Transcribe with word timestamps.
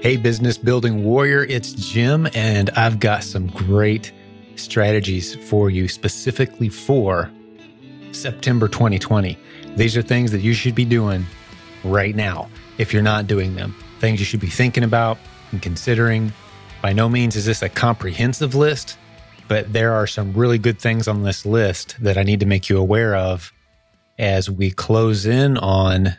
Hey, 0.00 0.16
business 0.16 0.56
building 0.56 1.02
warrior, 1.02 1.42
it's 1.42 1.72
Jim, 1.72 2.28
and 2.32 2.70
I've 2.70 3.00
got 3.00 3.24
some 3.24 3.48
great 3.48 4.12
strategies 4.54 5.34
for 5.34 5.70
you 5.70 5.88
specifically 5.88 6.68
for 6.68 7.28
September 8.12 8.68
2020. 8.68 9.36
These 9.74 9.96
are 9.96 10.02
things 10.02 10.30
that 10.30 10.40
you 10.40 10.54
should 10.54 10.76
be 10.76 10.84
doing 10.84 11.26
right 11.82 12.14
now 12.14 12.48
if 12.78 12.92
you're 12.92 13.02
not 13.02 13.26
doing 13.26 13.56
them, 13.56 13.74
things 13.98 14.20
you 14.20 14.24
should 14.24 14.38
be 14.38 14.46
thinking 14.46 14.84
about 14.84 15.18
and 15.50 15.60
considering. 15.60 16.32
By 16.80 16.92
no 16.92 17.08
means 17.08 17.34
is 17.34 17.46
this 17.46 17.62
a 17.62 17.68
comprehensive 17.68 18.54
list, 18.54 18.96
but 19.48 19.72
there 19.72 19.92
are 19.94 20.06
some 20.06 20.32
really 20.32 20.58
good 20.58 20.78
things 20.78 21.08
on 21.08 21.24
this 21.24 21.44
list 21.44 21.96
that 22.00 22.16
I 22.16 22.22
need 22.22 22.38
to 22.38 22.46
make 22.46 22.68
you 22.68 22.78
aware 22.78 23.16
of 23.16 23.52
as 24.16 24.48
we 24.48 24.70
close 24.70 25.26
in 25.26 25.58
on 25.58 26.16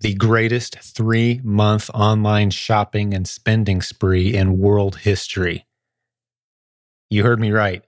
the 0.00 0.14
greatest 0.14 0.78
three 0.78 1.40
month 1.42 1.90
online 1.94 2.50
shopping 2.50 3.14
and 3.14 3.26
spending 3.26 3.80
spree 3.80 4.34
in 4.34 4.58
world 4.58 4.96
history. 4.96 5.66
You 7.08 7.22
heard 7.22 7.40
me 7.40 7.50
right. 7.50 7.84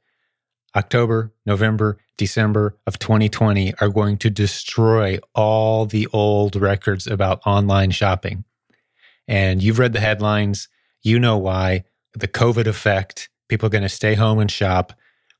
October, 0.74 1.32
November, 1.44 1.98
December 2.16 2.76
of 2.86 2.98
2020 2.98 3.74
are 3.80 3.88
going 3.88 4.16
to 4.18 4.30
destroy 4.30 5.18
all 5.34 5.86
the 5.86 6.06
old 6.12 6.56
records 6.56 7.06
about 7.06 7.46
online 7.46 7.90
shopping. 7.90 8.44
And 9.26 9.62
you've 9.62 9.78
read 9.78 9.92
the 9.92 10.00
headlines. 10.00 10.68
You 11.02 11.18
know 11.18 11.36
why. 11.36 11.84
The 12.14 12.28
COVID 12.28 12.66
effect. 12.66 13.28
People 13.48 13.66
are 13.66 13.70
going 13.70 13.82
to 13.82 13.88
stay 13.88 14.14
home 14.14 14.38
and 14.38 14.50
shop. 14.50 14.92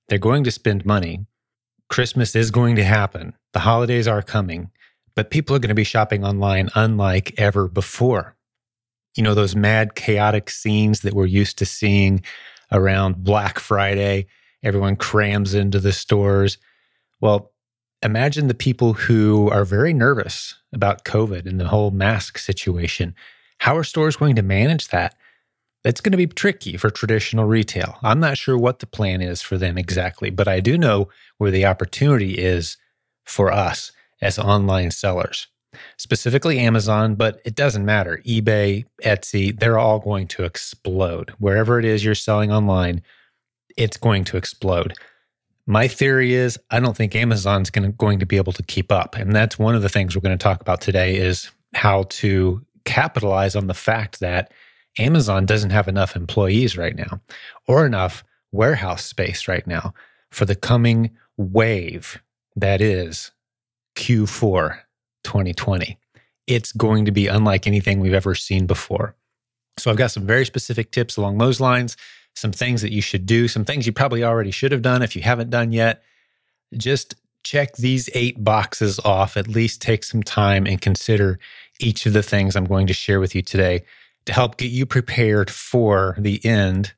They're 0.09 0.19
going 0.19 0.45
to 0.45 0.51
spend 0.51 0.85
money. 0.85 1.27
Christmas 1.88 2.35
is 2.37 2.51
going 2.51 2.77
to 2.77 2.85
happen. 2.85 3.35
The 3.52 3.60
holidays 3.60 4.07
are 4.07 4.23
coming 4.23 4.71
but 5.19 5.31
people 5.31 5.57
are 5.57 5.59
going 5.59 5.69
to 5.69 5.75
be 5.75 5.83
shopping 5.83 6.25
online 6.25 6.69
unlike 6.77 7.35
ever 7.39 7.67
before. 7.67 8.37
You 9.17 9.25
know, 9.25 9.35
those 9.35 9.57
mad, 9.57 9.97
chaotic 9.97 10.49
scenes 10.49 11.01
that 11.01 11.13
we're 11.13 11.27
used 11.27 11.59
to 11.59 11.66
seeing 11.66 12.23
around 12.71 13.25
Black 13.25 13.59
Friday, 13.59 14.29
everyone 14.63 14.95
crams 14.95 15.55
into 15.55 15.80
the 15.80 15.93
stores. 15.93 16.57
Well, 17.21 17.51
imagine 18.01 18.47
the 18.47 18.55
people 18.55 18.93
who 18.93 19.51
are 19.51 19.65
very 19.65 19.93
nervous 19.93 20.55
about 20.73 21.05
COVID 21.05 21.47
and 21.47 21.59
the 21.59 21.66
whole 21.66 21.91
mask 21.91 22.38
situation. 22.38 23.13
How 23.59 23.77
are 23.77 23.82
stores 23.82 24.15
going 24.15 24.37
to 24.37 24.43
manage 24.43 24.87
that? 24.91 25.16
That's 25.82 26.01
going 26.01 26.13
to 26.13 26.16
be 26.16 26.29
tricky 26.29 26.77
for 26.77 26.91
traditional 26.91 27.47
retail. 27.47 27.99
I'm 28.05 28.21
not 28.21 28.38
sure 28.38 28.57
what 28.57 28.79
the 28.79 28.87
plan 28.87 29.21
is 29.21 29.43
for 29.43 29.59
them 29.59 29.79
exactly, 29.79 30.30
but 30.30 30.47
I 30.47 30.60
do 30.60 30.79
know 30.79 31.09
where 31.38 31.51
the 31.51 31.66
opportunity 31.66 32.35
is 32.35 32.77
for 33.25 33.51
us 33.51 33.91
as 34.21 34.38
online 34.38 34.91
sellers, 34.91 35.49
specifically 35.97 36.59
Amazon, 36.59 37.15
but 37.15 37.41
it 37.45 37.55
doesn't 37.55 37.85
matter. 37.85 38.21
eBay, 38.27 38.85
Etsy, 39.02 39.59
they're 39.59 39.79
all 39.79 39.99
going 39.99 40.27
to 40.29 40.45
explode. 40.45 41.33
Wherever 41.38 41.79
it 41.79 41.85
is 41.85 42.05
you're 42.05 42.15
selling 42.15 42.52
online, 42.52 43.02
it's 43.77 43.97
going 43.97 44.25
to 44.25 44.37
explode. 44.37 44.95
My 45.66 45.87
theory 45.87 46.35
is 46.35 46.59
I 46.71 46.80
don't 46.80 46.97
think 46.97 47.15
Amazon's 47.15 47.71
going 47.71 47.85
to, 47.85 47.97
going 47.97 48.19
to 48.21 48.27
be 48.27 48.38
able 48.38 48.55
to 48.55 48.63
keep 48.63 48.91
up. 48.91 49.16
And 49.16 49.35
that's 49.35 49.59
one 49.59 49.75
of 49.75 49.83
the 49.83 49.88
things 49.88 50.16
we're 50.16 50.23
going 50.23 50.37
to 50.37 50.43
talk 50.43 50.60
about 50.60 50.80
today 50.80 51.16
is 51.16 51.51
how 51.75 52.05
to 52.05 52.65
capitalize 52.85 53.55
on 53.55 53.66
the 53.66 53.75
fact 53.75 54.21
that 54.21 54.51
Amazon 54.99 55.47
doesn't 55.47 55.71
have 55.71 55.87
enough 55.87 56.16
employees 56.16 56.77
right 56.77 56.97
now 56.97 57.21
or 57.66 57.87
enough 57.87 58.25
warehouse 58.51 59.05
space 59.05 59.47
right 59.47 59.66
now 59.66 59.93
for 60.30 60.45
the 60.45 60.57
coming 60.57 61.10
wave 61.37 62.21
that 62.57 62.80
is 62.80 63.30
Q4 63.99 64.78
2020. 65.25 65.99
It's 66.47 66.72
going 66.72 67.04
to 67.04 67.12
be 67.12 67.27
unlike 67.27 67.66
anything 67.66 68.00
we've 68.00 68.15
ever 68.15 68.34
seen 68.34 68.66
before. 68.66 69.15
So 69.77 69.91
I've 69.91 69.97
got 69.97 70.10
some 70.10 70.27
very 70.27 70.47
specific 70.47 70.91
tips 70.91 71.16
along 71.16 71.38
those 71.38 71.60
lines, 71.60 71.97
some 72.34 72.53
things 72.53 72.82
that 72.82 72.93
you 72.93 73.03
should 73.03 73.26
do, 73.26 73.49
some 73.49 73.65
things 73.65 73.87
you 73.87 73.93
probably 73.93 74.25
already 74.25 74.50
should 74.50 74.72
have 74.72 74.82
done 74.82 75.03
if 75.03 75.15
you 75.15 75.22
haven't 75.22 75.50
done 75.50 75.72
yet. 75.72 76.03
Just 76.76 77.16
check 77.42 77.76
these 77.76 78.09
eight 78.14 78.42
boxes 78.42 78.98
off, 79.00 79.36
at 79.36 79.48
least 79.48 79.82
take 79.82 80.04
some 80.04 80.22
time 80.22 80.66
and 80.66 80.80
consider 80.80 81.38
each 81.80 82.06
of 82.06 82.12
the 82.12 82.22
things 82.22 82.56
I'm 82.56 82.65
going 82.65 82.86
to 82.86 82.94
share 82.94 83.20
with 83.20 83.34
you 83.34 83.42
today 83.42 83.82
to 84.26 84.32
help 84.32 84.59
get 84.59 84.70
you 84.70 84.86
prepared 84.86 85.50
for 85.50 86.15
the 86.19 86.44
end 86.44 86.92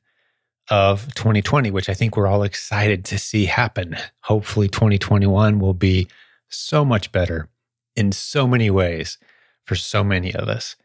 of 0.69 1.13
2020, 1.15 1.71
which 1.71 1.89
I 1.89 1.93
think 1.93 2.15
we're 2.15 2.27
all 2.27 2.43
excited 2.43 3.05
to 3.05 3.17
see 3.17 3.45
happen. 3.45 3.97
Hopefully, 4.21 4.67
2021 4.67 5.59
will 5.59 5.73
be 5.73 6.07
so 6.51 6.85
much 6.85 7.11
better 7.11 7.49
in 7.95 8.11
so 8.11 8.47
many 8.47 8.69
ways 8.69 9.17
for 9.65 9.75
so 9.75 10.03
many 10.03 10.33
of 10.33 10.47
us. 10.47 10.75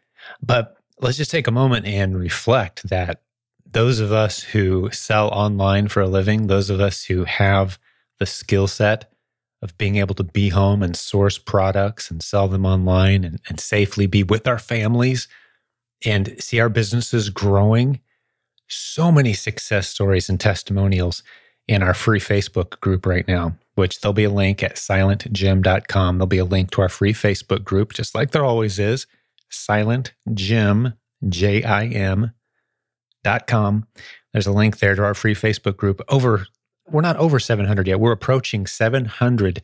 But 0.42 0.76
let's 1.00 1.16
just 1.16 1.30
take 1.30 1.46
a 1.46 1.52
moment 1.52 1.86
and 1.86 2.18
reflect 2.18 2.88
that 2.88 3.22
those 3.64 4.00
of 4.00 4.12
us 4.12 4.42
who 4.42 4.90
sell 4.92 5.28
online 5.28 5.88
for 5.88 6.00
a 6.00 6.08
living, 6.08 6.46
those 6.46 6.70
of 6.70 6.80
us 6.80 7.04
who 7.04 7.24
have 7.24 7.78
the 8.18 8.26
skill 8.26 8.66
set 8.66 9.10
of 9.62 9.76
being 9.78 9.96
able 9.96 10.14
to 10.14 10.24
be 10.24 10.48
home 10.48 10.82
and 10.82 10.96
source 10.96 11.38
products 11.38 12.10
and 12.10 12.22
sell 12.22 12.48
them 12.48 12.64
online 12.64 13.24
and, 13.24 13.40
and 13.48 13.58
safely 13.58 14.06
be 14.06 14.22
with 14.22 14.46
our 14.46 14.58
families 14.58 15.28
and 16.04 16.36
see 16.38 16.60
our 16.60 16.68
businesses 16.68 17.30
growing. 17.30 18.00
So 18.68 19.10
many 19.10 19.32
success 19.32 19.88
stories 19.88 20.28
and 20.28 20.38
testimonials 20.38 21.22
in 21.68 21.82
our 21.82 21.94
free 21.94 22.20
Facebook 22.20 22.80
group 22.80 23.06
right 23.06 23.26
now 23.26 23.56
which 23.76 24.00
there'll 24.00 24.14
be 24.14 24.24
a 24.24 24.30
link 24.30 24.62
at 24.62 24.74
silentjim.com. 24.74 26.18
There'll 26.18 26.26
be 26.26 26.38
a 26.38 26.44
link 26.44 26.70
to 26.72 26.80
our 26.80 26.88
free 26.88 27.12
Facebook 27.12 27.62
group, 27.62 27.92
just 27.92 28.14
like 28.14 28.32
there 28.32 28.44
always 28.44 28.78
is. 28.78 29.06
Silent 29.50 30.14
Jim, 30.34 30.94
J 31.28 31.62
I 31.62 31.86
M 31.86 32.32
dot 33.22 33.46
com. 33.46 33.86
There's 34.32 34.46
a 34.46 34.52
link 34.52 34.78
there 34.78 34.94
to 34.94 35.04
our 35.04 35.14
free 35.14 35.34
Facebook 35.34 35.76
group. 35.76 36.00
Over, 36.08 36.46
we're 36.88 37.02
not 37.02 37.16
over 37.16 37.38
700 37.38 37.86
yet. 37.86 38.00
We're 38.00 38.12
approaching 38.12 38.66
700 38.66 39.62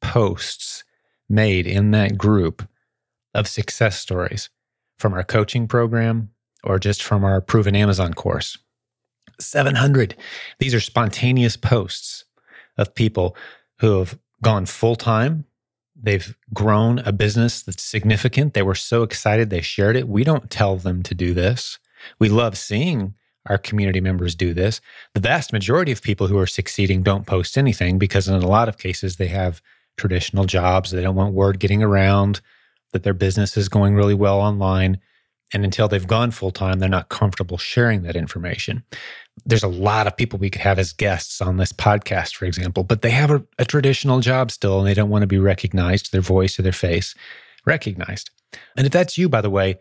posts 0.00 0.84
made 1.28 1.66
in 1.66 1.90
that 1.90 2.16
group 2.16 2.66
of 3.34 3.48
success 3.48 3.98
stories 3.98 4.50
from 4.98 5.12
our 5.12 5.24
coaching 5.24 5.66
program 5.66 6.30
or 6.64 6.78
just 6.78 7.02
from 7.02 7.24
our 7.24 7.40
proven 7.40 7.74
Amazon 7.76 8.14
course. 8.14 8.56
700. 9.40 10.16
These 10.58 10.74
are 10.74 10.80
spontaneous 10.80 11.56
posts 11.56 12.24
of 12.76 12.94
people 12.94 13.36
who 13.80 13.98
have 13.98 14.18
gone 14.42 14.66
full 14.66 14.96
time. 14.96 15.44
They've 16.00 16.36
grown 16.54 17.00
a 17.00 17.12
business 17.12 17.62
that's 17.62 17.82
significant. 17.82 18.54
They 18.54 18.62
were 18.62 18.74
so 18.74 19.02
excited 19.02 19.50
they 19.50 19.60
shared 19.60 19.96
it. 19.96 20.08
We 20.08 20.24
don't 20.24 20.50
tell 20.50 20.76
them 20.76 21.02
to 21.04 21.14
do 21.14 21.34
this. 21.34 21.78
We 22.18 22.28
love 22.28 22.56
seeing 22.56 23.14
our 23.46 23.58
community 23.58 24.00
members 24.00 24.34
do 24.34 24.54
this. 24.54 24.80
The 25.14 25.20
vast 25.20 25.52
majority 25.52 25.90
of 25.90 26.02
people 26.02 26.28
who 26.28 26.38
are 26.38 26.46
succeeding 26.46 27.02
don't 27.02 27.26
post 27.26 27.58
anything 27.58 27.98
because, 27.98 28.28
in 28.28 28.34
a 28.34 28.46
lot 28.46 28.68
of 28.68 28.78
cases, 28.78 29.16
they 29.16 29.28
have 29.28 29.60
traditional 29.96 30.44
jobs. 30.44 30.90
They 30.90 31.02
don't 31.02 31.16
want 31.16 31.34
word 31.34 31.58
getting 31.58 31.82
around 31.82 32.40
that 32.92 33.02
their 33.02 33.14
business 33.14 33.56
is 33.56 33.68
going 33.68 33.94
really 33.94 34.14
well 34.14 34.38
online. 34.38 34.98
And 35.52 35.64
until 35.64 35.88
they've 35.88 36.06
gone 36.06 36.30
full 36.30 36.50
time, 36.50 36.78
they're 36.78 36.88
not 36.88 37.08
comfortable 37.08 37.58
sharing 37.58 38.02
that 38.02 38.16
information. 38.16 38.82
There's 39.46 39.62
a 39.62 39.68
lot 39.68 40.06
of 40.06 40.16
people 40.16 40.38
we 40.38 40.50
could 40.50 40.62
have 40.62 40.78
as 40.78 40.92
guests 40.92 41.40
on 41.40 41.56
this 41.56 41.72
podcast, 41.72 42.34
for 42.34 42.44
example, 42.44 42.84
but 42.84 43.02
they 43.02 43.10
have 43.10 43.30
a, 43.30 43.42
a 43.58 43.64
traditional 43.64 44.20
job 44.20 44.50
still 44.50 44.78
and 44.78 44.86
they 44.86 44.94
don't 44.94 45.10
want 45.10 45.22
to 45.22 45.28
be 45.28 45.38
recognized, 45.38 46.12
their 46.12 46.20
voice 46.20 46.58
or 46.58 46.62
their 46.62 46.72
face 46.72 47.14
recognized. 47.64 48.30
And 48.76 48.86
if 48.86 48.92
that's 48.92 49.16
you, 49.16 49.28
by 49.28 49.40
the 49.40 49.50
way, 49.50 49.78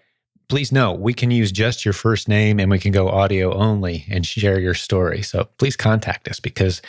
please 0.49 0.71
know 0.71 0.93
we 0.93 1.13
can 1.13 1.31
use 1.31 1.51
just 1.51 1.83
your 1.83 1.93
first 1.93 2.27
name 2.27 2.59
and 2.59 2.71
we 2.71 2.79
can 2.79 2.91
go 2.91 3.09
audio 3.09 3.53
only 3.53 4.05
and 4.09 4.25
share 4.25 4.59
your 4.59 4.73
story. 4.73 5.21
So 5.21 5.49
please 5.57 5.75
contact 5.75 6.27
us 6.27 6.39
because 6.39 6.81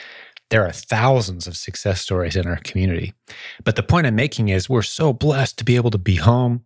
there 0.50 0.64
are 0.64 0.72
thousands 0.72 1.46
of 1.46 1.56
success 1.56 2.00
stories 2.00 2.36
in 2.36 2.46
our 2.46 2.56
community. 2.58 3.14
But 3.64 3.76
the 3.76 3.82
point 3.82 4.06
I'm 4.06 4.14
making 4.14 4.48
is 4.48 4.68
we're 4.68 4.82
so 4.82 5.12
blessed 5.12 5.58
to 5.58 5.64
be 5.64 5.76
able 5.76 5.90
to 5.90 5.98
be 5.98 6.16
home 6.16 6.64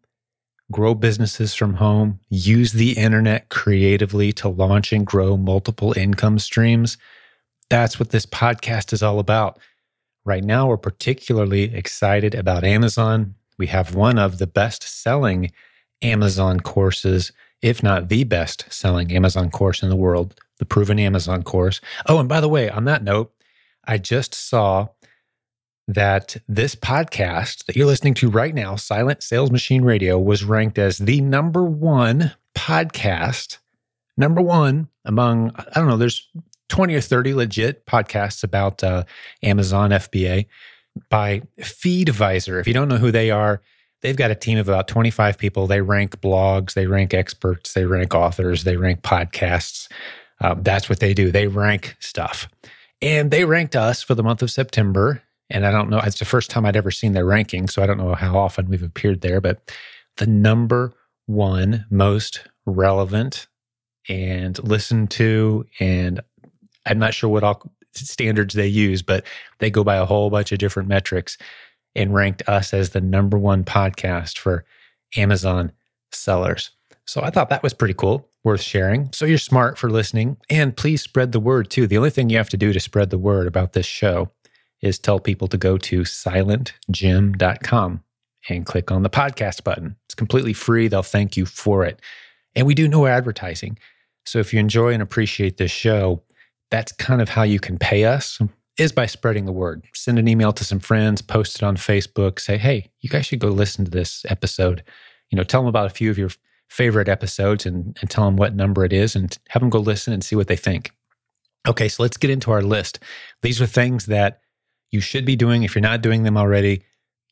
grow 0.73 0.95
businesses 0.95 1.55
from 1.55 1.75
home, 1.75 2.19
use 2.31 2.73
the 2.73 2.93
internet 2.93 3.49
creatively 3.49 4.33
to 4.33 4.49
launch 4.49 4.93
and 4.93 5.07
grow 5.07 5.37
multiple 5.37 5.97
income 5.97 6.39
streams. 6.39 6.97
That's 7.69 8.01
what 8.01 8.11
this 8.11 8.27
podcast 8.27 8.93
is 8.93 9.03
all 9.03 9.19
about. 9.19 9.59
Right 10.25 10.45
now, 10.45 10.69
we're 10.69 10.77
particularly 10.77 11.75
excited 11.75 12.35
about 12.35 12.65
Amazon. 12.65 13.35
We 13.59 13.67
have 13.69 13.95
one 13.95 14.19
of 14.19 14.39
the 14.39 14.47
best 14.47 14.83
selling 14.83 15.53
Amazon 16.01 16.61
courses, 16.61 17.33
if 17.61 17.83
not 17.83 18.09
the 18.09 18.25
best 18.25 18.65
selling 18.71 19.13
Amazon 19.13 19.51
course 19.51 19.83
in 19.83 19.89
the 19.89 19.97
world, 19.97 20.41
the 20.59 20.65
Proven 20.65 20.99
Amazon 20.99 21.43
course. 21.43 21.81
Oh, 22.09 22.19
and 22.19 22.29
by 22.29 22.41
the 22.41 22.49
way, 22.49 22.69
on 22.69 22.85
that 22.87 23.05
note, 23.05 23.33
I 23.85 23.99
just 23.99 24.35
saw 24.35 24.89
that 25.89 26.37
this 26.49 26.75
podcast 26.75 27.67
that 27.67 27.77
you're 27.77 27.87
listening 27.87 28.15
to 28.15 28.31
right 28.31 28.55
now, 28.55 28.77
Silent 28.77 29.23
Sales 29.23 29.51
Machine 29.51 29.83
Radio, 29.83 30.19
was 30.19 30.45
ranked 30.45 30.79
as 30.79 30.99
the 30.99 31.21
number 31.21 31.65
one 31.65 32.33
podcast, 32.55 33.59
number 34.17 34.41
one 34.41 34.89
among, 35.05 35.53
I 35.57 35.81
don't 35.81 35.89
know, 35.89 35.97
there's 35.97 36.29
20 36.69 36.95
or 36.95 37.01
30 37.01 37.35
legit 37.35 37.87
podcasts 37.87 38.43
about 38.43 38.83
uh, 38.83 39.05
Amazon 39.43 39.91
FBA 39.91 40.47
by 41.11 41.43
Feedvisor. 41.59 42.61
If 42.61 42.67
you 42.67 42.75
don't 42.75 42.89
know 42.89 42.97
who 42.97 43.11
they 43.11 43.31
are, 43.31 43.61
they've 44.01 44.17
got 44.17 44.31
a 44.31 44.35
team 44.35 44.59
of 44.59 44.69
about 44.69 44.89
25 44.89 45.37
people. 45.39 45.67
They 45.67 45.81
rank 45.81 46.21
blogs, 46.21 46.75
they 46.75 46.87
rank 46.87 47.15
experts, 47.15 47.75
they 47.75 47.85
rank 47.85 48.15
authors, 48.15 48.65
they 48.65 48.77
rank 48.77 49.03
podcasts. 49.03 49.89
Um, 50.41 50.63
that's 50.63 50.89
what 50.89 51.01
they 51.01 51.15
do. 51.15 51.31
They 51.31 51.47
rank 51.47 51.97
stuff. 52.01 52.49
And 53.01 53.31
they 53.31 53.45
ranked 53.45 53.77
us 53.77 54.03
for 54.03 54.15
the 54.15 54.23
month 54.23 54.43
of 54.43 54.51
September. 54.51 55.23
And 55.53 55.67
I 55.67 55.71
don't 55.71 55.91
know, 55.91 56.01
it's 56.03 56.19
the 56.19 56.25
first 56.25 56.51
time 56.51 56.65
I'd 56.65 56.77
ever 56.77 56.91
seen 56.91 57.13
their 57.13 57.27
ranking. 57.27 57.69
So 57.69 57.83
I 57.83 57.87
don't 57.87 57.99
know 57.99 58.15
how 58.15 58.39
often 58.39 58.69
we've 58.69 58.83
appeared 58.83 59.21
there, 59.21 59.41
but 59.41 59.71
the 60.17 60.27
number 60.27 60.95
one 61.27 61.85
most 61.91 62.43
relevant 62.67 63.47
and 64.09 64.59
listened 64.67 65.11
to. 65.13 65.67
And 65.79 66.21
I'm 66.87 66.99
not 66.99 67.15
sure 67.15 67.29
what 67.31 67.45
all 67.45 67.71
standards 67.95 68.55
they 68.55 68.67
use, 68.67 69.03
but 69.03 69.25
they 69.59 69.71
go 69.71 69.85
by 69.85 69.97
a 69.97 70.07
whole 70.07 70.31
bunch 70.31 70.53
of 70.53 70.59
different 70.59 70.89
metrics 70.89 71.37
and 71.95 72.15
ranked 72.15 72.43
us 72.49 72.73
as 72.73 72.91
the 72.91 73.03
number 73.03 73.37
one 73.39 73.63
podcast 73.63 74.39
for 74.39 74.65
Amazon 75.17 75.71
sellers. 76.13 76.71
So 77.05 77.21
I 77.21 77.29
thought 77.29 77.51
that 77.51 77.63
was 77.63 77.75
pretty 77.75 77.95
cool, 77.95 78.27
worth 78.43 78.63
sharing. 78.63 79.11
So 79.13 79.27
you're 79.27 79.37
smart 79.37 79.77
for 79.77 79.91
listening 79.91 80.39
and 80.49 80.75
please 80.75 81.03
spread 81.03 81.33
the 81.33 81.41
word 81.41 81.69
too. 81.69 81.87
The 81.87 81.99
only 81.99 82.11
thing 82.11 82.31
you 82.31 82.39
have 82.39 82.49
to 82.49 82.57
do 82.57 82.73
to 82.73 82.81
spread 82.81 83.11
the 83.11 83.19
word 83.19 83.47
about 83.47 83.75
this 83.75 83.85
show 83.85 84.31
is 84.83 84.99
tell 84.99 85.21
people 85.21 85.49
to 85.49 85.57
go 85.57 85.79
to 85.79 86.01
silentjim.com 86.01 88.03
and 88.49 88.67
click 88.67 88.91
on 88.91 89.03
the 89.03 89.11
podcast 89.11 89.65
button. 89.65 89.97
It's 90.07 90.15
completely 90.15 90.53
free. 90.53 90.89
They'll 90.89 91.03
thank 91.03 91.37
you 91.37 91.47
for 91.47 91.85
it. 91.85 92.01
And 92.55 92.67
we 92.67 92.75
do 92.75 92.89
no 92.89 93.07
advertising. 93.07 93.79
So 94.27 94.39
if 94.39 94.53
you 94.53 94.61
enjoy 94.61 94.93
and 94.93 95.03
appreciate 95.03 95.57
this 95.57 95.71
show, 95.71 96.23
that's 96.71 96.93
kind 96.93 97.21
of 97.21 97.29
how 97.29 97.43
you 97.43 97.61
can 97.61 97.79
pay 97.79 98.05
us 98.05 98.41
is 98.79 98.93
by 98.93 99.07
spreading 99.07 99.45
the 99.45 99.53
word. 99.53 99.85
Send 99.95 100.19
an 100.19 100.29
email 100.29 100.53
to 100.53 100.65
some 100.65 100.81
friends, 100.81 101.23
post 101.23 101.57
it 101.57 101.63
on 101.63 101.77
Facebook, 101.77 102.41
say, 102.41 102.57
hey, 102.57 102.91
you 103.01 103.11
guys 103.11 103.27
should 103.27 103.39
go 103.39 103.49
listen 103.49 103.85
to 103.85 103.91
this 103.91 104.25
episode. 104.29 104.83
You 105.31 105.37
know, 105.37 105.45
tell 105.45 105.61
them 105.61 105.69
about 105.69 105.87
a 105.87 105.91
few 105.91 106.11
of 106.11 106.19
your 106.19 106.31
favorite 106.69 107.09
episodes 107.09 107.67
and, 107.67 107.97
and 108.01 108.09
tell 108.09 108.25
them 108.25 108.37
what 108.37 108.55
number 108.55 108.85
it 108.85 108.93
is 108.93 109.15
and 109.15 109.39
have 109.51 109.61
them 109.61 109.71
go 109.71 109.79
listen 109.79 110.13
and 110.13 110.25
see 110.25 110.37
what 110.37 110.49
they 110.49 110.57
think. 110.57 110.91
Okay, 111.69 111.89
so 111.89 112.03
let's 112.03 112.17
get 112.17 112.31
into 112.31 112.51
our 112.51 112.63
list. 112.63 112.99
These 113.43 113.61
are 113.61 113.67
things 113.67 114.07
that 114.07 114.41
you 114.93 115.01
should 115.01 115.25
be 115.25 115.35
doing. 115.35 115.65
If 115.65 115.75
you're 115.75 115.83
not 115.83 116.03
doing 116.03 116.23
them 116.23 116.37
already, 116.37 116.85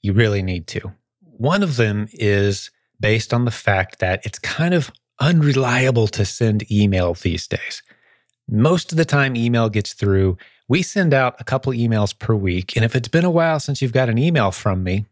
you 0.03 0.13
really 0.13 0.43
need 0.43 0.67
to. 0.69 0.93
One 1.21 1.63
of 1.63 1.77
them 1.77 2.09
is 2.13 2.71
based 2.99 3.33
on 3.33 3.45
the 3.45 3.51
fact 3.51 4.01
that 4.01 4.25
it's 4.27 4.39
kind 4.39 4.75
of 4.75 4.91
unreliable 5.21 6.09
to 6.09 6.25
send 6.25 6.71
email 6.71 7.15
these 7.15 7.47
days. 7.47 7.83
Most 8.49 8.91
of 8.91 8.99
the 8.99 9.05
time, 9.05 9.37
email 9.37 9.69
gets 9.69 9.93
through. 9.93 10.37
We 10.69 10.83
send 10.83 11.15
out 11.15 11.37
a 11.39 11.45
couple 11.45 11.73
emails 11.73 12.19
per 12.19 12.35
week. 12.35 12.75
And 12.77 12.85
if 12.85 12.97
it's 12.97 13.09
been 13.09 13.25
a 13.25 13.31
while 13.31 13.61
since 13.61 13.81
you've 13.81 13.93
got 13.93 14.09
an 14.09 14.19
email 14.19 14.51
from 14.51 14.83
me, 14.83 15.07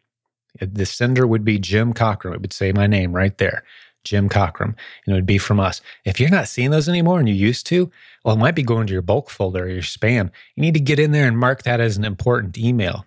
the 0.61 0.87
sender 0.87 1.27
would 1.27 1.45
be 1.45 1.59
Jim 1.59 1.93
Cockrum. 1.95 2.35
It 2.35 2.41
would 2.41 2.53
say 2.53 2.73
my 2.73 2.87
name 2.87 3.13
right 3.13 3.37
there, 3.39 3.63
Jim 4.05 4.29
Cockrum, 4.29 4.75
and 4.75 4.77
it 5.07 5.13
would 5.13 5.27
be 5.27 5.39
from 5.39 5.61
us. 5.61 5.81
If 6.05 6.19
you're 6.19 6.31
not 6.31 6.49
seeing 6.49 6.71
those 6.71 6.89
anymore 6.89 7.19
and 7.19 7.29
you 7.29 7.35
used 7.35 7.67
to, 7.67 7.91
well, 8.25 8.37
it 8.37 8.39
might 8.39 8.55
be 8.55 8.63
going 8.63 8.87
to 8.87 8.93
your 8.93 9.03
bulk 9.03 9.31
folder 9.31 9.65
or 9.65 9.69
your 9.69 9.83
spam. 9.83 10.31
You 10.55 10.63
need 10.63 10.75
to 10.75 10.81
get 10.81 10.99
in 10.99 11.13
there 11.13 11.27
and 11.27 11.39
mark 11.39 11.63
that 11.65 11.81
as 11.81 11.97
an 11.97 12.05
important 12.05 12.57
email 12.57 13.05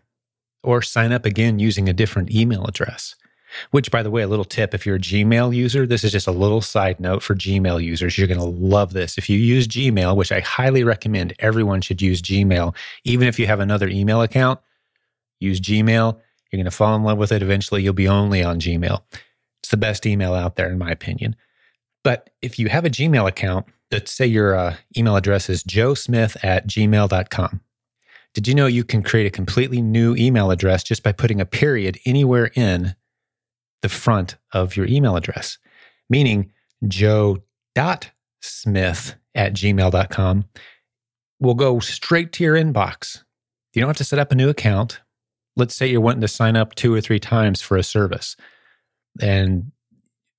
or 0.63 0.81
sign 0.81 1.11
up 1.11 1.25
again 1.25 1.59
using 1.59 1.89
a 1.89 1.93
different 1.93 2.31
email 2.31 2.65
address. 2.65 3.15
Which, 3.71 3.91
by 3.91 4.01
the 4.01 4.11
way, 4.11 4.21
a 4.21 4.27
little 4.27 4.45
tip 4.45 4.73
if 4.73 4.85
you're 4.85 4.95
a 4.95 4.99
Gmail 4.99 5.53
user, 5.53 5.85
this 5.85 6.05
is 6.05 6.13
just 6.13 6.27
a 6.27 6.31
little 6.31 6.61
side 6.61 7.01
note 7.01 7.21
for 7.21 7.35
Gmail 7.35 7.83
users. 7.83 8.17
You're 8.17 8.27
going 8.27 8.39
to 8.39 8.45
love 8.45 8.93
this. 8.93 9.17
If 9.17 9.29
you 9.29 9.37
use 9.37 9.67
Gmail, 9.67 10.15
which 10.15 10.31
I 10.31 10.39
highly 10.39 10.85
recommend 10.85 11.33
everyone 11.39 11.81
should 11.81 12.01
use 12.01 12.21
Gmail, 12.21 12.73
even 13.03 13.27
if 13.27 13.37
you 13.37 13.47
have 13.47 13.59
another 13.59 13.89
email 13.89 14.21
account, 14.21 14.61
use 15.41 15.59
Gmail. 15.59 16.17
You're 16.51 16.57
going 16.57 16.65
to 16.65 16.71
fall 16.71 16.95
in 16.95 17.03
love 17.03 17.17
with 17.17 17.33
it. 17.33 17.41
Eventually, 17.41 17.83
you'll 17.83 17.93
be 17.93 18.07
only 18.07 18.41
on 18.41 18.59
Gmail. 18.59 19.01
The 19.71 19.77
best 19.77 20.05
email 20.05 20.33
out 20.33 20.57
there, 20.57 20.69
in 20.69 20.77
my 20.77 20.91
opinion. 20.91 21.35
But 22.03 22.29
if 22.41 22.59
you 22.59 22.69
have 22.69 22.85
a 22.85 22.89
Gmail 22.89 23.27
account, 23.27 23.65
let's 23.91 24.11
say 24.11 24.25
your 24.25 24.55
uh, 24.55 24.75
email 24.97 25.15
address 25.15 25.49
is 25.49 25.63
joesmith 25.63 26.37
at 26.43 26.67
gmail.com. 26.67 27.61
Did 28.33 28.47
you 28.47 28.55
know 28.55 28.65
you 28.65 28.83
can 28.83 29.03
create 29.03 29.27
a 29.27 29.31
completely 29.31 29.81
new 29.81 30.15
email 30.15 30.51
address 30.51 30.83
just 30.83 31.03
by 31.03 31.11
putting 31.11 31.41
a 31.41 31.45
period 31.45 31.99
anywhere 32.05 32.51
in 32.55 32.95
the 33.81 33.89
front 33.89 34.37
of 34.53 34.75
your 34.75 34.85
email 34.87 35.15
address, 35.15 35.57
meaning 36.09 36.51
joe.smith 36.87 37.35
at 39.33 39.53
gmail.com 39.53 40.45
will 41.39 41.55
go 41.55 41.79
straight 41.79 42.31
to 42.33 42.43
your 42.43 42.55
inbox. 42.55 43.23
You 43.73 43.81
don't 43.81 43.89
have 43.89 43.97
to 43.97 44.03
set 44.03 44.19
up 44.19 44.31
a 44.31 44.35
new 44.35 44.49
account. 44.49 45.01
Let's 45.55 45.75
say 45.75 45.87
you're 45.87 46.01
wanting 46.01 46.21
to 46.21 46.27
sign 46.27 46.55
up 46.55 46.75
two 46.75 46.93
or 46.93 47.01
three 47.01 47.19
times 47.19 47.61
for 47.61 47.75
a 47.77 47.83
service. 47.83 48.35
And 49.19 49.71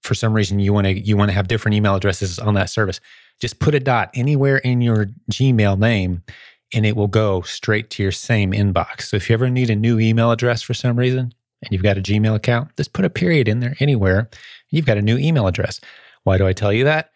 for 0.02 0.14
some 0.14 0.32
reason 0.32 0.58
you 0.58 0.72
want 0.72 0.86
to 0.86 0.98
you 0.98 1.16
want 1.16 1.30
to 1.30 1.34
have 1.34 1.48
different 1.48 1.74
email 1.74 1.94
addresses 1.94 2.38
on 2.38 2.54
that 2.54 2.70
service. 2.70 3.00
Just 3.40 3.58
put 3.58 3.74
a 3.74 3.80
dot 3.80 4.10
anywhere 4.14 4.58
in 4.58 4.80
your 4.80 5.06
Gmail 5.30 5.78
name 5.78 6.22
and 6.74 6.86
it 6.86 6.96
will 6.96 7.08
go 7.08 7.42
straight 7.42 7.90
to 7.90 8.02
your 8.02 8.12
same 8.12 8.52
inbox. 8.52 9.02
So 9.02 9.16
if 9.16 9.28
you 9.28 9.34
ever 9.34 9.50
need 9.50 9.70
a 9.70 9.76
new 9.76 9.98
email 9.98 10.30
address 10.30 10.62
for 10.62 10.74
some 10.74 10.98
reason, 10.98 11.32
and 11.62 11.72
you've 11.72 11.82
got 11.82 11.98
a 11.98 12.02
Gmail 12.02 12.34
account, 12.34 12.74
just 12.76 12.92
put 12.92 13.04
a 13.04 13.10
period 13.10 13.48
in 13.48 13.60
there 13.60 13.76
anywhere. 13.78 14.28
You've 14.70 14.86
got 14.86 14.98
a 14.98 15.02
new 15.02 15.16
email 15.16 15.46
address. 15.46 15.80
Why 16.24 16.38
do 16.38 16.46
I 16.46 16.52
tell 16.52 16.72
you 16.72 16.84
that? 16.84 17.10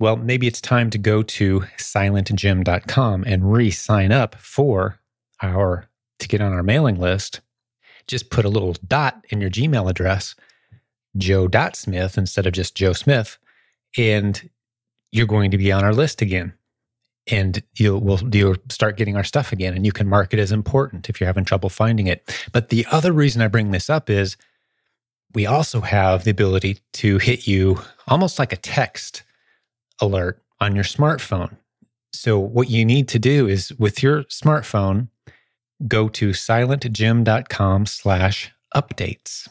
Well, 0.00 0.16
maybe 0.16 0.46
it's 0.46 0.60
time 0.60 0.90
to 0.90 0.98
go 0.98 1.22
to 1.22 1.60
silentjim.com 1.78 3.24
and 3.26 3.52
re 3.52 3.70
sign 3.70 4.10
up 4.10 4.34
for 4.36 4.98
our, 5.42 5.86
to 6.18 6.28
get 6.28 6.40
on 6.40 6.52
our 6.52 6.64
mailing 6.64 6.98
list. 6.98 7.40
Just 8.06 8.30
put 8.30 8.44
a 8.44 8.48
little 8.48 8.74
dot 8.86 9.24
in 9.30 9.40
your 9.40 9.50
Gmail 9.50 9.88
address, 9.88 10.34
joe.smith 11.16 12.18
instead 12.18 12.46
of 12.46 12.52
just 12.52 12.74
Joe 12.74 12.92
Smith, 12.92 13.38
and 13.96 14.48
you're 15.12 15.26
going 15.26 15.50
to 15.52 15.58
be 15.58 15.70
on 15.70 15.84
our 15.84 15.94
list 15.94 16.22
again. 16.22 16.52
And 17.26 17.62
you'll 17.76 18.00
will 18.00 18.20
you'll 18.34 18.56
start 18.68 18.98
getting 18.98 19.16
our 19.16 19.24
stuff 19.24 19.50
again 19.50 19.72
and 19.74 19.86
you 19.86 19.92
can 19.92 20.06
mark 20.06 20.34
it 20.34 20.38
as 20.38 20.52
important 20.52 21.08
if 21.08 21.18
you're 21.18 21.26
having 21.26 21.46
trouble 21.46 21.70
finding 21.70 22.06
it. 22.06 22.46
But 22.52 22.68
the 22.68 22.86
other 22.90 23.12
reason 23.12 23.40
i 23.40 23.48
bring 23.48 23.70
this 23.70 23.88
up 23.88 24.10
is 24.10 24.36
we 25.32 25.46
also 25.46 25.80
have 25.80 26.24
the 26.24 26.30
ability 26.30 26.80
to 26.94 27.16
hit 27.16 27.46
you 27.46 27.80
almost 28.08 28.38
like 28.38 28.52
a 28.52 28.56
text 28.56 29.22
alert 30.02 30.42
on 30.60 30.74
your 30.74 30.84
smartphone. 30.84 31.56
So 32.12 32.38
what 32.38 32.68
you 32.68 32.84
need 32.84 33.08
to 33.08 33.18
do 33.18 33.48
is 33.48 33.72
with 33.78 34.02
your 34.02 34.24
smartphone 34.24 35.08
go 35.88 36.08
to 36.08 36.30
silentjim.com 36.30 37.86
slash 37.86 38.52
updates 38.76 39.48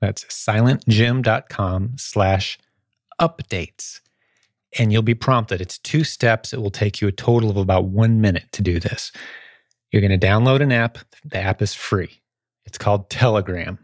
that's 0.00 0.24
silentjim.com 0.24 1.92
slash 1.96 2.58
updates 3.20 4.00
and 4.78 4.92
you'll 4.92 5.02
be 5.02 5.14
prompted. 5.14 5.60
It's 5.60 5.78
two 5.78 6.04
steps. 6.04 6.52
It 6.52 6.60
will 6.60 6.70
take 6.70 7.00
you 7.00 7.08
a 7.08 7.12
total 7.12 7.50
of 7.50 7.56
about 7.56 7.86
one 7.86 8.20
minute 8.20 8.46
to 8.52 8.62
do 8.62 8.78
this. 8.78 9.12
You're 9.90 10.02
going 10.02 10.18
to 10.18 10.26
download 10.26 10.62
an 10.62 10.72
app. 10.72 10.98
The 11.24 11.38
app 11.38 11.60
is 11.60 11.74
free. 11.74 12.20
It's 12.64 12.78
called 12.78 13.10
Telegram. 13.10 13.78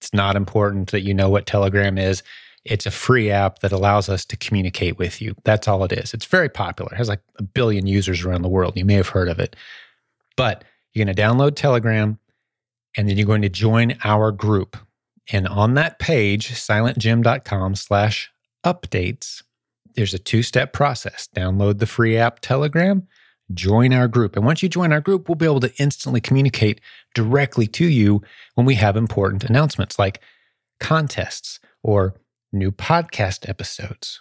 It's 0.00 0.12
not 0.12 0.36
important 0.36 0.90
that 0.90 1.02
you 1.02 1.14
know 1.14 1.30
what 1.30 1.46
Telegram 1.46 1.96
is. 1.96 2.22
It's 2.64 2.86
a 2.86 2.90
free 2.90 3.30
app 3.30 3.60
that 3.60 3.70
allows 3.70 4.08
us 4.08 4.24
to 4.24 4.36
communicate 4.36 4.98
with 4.98 5.22
you. 5.22 5.36
That's 5.44 5.68
all 5.68 5.84
it 5.84 5.92
is. 5.92 6.12
It's 6.12 6.24
very 6.24 6.48
popular. 6.48 6.92
It 6.92 6.96
has 6.96 7.08
like 7.08 7.22
a 7.38 7.44
billion 7.44 7.86
users 7.86 8.24
around 8.24 8.42
the 8.42 8.48
world. 8.48 8.76
You 8.76 8.84
may 8.84 8.94
have 8.94 9.08
heard 9.08 9.28
of 9.28 9.38
it. 9.38 9.54
But 10.36 10.64
you're 10.92 11.04
going 11.04 11.14
to 11.14 11.22
download 11.22 11.54
Telegram 11.54 12.18
and 12.96 13.08
then 13.08 13.16
you're 13.16 13.26
going 13.26 13.42
to 13.42 13.48
join 13.48 13.96
our 14.02 14.32
group. 14.32 14.76
And 15.32 15.48
on 15.48 15.74
that 15.74 15.98
page, 15.98 16.50
silentjim.com 16.52 17.74
slash 17.74 18.30
updates, 18.64 19.42
there's 19.94 20.14
a 20.14 20.18
two 20.18 20.42
step 20.42 20.72
process 20.72 21.28
download 21.34 21.78
the 21.78 21.86
free 21.86 22.16
app 22.16 22.40
Telegram, 22.40 23.06
join 23.54 23.92
our 23.92 24.08
group. 24.08 24.36
And 24.36 24.44
once 24.44 24.62
you 24.62 24.68
join 24.68 24.92
our 24.92 25.00
group, 25.00 25.28
we'll 25.28 25.36
be 25.36 25.46
able 25.46 25.60
to 25.60 25.74
instantly 25.78 26.20
communicate 26.20 26.80
directly 27.14 27.66
to 27.68 27.86
you 27.86 28.22
when 28.54 28.66
we 28.66 28.74
have 28.74 28.96
important 28.96 29.44
announcements 29.44 29.98
like 29.98 30.20
contests 30.80 31.58
or 31.82 32.14
new 32.52 32.70
podcast 32.70 33.48
episodes 33.48 34.20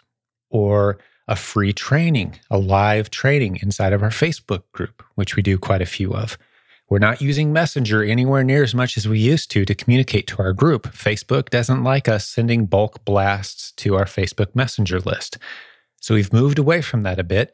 or 0.50 0.98
a 1.28 1.36
free 1.36 1.74
training, 1.74 2.40
a 2.52 2.58
live 2.58 3.10
training 3.10 3.58
inside 3.62 3.94
of 3.94 4.04
our 4.04 4.10
Facebook 4.10 4.64
group, 4.72 5.04
which 5.16 5.36
we 5.36 5.42
do 5.42 5.58
quite 5.58 5.82
a 5.82 5.88
few 5.88 6.14
of. 6.14 6.38
We're 6.88 7.00
not 7.00 7.22
using 7.22 7.52
Messenger 7.52 8.04
anywhere 8.04 8.44
near 8.44 8.62
as 8.62 8.76
much 8.76 8.96
as 8.96 9.08
we 9.08 9.20
used 9.20 9.50
to 9.52 9.66
to 9.66 9.74
communicate 9.74 10.28
to 10.28 10.38
our 10.42 10.54
group. 10.54 10.84
Facebook 10.88 11.50
doesn't 11.50 11.84
like 11.84 12.08
us 12.08 12.28
sending 12.28 12.68
bulk 12.68 13.04
blasts 13.06 13.72
to 13.78 13.96
our 13.96 14.06
Facebook 14.06 14.54
Messenger 14.56 15.00
list. 15.00 15.40
So 16.00 16.14
we've 16.14 16.32
moved 16.32 16.60
away 16.60 16.82
from 16.82 17.02
that 17.02 17.18
a 17.18 17.24
bit. 17.24 17.54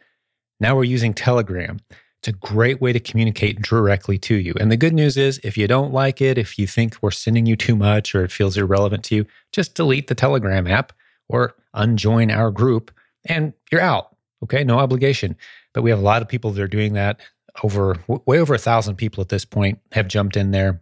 Now 0.59 0.75
we're 0.75 0.83
using 0.83 1.13
Telegram. 1.13 1.79
It's 2.19 2.27
a 2.27 2.33
great 2.33 2.81
way 2.81 2.93
to 2.93 2.99
communicate 2.99 3.61
directly 3.61 4.17
to 4.19 4.35
you. 4.35 4.53
And 4.59 4.71
the 4.71 4.77
good 4.77 4.93
news 4.93 5.17
is, 5.17 5.39
if 5.43 5.57
you 5.57 5.67
don't 5.67 5.93
like 5.93 6.21
it, 6.21 6.37
if 6.37 6.59
you 6.59 6.67
think 6.67 6.97
we're 7.01 7.09
sending 7.09 7.45
you 7.45 7.55
too 7.55 7.75
much 7.75 8.13
or 8.13 8.23
it 8.23 8.31
feels 8.31 8.57
irrelevant 8.57 9.05
to 9.05 9.15
you, 9.15 9.25
just 9.51 9.73
delete 9.73 10.07
the 10.07 10.13
Telegram 10.13 10.67
app 10.67 10.93
or 11.29 11.55
unjoin 11.73 12.29
our 12.29 12.51
group 12.51 12.91
and 13.25 13.53
you're 13.71 13.81
out. 13.81 14.15
Okay, 14.43 14.63
no 14.63 14.77
obligation. 14.77 15.35
But 15.73 15.83
we 15.83 15.89
have 15.89 15.99
a 15.99 16.03
lot 16.03 16.21
of 16.21 16.27
people 16.27 16.51
that 16.51 16.61
are 16.61 16.67
doing 16.67 16.93
that. 16.93 17.21
Over 17.63 17.97
way 18.07 18.39
over 18.39 18.53
a 18.53 18.59
thousand 18.59 18.95
people 18.95 19.21
at 19.21 19.29
this 19.29 19.45
point 19.45 19.79
have 19.91 20.07
jumped 20.07 20.37
in 20.37 20.51
there. 20.51 20.81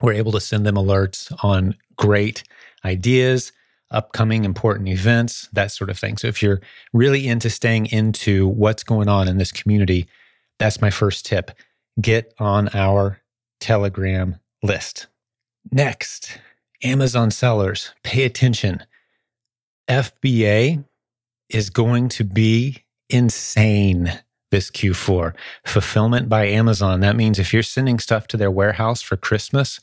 We're 0.00 0.12
able 0.12 0.32
to 0.32 0.40
send 0.40 0.66
them 0.66 0.76
alerts 0.76 1.32
on 1.42 1.74
great 1.96 2.44
ideas, 2.84 3.52
upcoming 3.90 4.44
important 4.44 4.88
events, 4.88 5.48
that 5.52 5.72
sort 5.72 5.90
of 5.90 5.98
thing. 5.98 6.16
So 6.16 6.28
if 6.28 6.42
you're 6.42 6.60
really 6.92 7.26
into 7.26 7.50
staying 7.50 7.86
into 7.86 8.48
what's 8.48 8.84
going 8.84 9.08
on 9.08 9.28
in 9.28 9.38
this 9.38 9.52
community, 9.52 10.06
that's 10.58 10.80
my 10.80 10.90
first 10.90 11.26
tip. 11.26 11.50
Get 12.00 12.32
on 12.38 12.68
our 12.74 13.20
Telegram 13.60 14.36
list. 14.62 15.06
Next, 15.70 16.38
Amazon 16.82 17.30
sellers, 17.30 17.92
pay 18.02 18.24
attention. 18.24 18.84
FBA 19.88 20.84
is 21.48 21.70
going 21.70 22.08
to 22.10 22.24
be 22.24 22.84
insane 23.08 24.12
this 24.50 24.70
Q4. 24.70 25.34
Fulfillment 25.66 26.28
by 26.28 26.46
Amazon. 26.46 27.00
That 27.00 27.16
means 27.16 27.38
if 27.38 27.52
you're 27.52 27.62
sending 27.62 27.98
stuff 27.98 28.26
to 28.28 28.36
their 28.36 28.50
warehouse 28.50 29.02
for 29.02 29.16
Christmas, 29.16 29.80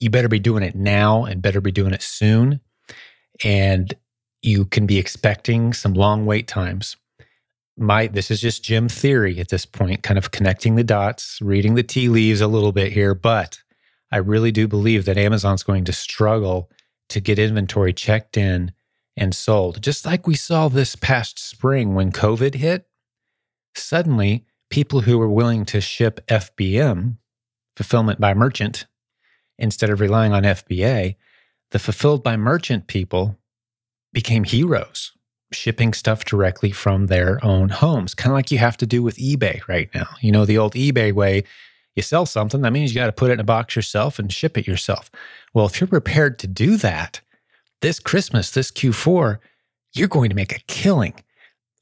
you 0.00 0.10
better 0.10 0.28
be 0.28 0.38
doing 0.38 0.62
it 0.62 0.74
now 0.74 1.24
and 1.24 1.42
better 1.42 1.60
be 1.60 1.72
doing 1.72 1.92
it 1.92 2.02
soon. 2.02 2.60
And 3.44 3.94
you 4.42 4.64
can 4.64 4.86
be 4.86 4.98
expecting 4.98 5.72
some 5.72 5.94
long 5.94 6.26
wait 6.26 6.46
times. 6.46 6.96
My 7.76 8.08
this 8.08 8.30
is 8.30 8.40
just 8.40 8.64
Jim 8.64 8.88
theory 8.88 9.38
at 9.38 9.48
this 9.48 9.64
point, 9.64 10.02
kind 10.02 10.18
of 10.18 10.30
connecting 10.30 10.74
the 10.74 10.84
dots, 10.84 11.40
reading 11.40 11.74
the 11.74 11.82
tea 11.82 12.08
leaves 12.08 12.40
a 12.40 12.48
little 12.48 12.72
bit 12.72 12.92
here, 12.92 13.14
but 13.14 13.60
I 14.10 14.16
really 14.18 14.50
do 14.50 14.66
believe 14.66 15.04
that 15.04 15.18
Amazon's 15.18 15.62
going 15.62 15.84
to 15.84 15.92
struggle 15.92 16.70
to 17.10 17.20
get 17.20 17.38
inventory 17.38 17.92
checked 17.92 18.36
in 18.36 18.72
and 19.16 19.34
sold. 19.34 19.82
Just 19.82 20.06
like 20.06 20.26
we 20.26 20.34
saw 20.34 20.68
this 20.68 20.96
past 20.96 21.38
spring 21.38 21.94
when 21.94 22.10
COVID 22.10 22.54
hit, 22.54 22.87
suddenly 23.78 24.44
people 24.70 25.02
who 25.02 25.18
were 25.18 25.28
willing 25.28 25.64
to 25.66 25.80
ship 25.80 26.20
FBM, 26.28 27.16
fulfillment 27.76 28.20
by 28.20 28.34
merchant, 28.34 28.86
instead 29.58 29.90
of 29.90 30.00
relying 30.00 30.32
on 30.32 30.42
FBA, 30.42 31.16
the 31.70 31.78
fulfilled 31.78 32.22
by 32.22 32.36
merchant 32.36 32.86
people 32.86 33.38
became 34.12 34.44
heroes, 34.44 35.12
shipping 35.52 35.92
stuff 35.92 36.24
directly 36.24 36.70
from 36.70 37.06
their 37.06 37.44
own 37.44 37.68
homes, 37.68 38.14
kind 38.14 38.32
of 38.32 38.36
like 38.36 38.50
you 38.50 38.58
have 38.58 38.76
to 38.78 38.86
do 38.86 39.02
with 39.02 39.16
eBay 39.16 39.60
right 39.68 39.90
now. 39.94 40.08
You 40.20 40.32
know, 40.32 40.44
the 40.44 40.58
old 40.58 40.74
eBay 40.74 41.12
way 41.12 41.44
you 41.96 42.02
sell 42.02 42.26
something, 42.26 42.62
that 42.62 42.72
means 42.72 42.94
you 42.94 43.00
got 43.00 43.06
to 43.06 43.12
put 43.12 43.30
it 43.30 43.34
in 43.34 43.40
a 43.40 43.44
box 43.44 43.74
yourself 43.74 44.18
and 44.18 44.32
ship 44.32 44.56
it 44.56 44.66
yourself. 44.66 45.10
Well, 45.52 45.66
if 45.66 45.80
you're 45.80 45.88
prepared 45.88 46.38
to 46.38 46.46
do 46.46 46.76
that, 46.76 47.20
this 47.80 47.98
Christmas, 47.98 48.52
this 48.52 48.70
Q4, 48.70 49.38
you're 49.94 50.08
going 50.08 50.30
to 50.30 50.36
make 50.36 50.54
a 50.54 50.60
killing 50.68 51.14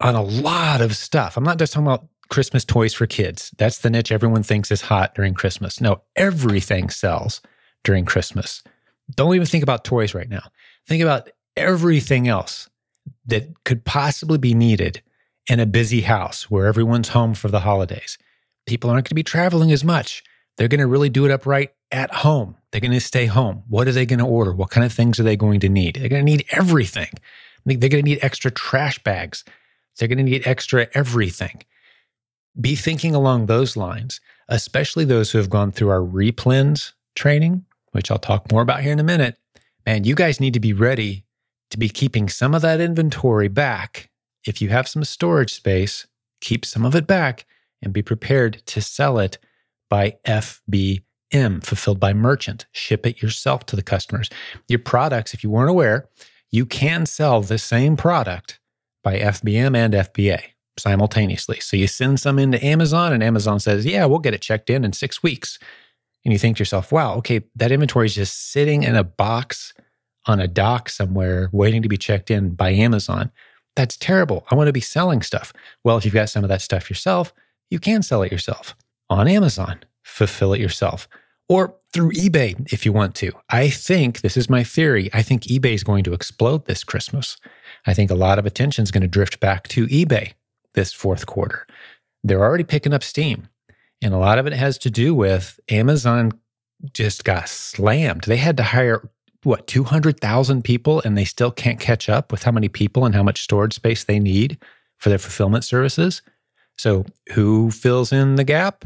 on 0.00 0.15
a 0.15 0.23
lot 0.23 0.81
of 0.81 0.97
stuff. 0.97 1.37
I'm 1.37 1.45
not 1.45 1.59
just 1.59 1.73
talking 1.73 1.87
about 1.87 2.07
Christmas 2.29 2.65
toys 2.65 2.93
for 2.93 3.07
kids. 3.07 3.53
That's 3.57 3.79
the 3.79 3.91
niche 3.91 4.12
everyone 4.12 4.43
thinks 4.43 4.71
is 4.71 4.83
hot 4.83 5.15
during 5.15 5.35
Christmas. 5.35 5.81
No, 5.81 6.03
everything 6.17 6.91
sells 6.91 7.41
during 7.85 8.05
Christmas. 8.05 8.62
Don't 9.15 9.35
even 9.35 9.47
think 9.47 9.62
about 9.62 9.85
toys 9.85 10.15
right 10.15 10.29
now. 10.29 10.50
Think 10.88 11.03
about 11.03 11.31
everything 11.57 12.29
else 12.29 12.69
that 13.26 13.65
could 13.65 13.85
possibly 13.85 14.38
be 14.38 14.55
needed 14.55 15.03
in 15.47 15.61
a 15.61 15.67
busy 15.67 16.00
house 16.00 16.50
where 16.50 16.67
everyone's 16.67 17.09
home 17.09 17.35
for 17.35 17.49
the 17.49 17.61
holidays 17.61 18.19
people 18.67 18.91
aren't 18.91 19.05
going 19.05 19.11
to 19.11 19.15
be 19.15 19.23
traveling 19.23 19.73
as 19.73 19.85
much. 19.85 20.23
They're 20.57 20.69
going 20.69 20.81
to 20.81 20.87
really 20.87 21.09
do 21.09 21.25
it 21.25 21.31
upright 21.31 21.71
at 21.91 22.12
home. 22.12 22.57
They're 22.71 22.81
going 22.81 22.93
to 22.93 23.00
stay 23.00 23.26
home. 23.26 23.62
What 23.69 23.88
are 23.88 23.93
they 23.93 24.07
going 24.07 24.19
to 24.19 24.26
order? 24.26 24.53
What 24.53 24.71
kind 24.71 24.85
of 24.85 24.93
things 24.93 25.19
are 25.19 25.23
they 25.23 25.37
going 25.37 25.61
to 25.61 25.69
need? 25.69 25.97
They're 25.97 26.09
going 26.09 26.25
to 26.25 26.31
need 26.31 26.45
everything. 26.50 27.11
They're 27.65 27.88
going 27.88 28.05
to 28.05 28.11
need 28.11 28.19
extra 28.23 28.50
trash 28.50 29.03
bags. 29.03 29.45
They're 29.99 30.09
going 30.09 30.19
to 30.19 30.25
need 30.25 30.47
extra 30.47 30.88
everything. 30.95 31.62
Be 32.61 32.75
thinking 32.75 33.15
along 33.15 33.47
those 33.47 33.76
lines, 33.76 34.21
especially 34.49 35.05
those 35.05 35.31
who 35.31 35.38
have 35.38 35.50
gone 35.50 35.73
through 35.73 35.91
our 35.91 36.00
replens 36.00 36.93
training, 37.15 37.65
which 37.93 38.11
I'll 38.11 38.19
talk 38.19 38.50
more 38.50 38.62
about 38.62 38.83
here 38.83 38.93
in 38.93 39.00
a 39.00 39.05
minute. 39.05 39.37
Man, 39.87 40.05
you 40.05 40.15
guys 40.15 40.41
need 40.41 40.55
to 40.55 40.61
be 40.61 40.73
ready 40.73 41.25
to 41.71 41.79
be 41.79 41.88
keeping 41.88 42.29
some 42.29 42.55
of 42.55 42.62
that 42.62 42.81
inventory 42.81 43.49
back. 43.49 44.11
If 44.47 44.62
you 44.62 44.69
have 44.69 44.88
some 44.88 45.05
storage 45.05 45.53
space, 45.53 46.07
keep 46.41 46.65
some 46.65 46.85
of 46.85 46.95
it 46.95 47.07
back 47.07 47.47
and 47.83 47.93
be 47.93 48.03
prepared 48.03 48.62
to 48.67 48.81
sell 48.81 49.19
it 49.19 49.38
by 49.88 50.17
FBM, 50.26 51.65
fulfilled 51.65 52.00
by 52.00 52.12
merchant. 52.12 52.67
Ship 52.73 53.05
it 53.07 53.23
yourself 53.23 53.67
to 53.67 53.76
the 53.76 53.83
customers. 53.83 54.31
Your 54.69 54.79
products, 54.79 55.35
if 55.35 55.43
you 55.43 55.50
weren't 55.50 55.71
aware, 55.71 56.09
you 56.50 56.67
can 56.67 57.07
sell 57.07 57.43
the 57.43 57.59
same 57.59 57.97
product 57.97 58.61
by 59.06 59.20
FBM 59.20 59.76
and 59.76 59.94
FBA 59.94 60.40
simultaneously. 60.76 61.60
So 61.60 61.76
you 61.76 61.86
send 61.86 62.18
some 62.18 62.40
into 62.40 62.62
Amazon, 62.66 63.12
and 63.12 63.22
Amazon 63.22 63.60
says, 63.60 63.86
Yeah, 63.86 64.04
we'll 64.06 64.18
get 64.18 64.34
it 64.34 64.40
checked 64.40 64.68
in 64.68 64.84
in 64.84 64.92
six 64.92 65.22
weeks. 65.22 65.60
And 66.25 66.32
you 66.32 66.40
think 66.40 66.56
to 66.56 66.60
yourself, 66.60 66.90
Wow, 66.90 67.14
okay, 67.18 67.42
that 67.54 67.70
inventory 67.70 68.06
is 68.06 68.16
just 68.16 68.50
sitting 68.50 68.82
in 68.82 68.96
a 68.96 69.04
box 69.04 69.72
on 70.26 70.40
a 70.40 70.48
dock 70.48 70.88
somewhere 70.88 71.48
waiting 71.52 71.82
to 71.82 71.88
be 71.88 71.96
checked 71.96 72.32
in 72.32 72.56
by 72.56 72.70
Amazon. 72.70 73.30
That's 73.76 73.96
terrible. 73.96 74.44
I 74.50 74.56
want 74.56 74.66
to 74.66 74.72
be 74.72 74.80
selling 74.80 75.22
stuff. 75.22 75.52
Well, 75.84 75.96
if 75.96 76.04
you've 76.04 76.12
got 76.12 76.28
some 76.28 76.42
of 76.42 76.48
that 76.48 76.60
stuff 76.60 76.90
yourself, 76.90 77.32
you 77.70 77.78
can 77.78 78.02
sell 78.02 78.25
it 78.25 78.32
yourself 78.32 78.75
on 79.08 79.28
Amazon, 79.28 79.78
fulfill 80.02 80.52
it 80.52 80.60
yourself, 80.60 81.06
or 81.49 81.76
through 81.93 82.12
eBay 82.12 82.73
if 82.73 82.85
you 82.85 82.93
want 82.93 83.15
to. 83.17 83.33
I 83.49 83.71
think 83.71 84.21
this 84.21 84.37
is 84.37 84.50
my 84.50 84.65
theory. 84.65 85.11
I 85.12 85.23
think 85.23 85.45
eBay 85.45 85.75
is 85.75 85.85
going 85.85 86.05
to 86.05 86.12
explode 86.12 86.67
this 86.67 86.85
Christmas. 86.85 87.37
I 87.87 87.95
think 87.95 88.11
a 88.11 88.15
lot 88.17 88.38
of 88.38 88.47
attention 88.47 88.83
is 88.83 88.91
going 88.91 89.03
to 89.03 89.09
drift 89.09 89.41
back 89.41 89.69
to 89.69 89.87
eBay 89.87 90.33
this 90.75 90.93
fourth 90.93 91.26
quarter. 91.26 91.67
They're 92.23 92.43
already 92.43 92.65
picking 92.65 92.93
up 92.93 93.03
steam. 93.03 93.49
And 94.03 94.12
a 94.12 94.19
lot 94.19 94.38
of 94.38 94.47
it 94.47 94.53
has 94.53 94.76
to 94.79 94.91
do 94.91 95.15
with 95.15 95.59
Amazon 95.71 96.33
just 96.93 97.25
got 97.25 97.49
slammed. 97.49 98.25
They 98.25 98.37
had 98.37 98.57
to 98.59 98.62
hire, 98.62 99.09
what, 99.43 99.67
200,000 99.67 100.62
people, 100.62 101.00
and 101.05 101.17
they 101.17 101.25
still 101.25 101.50
can't 101.50 101.81
catch 101.81 102.09
up 102.09 102.31
with 102.31 102.43
how 102.43 102.53
many 102.53 102.69
people 102.69 103.07
and 103.07 103.15
how 103.15 103.23
much 103.23 103.43
storage 103.43 103.75
space 103.75 104.05
they 104.05 104.19
need 104.19 104.59
for 104.99 105.09
their 105.09 105.19
fulfillment 105.19 105.65
services. 105.65 106.21
So, 106.76 107.07
who 107.33 107.71
fills 107.71 108.12
in 108.12 108.35
the 108.35 108.45
gap? 108.45 108.85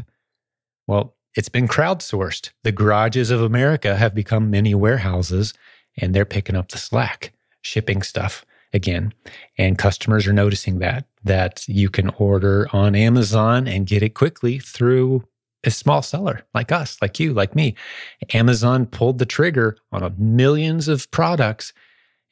Well, 0.87 1.17
it's 1.37 1.49
been 1.49 1.69
crowdsourced. 1.69 2.51
The 2.65 2.73
garages 2.73 3.31
of 3.31 3.43
America 3.43 3.97
have 3.97 4.15
become 4.15 4.51
mini 4.51 4.75
warehouses 4.75 5.55
and 5.97 6.15
they're 6.15 6.25
picking 6.25 6.57
up 6.57 6.71
the 6.71 6.79
slack, 6.79 7.33
shipping 7.63 8.03
stuff 8.03 8.45
again. 8.73 9.13
And 9.59 9.79
customers 9.79 10.27
are 10.27 10.33
noticing 10.33 10.79
that 10.79 11.07
that 11.25 11.67
you 11.69 11.91
can 11.91 12.09
order 12.19 12.69
on 12.73 12.95
Amazon 12.95 13.69
and 13.69 13.87
get 13.87 14.03
it 14.03 14.15
quickly 14.15 14.59
through 14.59 15.25
a 15.65 15.71
small 15.71 16.01
seller 16.01 16.43
like 16.55 16.73
us, 16.73 16.97
like 17.03 17.21
you, 17.21 17.35
like 17.35 17.55
me. 17.55 17.75
Amazon 18.33 18.87
pulled 18.87 19.19
the 19.19 19.27
trigger 19.27 19.77
on 19.93 20.15
millions 20.17 20.89
of 20.89 21.11
products 21.11 21.75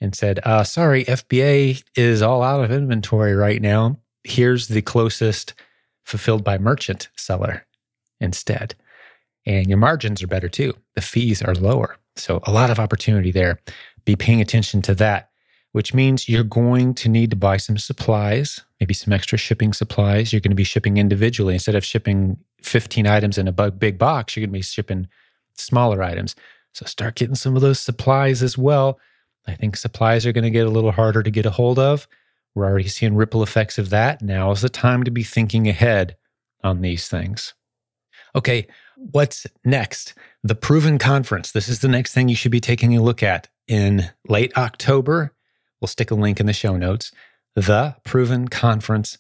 and 0.01 0.15
said, 0.15 0.41
uh, 0.45 0.65
sorry, 0.65 1.05
FBA 1.05 1.83
is 1.97 2.23
all 2.23 2.43
out 2.43 2.65
of 2.65 2.73
inventory 2.73 3.35
right 3.35 3.61
now 3.61 3.99
here's 4.25 4.69
the 4.69 4.83
closest 4.83 5.55
fulfilled 6.05 6.45
by 6.45 6.59
merchant 6.59 7.09
seller 7.17 7.67
instead. 8.21 8.75
And 9.49 9.67
your 9.67 9.79
margins 9.79 10.23
are 10.23 10.27
better 10.27 10.51
too. 10.51 10.75
The 10.95 11.01
fees 11.01 11.41
are 11.41 11.55
lower. 11.55 11.97
So, 12.17 12.41
a 12.45 12.53
lot 12.53 12.71
of 12.71 12.79
opportunity 12.79 13.33
there. 13.33 13.59
Be 14.05 14.15
paying 14.15 14.43
attention 14.43 14.83
to 14.83 14.95
that, 14.97 15.31
which 15.73 15.95
means 15.95 16.29
you're 16.29 16.45
going 16.45 16.93
to 16.95 17.09
need 17.09 17.31
to 17.31 17.37
buy 17.37 17.57
some 17.57 17.79
supplies, 17.79 18.61
maybe 18.79 18.93
some 18.93 19.13
extra 19.13 19.39
shipping 19.39 19.73
supplies. 19.73 20.33
You're 20.33 20.41
going 20.41 20.51
to 20.51 20.57
be 20.57 20.65
shipping 20.65 20.99
individually. 20.99 21.55
Instead 21.55 21.77
of 21.77 21.85
shipping 21.85 22.37
15 22.63 23.07
items 23.07 23.39
in 23.39 23.49
a 23.49 23.71
big 23.71 23.97
box, 23.97 24.37
you're 24.37 24.43
going 24.43 24.53
to 24.53 24.59
be 24.59 24.63
shipping 24.63 25.09
smaller 25.55 26.03
items. 26.03 26.37
So, 26.75 26.85
start 26.85 27.15
getting 27.15 27.35
some 27.35 27.57
of 27.57 27.63
those 27.63 27.81
supplies 27.81 28.43
as 28.43 28.59
well. 28.59 29.01
I 29.47 29.55
think 29.55 29.79
supplies 29.79 30.27
are 30.27 30.33
going 30.33 30.45
to 30.45 30.51
get 30.51 30.67
a 30.67 30.71
little 30.71 30.93
harder 30.93 31.23
to 31.23 31.31
get 31.31 31.47
a 31.47 31.51
hold 31.51 31.79
of. 31.79 32.07
We're 32.55 32.67
already 32.67 32.89
seeing 32.89 33.15
ripple 33.15 33.43
effects 33.43 33.79
of 33.79 33.89
that. 33.91 34.21
Now 34.21 34.51
is 34.51 34.61
the 34.61 34.69
time 34.69 35.05
to 35.05 35.11
be 35.11 35.23
thinking 35.23 35.69
ahead 35.69 36.17
on 36.63 36.83
these 36.83 37.09
things. 37.09 37.55
Okay, 38.35 38.67
what's 38.99 39.47
next? 39.65 40.15
The 40.43 40.55
Proven 40.55 40.99
Conference. 40.99 41.53
This 41.53 41.69
is 41.69 41.81
the 41.81 41.89
next 41.89 42.13
thing 42.13 42.29
you 42.29 42.37
should 42.37 42.53
be 42.53 42.61
taking 42.61 42.97
a 42.97 43.03
look 43.03 43.23
at 43.23 43.49
in 43.67 44.11
late 44.29 44.57
October. 44.57 45.33
We'll 45.81 45.89
stick 45.89 46.11
a 46.11 46.15
link 46.15 46.41
in 46.41 46.47
the 46.47 46.53
show 46.53 46.77
notes. 46.77 47.13
The 47.55 47.97
Proven 48.05 48.49
Conference 48.49 49.19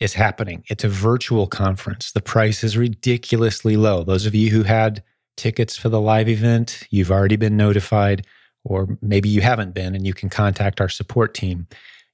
is 0.00 0.14
happening. 0.14 0.64
It's 0.68 0.84
a 0.84 0.88
virtual 0.88 1.46
conference. 1.46 2.12
The 2.12 2.20
price 2.20 2.62
is 2.62 2.76
ridiculously 2.76 3.76
low. 3.76 4.04
Those 4.04 4.26
of 4.26 4.34
you 4.34 4.50
who 4.50 4.62
had 4.62 5.02
tickets 5.36 5.76
for 5.76 5.88
the 5.88 6.00
live 6.00 6.28
event, 6.28 6.86
you've 6.90 7.10
already 7.10 7.36
been 7.36 7.56
notified, 7.56 8.26
or 8.64 8.98
maybe 9.00 9.28
you 9.28 9.40
haven't 9.40 9.74
been, 9.74 9.94
and 9.94 10.06
you 10.06 10.14
can 10.14 10.28
contact 10.28 10.80
our 10.80 10.88
support 10.88 11.34
team. 11.34 11.66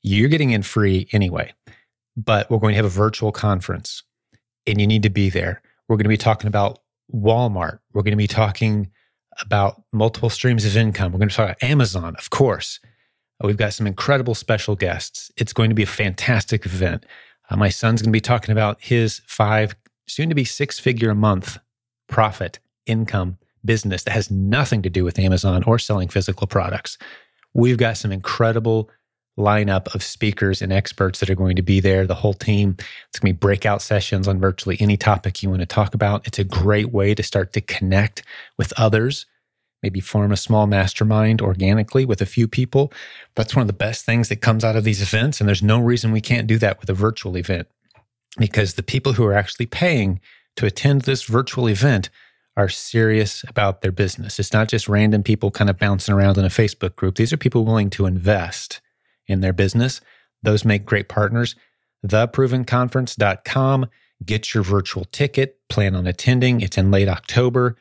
You're 0.02 0.28
getting 0.28 0.50
in 0.50 0.62
free 0.62 1.08
anyway, 1.12 1.52
but 2.16 2.50
we're 2.50 2.58
going 2.58 2.72
to 2.72 2.76
have 2.76 2.84
a 2.84 2.88
virtual 2.88 3.32
conference 3.32 4.02
and 4.66 4.80
you 4.80 4.86
need 4.86 5.02
to 5.02 5.10
be 5.10 5.28
there. 5.28 5.62
We're 5.88 5.96
going 5.96 6.04
to 6.04 6.08
be 6.08 6.16
talking 6.16 6.48
about 6.48 6.78
Walmart. 7.14 7.78
We're 7.92 8.02
going 8.02 8.12
to 8.12 8.16
be 8.16 8.26
talking 8.26 8.90
about 9.40 9.82
multiple 9.92 10.30
streams 10.30 10.64
of 10.64 10.76
income. 10.76 11.12
We're 11.12 11.18
going 11.18 11.28
to 11.28 11.34
talk 11.34 11.46
about 11.46 11.62
Amazon, 11.62 12.14
of 12.18 12.30
course. 12.30 12.80
Uh, 13.42 13.46
we've 13.46 13.56
got 13.56 13.72
some 13.72 13.86
incredible 13.86 14.34
special 14.34 14.76
guests. 14.76 15.30
It's 15.36 15.52
going 15.52 15.70
to 15.70 15.74
be 15.74 15.82
a 15.82 15.86
fantastic 15.86 16.66
event. 16.66 17.06
Uh, 17.50 17.56
my 17.56 17.68
son's 17.68 18.02
going 18.02 18.10
to 18.10 18.16
be 18.16 18.20
talking 18.20 18.52
about 18.52 18.80
his 18.80 19.20
five, 19.26 19.74
soon 20.06 20.28
to 20.28 20.34
be 20.34 20.44
six 20.44 20.78
figure 20.78 21.10
a 21.10 21.14
month 21.14 21.58
profit 22.08 22.58
income 22.86 23.38
business 23.64 24.02
that 24.04 24.12
has 24.12 24.30
nothing 24.30 24.82
to 24.82 24.90
do 24.90 25.04
with 25.04 25.18
Amazon 25.18 25.62
or 25.64 25.78
selling 25.78 26.08
physical 26.08 26.46
products. 26.46 26.98
We've 27.54 27.78
got 27.78 27.96
some 27.96 28.12
incredible 28.12 28.90
lineup 29.38 29.94
of 29.94 30.02
speakers 30.02 30.60
and 30.60 30.72
experts 30.72 31.20
that 31.20 31.30
are 31.30 31.34
going 31.34 31.56
to 31.56 31.62
be 31.62 31.80
there, 31.80 32.06
the 32.06 32.14
whole 32.14 32.34
team. 32.34 32.76
It's 33.08 33.18
going 33.18 33.32
to 33.32 33.38
be 33.38 33.38
breakout 33.38 33.82
sessions 33.82 34.28
on 34.28 34.40
virtually 34.40 34.76
any 34.80 34.96
topic 34.96 35.42
you 35.42 35.48
want 35.48 35.60
to 35.60 35.66
talk 35.66 35.94
about. 35.94 36.26
It's 36.26 36.38
a 36.38 36.44
great 36.44 36.92
way 36.92 37.14
to 37.14 37.22
start 37.22 37.52
to 37.54 37.60
connect 37.60 38.22
with 38.58 38.72
others, 38.78 39.26
maybe 39.82 40.00
form 40.00 40.32
a 40.32 40.36
small 40.36 40.66
mastermind 40.66 41.40
organically 41.40 42.04
with 42.04 42.20
a 42.20 42.26
few 42.26 42.46
people. 42.46 42.92
That's 43.34 43.56
one 43.56 43.62
of 43.62 43.68
the 43.68 43.72
best 43.72 44.04
things 44.04 44.28
that 44.28 44.42
comes 44.42 44.64
out 44.64 44.76
of 44.76 44.84
these 44.84 45.02
events. 45.02 45.40
And 45.40 45.48
there's 45.48 45.62
no 45.62 45.80
reason 45.80 46.12
we 46.12 46.20
can't 46.20 46.46
do 46.46 46.58
that 46.58 46.80
with 46.80 46.90
a 46.90 46.94
virtual 46.94 47.36
event 47.36 47.68
because 48.38 48.74
the 48.74 48.82
people 48.82 49.14
who 49.14 49.24
are 49.24 49.34
actually 49.34 49.66
paying 49.66 50.20
to 50.56 50.66
attend 50.66 51.02
this 51.02 51.24
virtual 51.24 51.68
event 51.68 52.10
are 52.54 52.68
serious 52.68 53.44
about 53.48 53.80
their 53.80 53.92
business. 53.92 54.38
It's 54.38 54.52
not 54.52 54.68
just 54.68 54.88
random 54.88 55.22
people 55.22 55.50
kind 55.50 55.70
of 55.70 55.78
bouncing 55.78 56.14
around 56.14 56.36
in 56.36 56.44
a 56.44 56.48
Facebook 56.48 56.96
group. 56.96 57.16
These 57.16 57.32
are 57.32 57.38
people 57.38 57.64
willing 57.64 57.88
to 57.90 58.04
invest 58.04 58.82
in 59.26 59.40
their 59.40 59.52
business. 59.52 60.00
Those 60.42 60.64
make 60.64 60.84
great 60.84 61.08
partners. 61.08 61.54
Theprovenconference.com. 62.06 63.86
Get 64.24 64.54
your 64.54 64.62
virtual 64.62 65.04
ticket, 65.06 65.58
plan 65.68 65.96
on 65.96 66.06
attending. 66.06 66.60
It's 66.60 66.78
in 66.78 66.90
late 66.90 67.08
October. 67.08 67.76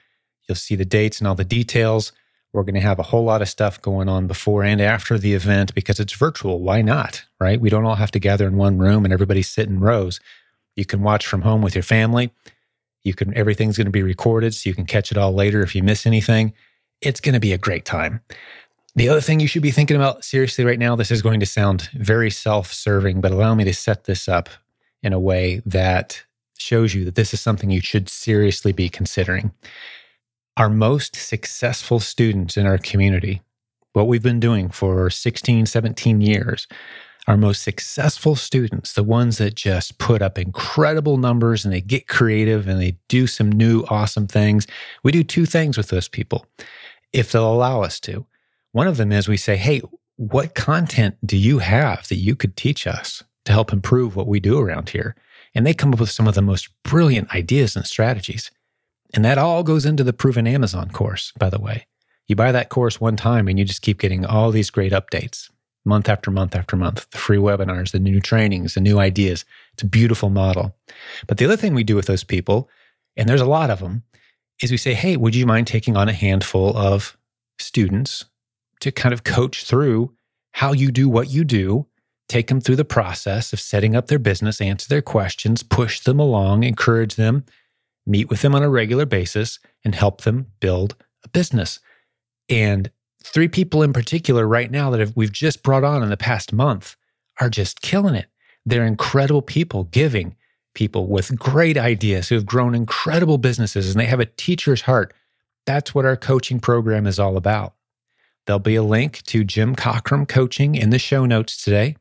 You'll 0.48 0.56
see 0.56 0.76
the 0.76 0.86
dates 0.86 1.20
and 1.20 1.28
all 1.28 1.36
the 1.36 1.46
details. 1.46 2.12
We're 2.54 2.64
going 2.64 2.76
to 2.76 2.82
have 2.82 3.00
a 3.00 3.04
whole 3.04 3.24
lot 3.24 3.42
of 3.42 3.50
stuff 3.50 3.82
going 3.82 4.10
on 4.10 4.28
before 4.28 4.64
and 4.64 4.82
after 4.82 5.18
the 5.18 5.34
event 5.34 5.74
because 5.74 6.00
it's 6.00 6.14
virtual. 6.14 6.62
Why 6.62 6.82
not? 6.82 7.24
Right? 7.40 7.62
We 7.62 7.70
don't 7.70 7.86
all 7.86 7.96
have 7.96 8.12
to 8.12 8.20
gather 8.20 8.48
in 8.48 8.58
one 8.58 8.78
room 8.78 9.06
and 9.06 9.14
everybody 9.14 9.42
sit 9.42 9.70
in 9.70 9.80
rows. 9.80 10.20
You 10.76 10.86
can 10.86 11.02
watch 11.02 11.26
from 11.26 11.42
home 11.42 11.62
with 11.62 11.76
your 11.76 11.84
family. 11.84 12.32
You 13.04 13.14
can 13.14 13.36
everything's 13.36 13.78
going 13.78 13.86
to 13.86 13.92
be 13.92 14.04
recorded 14.04 14.54
so 14.54 14.70
you 14.70 14.76
can 14.76 14.86
catch 14.86 15.12
it 15.12 15.18
all 15.18 15.34
later 15.34 15.62
if 15.62 15.76
you 15.76 15.84
miss 15.84 16.06
anything. 16.06 16.54
It's 17.02 17.20
going 17.20 17.34
to 17.34 17.40
be 17.40 17.54
a 17.54 17.58
great 17.58 17.86
time. 17.86 18.22
The 18.96 19.08
other 19.08 19.22
thing 19.22 19.40
you 19.40 19.48
should 19.48 19.62
be 19.62 19.72
thinking 19.72 19.96
about 19.96 20.26
seriously 20.26 20.66
right 20.66 20.80
now, 20.80 20.98
this 20.98 21.12
is 21.12 21.22
going 21.22 21.40
to 21.40 21.46
sound 21.46 21.90
very 21.94 22.30
self 22.30 22.74
serving, 22.74 23.22
but 23.22 23.32
allow 23.32 23.56
me 23.56 23.64
to 23.64 23.74
set 23.74 24.04
this 24.04 24.28
up 24.28 24.50
in 25.02 25.14
a 25.14 25.20
way 25.20 25.62
that 25.66 26.24
shows 26.58 26.94
you 26.94 27.06
that 27.06 27.16
this 27.16 27.34
is 27.34 27.40
something 27.40 27.72
you 27.72 27.82
should 27.82 28.10
seriously 28.10 28.74
be 28.74 28.90
considering. 28.90 29.52
Our 30.58 30.70
most 30.70 31.16
successful 31.16 32.00
students 32.00 32.58
in 32.58 32.68
our 32.68 32.78
community, 32.78 33.42
what 33.94 34.08
we've 34.08 34.22
been 34.22 34.42
doing 34.42 34.70
for 34.70 35.10
16, 35.10 35.66
17 35.66 36.22
years, 36.22 36.68
our 37.28 37.38
most 37.38 37.64
successful 37.64 38.36
students, 38.36 38.94
the 38.94 39.04
ones 39.04 39.38
that 39.38 39.56
just 39.56 40.00
put 40.00 40.22
up 40.22 40.38
incredible 40.38 41.18
numbers 41.18 41.64
and 41.64 41.74
they 41.74 41.82
get 41.82 42.08
creative 42.08 42.68
and 42.68 42.80
they 42.80 42.98
do 43.08 43.26
some 43.26 43.50
new 43.52 43.86
awesome 43.90 44.28
things, 44.28 44.68
we 45.04 45.12
do 45.14 45.24
two 45.24 45.46
things 45.46 45.78
with 45.78 45.88
those 45.88 46.10
people 46.10 46.46
if 47.14 47.32
they'll 47.32 47.54
allow 47.54 47.82
us 47.82 48.00
to. 48.02 48.26
One 48.72 48.88
of 48.88 48.98
them 48.98 49.12
is 49.12 49.28
we 49.28 49.38
say, 49.38 49.58
Hey, 49.58 49.82
what 50.18 50.56
content 50.56 51.16
do 51.26 51.38
you 51.38 51.60
have 51.60 52.08
that 52.08 52.18
you 52.18 52.36
could 52.36 52.56
teach 52.56 52.86
us 52.86 53.24
to 53.46 53.52
help 53.52 53.74
improve 53.74 54.16
what 54.16 54.28
we 54.28 54.40
do 54.40 54.60
around 54.60 54.90
here? 54.90 55.16
And 55.54 55.66
they 55.66 55.74
come 55.74 55.94
up 55.94 56.00
with 56.00 56.12
some 56.12 56.28
of 56.28 56.36
the 56.36 56.42
most 56.42 56.70
brilliant 56.84 57.34
ideas 57.34 57.76
and 57.76 57.86
strategies. 57.86 58.52
And 59.14 59.26
that 59.26 59.38
all 59.38 59.64
goes 59.64 59.86
into 59.86 60.04
the 60.04 60.14
Proven 60.14 60.48
Amazon 60.48 60.90
course, 60.90 61.34
by 61.38 61.50
the 61.50 61.60
way. 61.60 61.88
You 62.28 62.36
buy 62.36 62.52
that 62.54 62.70
course 62.70 63.02
one 63.02 63.18
time 63.18 63.48
and 63.48 63.60
you 63.60 63.66
just 63.66 63.82
keep 63.82 64.00
getting 64.00 64.26
all 64.26 64.52
these 64.52 64.70
great 64.70 64.94
updates 64.94 65.50
month 65.84 66.08
after 66.08 66.30
month 66.30 66.56
after 66.56 66.76
month, 66.76 67.10
the 67.10 67.18
free 67.18 67.38
webinars, 67.38 67.92
the 67.92 68.00
new 68.00 68.22
trainings, 68.22 68.76
the 68.76 68.82
new 68.82 69.00
ideas. 69.00 69.46
It's 69.74 69.84
a 69.84 69.88
beautiful 69.88 70.30
model. 70.30 70.76
But 71.28 71.38
the 71.38 71.46
other 71.46 71.58
thing 71.58 71.74
we 71.74 71.84
do 71.84 71.96
with 71.96 72.06
those 72.06 72.24
people, 72.24 72.70
and 73.18 73.28
there's 73.28 73.42
a 73.42 73.46
lot 73.46 73.70
of 73.70 73.80
them, 73.80 74.04
is 74.62 74.72
we 74.72 74.78
say, 74.78 74.94
hey, 74.94 75.18
would 75.18 75.36
you 75.36 75.46
mind 75.46 75.68
taking 75.68 75.98
on 75.98 76.08
a 76.08 76.14
handful 76.14 76.78
of 76.78 77.18
students 77.58 78.26
to 78.82 78.92
kind 78.92 79.14
of 79.14 79.24
coach 79.24 79.64
through 79.64 80.14
how 80.54 80.74
you 80.74 80.92
do 80.92 81.08
what 81.08 81.30
you 81.30 81.44
do, 81.44 81.88
take 82.28 82.48
them 82.48 82.62
through 82.62 82.76
the 82.76 82.86
process 82.86 83.54
of 83.54 83.60
setting 83.60 83.96
up 83.96 84.08
their 84.08 84.20
business, 84.20 84.62
answer 84.62 84.88
their 84.88 85.02
questions, 85.02 85.64
push 85.64 86.00
them 86.02 86.20
along, 86.20 86.64
encourage 86.64 87.16
them, 87.16 87.46
meet 88.06 88.30
with 88.30 88.42
them 88.42 88.56
on 88.56 88.64
a 88.64 88.70
regular 88.70 89.06
basis, 89.06 89.60
and 89.84 89.96
help 89.96 90.22
them 90.22 90.48
build 90.60 90.96
a 91.24 91.30
business. 91.30 91.80
And 92.50 92.92
three 93.24 93.48
people 93.48 93.84
in 93.84 93.94
particular 93.94 94.48
right 94.48 94.72
now 94.72 94.90
that 94.90 95.00
have, 95.00 95.16
we've 95.16 95.32
just 95.32 95.64
brought 95.64 95.84
on 95.84 96.04
in 96.04 96.10
the 96.10 96.18
past 96.18 96.52
month 96.52 96.96
are 97.40 97.50
just 97.50 97.82
killing 97.82 98.16
it. 98.16 98.28
They're 98.66 98.86
incredible 98.86 99.42
people, 99.42 99.86
giving 99.86 100.36
people 100.74 101.08
with 101.08 101.38
great 101.38 101.78
ideas 101.78 102.30
who 102.30 102.36
have 102.36 102.46
grown 102.46 102.76
incredible 102.76 103.38
businesses 103.38 103.92
and 103.92 104.00
they 104.00 104.06
have 104.06 104.20
a 104.20 104.26
teacher's 104.26 104.82
heart. 104.82 105.14
That's 105.66 105.94
what 105.94 106.06
our 106.06 106.18
coaching 106.18 106.60
program 106.60 107.06
is 107.06 107.20
all 107.20 107.38
about. 107.38 107.74
There'll 108.46 108.60
be 108.60 108.76
a 108.76 108.84
link 108.84 109.22
to 109.24 109.44
Jim 109.44 109.76
Cockrum 109.76 110.28
coaching 110.28 110.76
in 110.76 110.90
the 110.90 111.00
show 111.00 111.26
notes 111.26 111.64
today. 111.64 111.96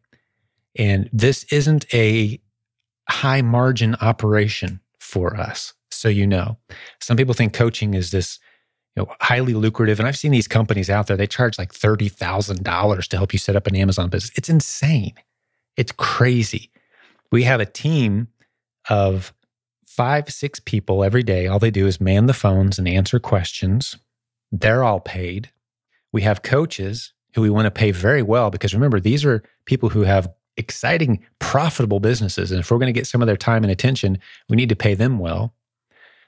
And 0.77 1.09
this 1.13 1.45
isn't 1.45 1.93
a 1.93 2.41
high 3.09 3.43
margin 3.43 3.97
operation 4.01 4.81
for 4.99 5.37
us. 5.37 5.75
So 5.91 6.09
you 6.09 6.27
know, 6.27 6.57
some 7.01 7.17
people 7.17 7.35
think 7.35 7.53
coaching 7.53 7.95
is 7.95 8.11
this 8.11 8.39
you 8.97 9.03
know, 9.03 9.13
highly 9.21 9.55
lucrative. 9.55 9.99
And 9.99 10.09
I've 10.09 10.17
seen 10.17 10.33
these 10.33 10.49
companies 10.49 10.91
out 10.91 11.07
there, 11.07 11.17
they 11.17 11.27
charge 11.27 11.59
like 11.59 11.73
$30,000 11.73 13.07
to 13.09 13.17
help 13.17 13.33
you 13.33 13.39
set 13.39 13.57
up 13.57 13.67
an 13.67 13.77
Amazon 13.77 14.09
business. 14.09 14.33
It's 14.37 14.49
insane. 14.49 15.15
It's 15.77 15.93
crazy. 15.93 16.71
We 17.31 17.45
have 17.45 17.61
a 17.61 17.67
team 17.67 18.29
of 18.89 19.33
five, 19.85 20.31
six 20.31 20.61
people 20.61 21.05
every 21.05 21.23
day. 21.23 21.47
All 21.47 21.59
they 21.59 21.71
do 21.71 21.87
is 21.87 22.01
man 22.01 22.27
the 22.27 22.35
phones 22.35 22.79
and 22.79 22.89
answer 22.89 23.19
questions. 23.19 23.97
They're 24.51 24.83
all 24.83 25.01
paid. 25.01 25.51
We 26.13 26.23
have 26.23 26.43
coaches 26.43 27.13
who 27.35 27.43
we 27.43 27.51
want 27.51 27.67
to 27.67 27.71
pay 27.71 27.91
very 27.91 28.23
well 28.23 28.51
because 28.51 28.75
remember, 28.75 29.01
these 29.01 29.25
are 29.25 29.43
people 29.65 29.89
who 29.89 30.03
have 30.03 30.29
exciting, 30.57 31.25
profitable 31.39 32.01
businesses. 32.01 32.51
And 32.51 32.61
if 32.61 32.71
we're 32.71 32.79
going 32.79 32.93
to 32.93 32.99
get 32.99 33.07
some 33.07 33.23
of 33.23 33.27
their 33.27 33.37
time 33.37 33.63
and 33.63 33.71
attention, 33.71 34.19
we 34.49 34.57
need 34.57 34.69
to 34.69 34.77
pay 34.77 34.95
them 34.95 35.19
well. 35.19 35.55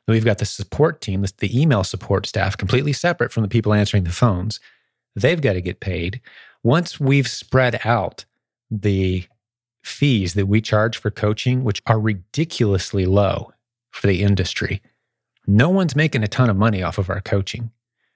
Then 0.06 0.14
we've 0.14 0.24
got 0.24 0.38
the 0.38 0.44
support 0.44 1.00
team, 1.00 1.24
the 1.38 1.60
email 1.60 1.84
support 1.84 2.26
staff, 2.26 2.56
completely 2.56 2.92
separate 2.92 3.32
from 3.32 3.42
the 3.42 3.48
people 3.48 3.72
answering 3.72 4.04
the 4.04 4.10
phones. 4.10 4.58
They've 5.14 5.40
got 5.40 5.52
to 5.52 5.60
get 5.60 5.80
paid. 5.80 6.20
Once 6.62 6.98
we've 6.98 7.28
spread 7.28 7.80
out 7.84 8.24
the 8.70 9.24
fees 9.84 10.34
that 10.34 10.46
we 10.46 10.60
charge 10.60 10.96
for 10.96 11.10
coaching, 11.10 11.64
which 11.64 11.82
are 11.86 12.00
ridiculously 12.00 13.04
low 13.04 13.52
for 13.90 14.06
the 14.06 14.22
industry, 14.22 14.80
no 15.46 15.68
one's 15.68 15.96
making 15.96 16.22
a 16.22 16.28
ton 16.28 16.48
of 16.48 16.56
money 16.56 16.82
off 16.82 16.98
of 16.98 17.10
our 17.10 17.20
coaching. 17.20 17.70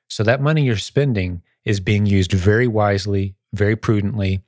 So 0.09 0.23
that 0.23 0.41
money 0.41 0.63
you're 0.63 0.77
spending 0.77 1.43
is 1.67 1.81
being 1.81 2.07
used 2.07 2.33
very 2.33 2.67
wisely, 2.67 3.35
very 3.53 3.77
prudently. 3.77 4.41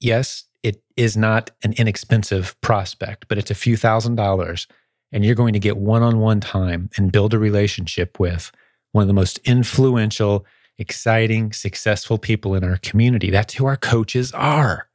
Yes, 0.00 0.44
it 0.62 0.82
is 0.96 1.16
not 1.16 1.50
an 1.62 1.74
inexpensive 1.74 2.58
prospect, 2.62 3.26
but 3.28 3.36
it's 3.36 3.50
a 3.50 3.54
few 3.54 3.76
thousand 3.76 4.14
dollars. 4.14 4.66
And 5.12 5.24
you're 5.24 5.34
going 5.34 5.52
to 5.52 5.58
get 5.58 5.76
one 5.76 6.02
on 6.02 6.20
one 6.20 6.40
time 6.40 6.88
and 6.96 7.12
build 7.12 7.34
a 7.34 7.38
relationship 7.38 8.20
with 8.20 8.52
one 8.92 9.02
of 9.02 9.08
the 9.08 9.14
most 9.14 9.38
influential, 9.44 10.46
exciting, 10.78 11.52
successful 11.52 12.16
people 12.16 12.54
in 12.54 12.62
our 12.62 12.76
community. 12.78 13.30
That's 13.30 13.54
who 13.54 13.66
our 13.66 13.76
coaches 13.76 14.32
are. 14.32 14.88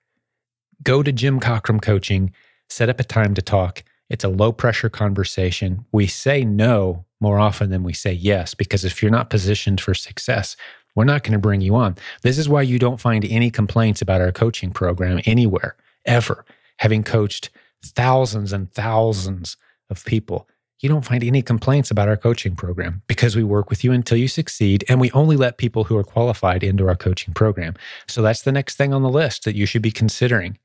Go 0.82 1.04
to 1.04 1.12
Jim 1.12 1.40
Cockrum 1.40 1.82
Coaching, 1.82 2.34
set 2.70 2.90
up 2.90 3.00
a 3.00 3.04
time 3.04 3.34
to 3.34 3.42
talk. 3.42 3.84
It's 4.10 4.24
a 4.24 4.30
low 4.30 4.54
pressure 4.54 4.90
conversation. 4.90 5.86
We 5.92 6.08
say 6.08 6.46
no 6.46 7.06
more 7.20 7.40
often 7.40 7.70
than 7.70 7.84
we 7.84 7.94
say 7.94 8.14
yes, 8.14 8.54
because 8.54 8.86
if 8.86 9.02
you're 9.02 9.12
not 9.12 9.30
positioned 9.30 9.82
for 9.82 9.94
success, 9.94 10.56
we're 10.96 11.04
not 11.04 11.24
going 11.24 11.34
to 11.34 11.40
bring 11.40 11.62
you 11.62 11.76
on. 11.76 11.96
This 12.22 12.38
is 12.38 12.50
why 12.50 12.62
you 12.62 12.80
don't 12.80 13.00
find 13.00 13.26
any 13.26 13.52
complaints 13.52 14.02
about 14.02 14.22
our 14.22 14.32
coaching 14.32 14.72
program 14.72 15.22
anywhere, 15.26 15.76
ever. 16.06 16.46
Having 16.78 17.04
coached 17.04 17.50
thousands 17.84 18.52
and 18.52 18.72
thousands 18.72 19.58
of 19.90 20.04
people, 20.06 20.48
you 20.80 20.90
don't 20.90 21.06
find 21.06 21.24
any 21.24 21.42
complaints 21.42 21.90
about 21.90 22.10
our 22.10 22.18
coaching 22.18 22.56
program 22.56 23.02
because 23.08 23.36
we 23.36 23.44
work 23.44 23.70
with 23.70 23.84
you 23.84 23.92
until 23.92 24.18
you 24.18 24.28
succeed 24.28 24.84
and 24.90 25.00
we 25.00 25.12
only 25.12 25.38
let 25.38 25.58
people 25.58 25.86
who 25.86 25.98
are 25.98 26.04
qualified 26.04 26.64
into 26.64 26.88
our 26.88 26.96
coaching 26.96 27.34
program. 27.34 27.76
So 28.08 28.22
that's 28.22 28.42
the 28.42 28.52
next 28.52 28.76
thing 28.76 28.94
on 28.94 29.02
the 29.02 29.10
list 29.10 29.46
that 29.46 29.56
you 29.56 29.66
should 29.66 29.82
be 29.82 29.92
considering. 29.92 30.58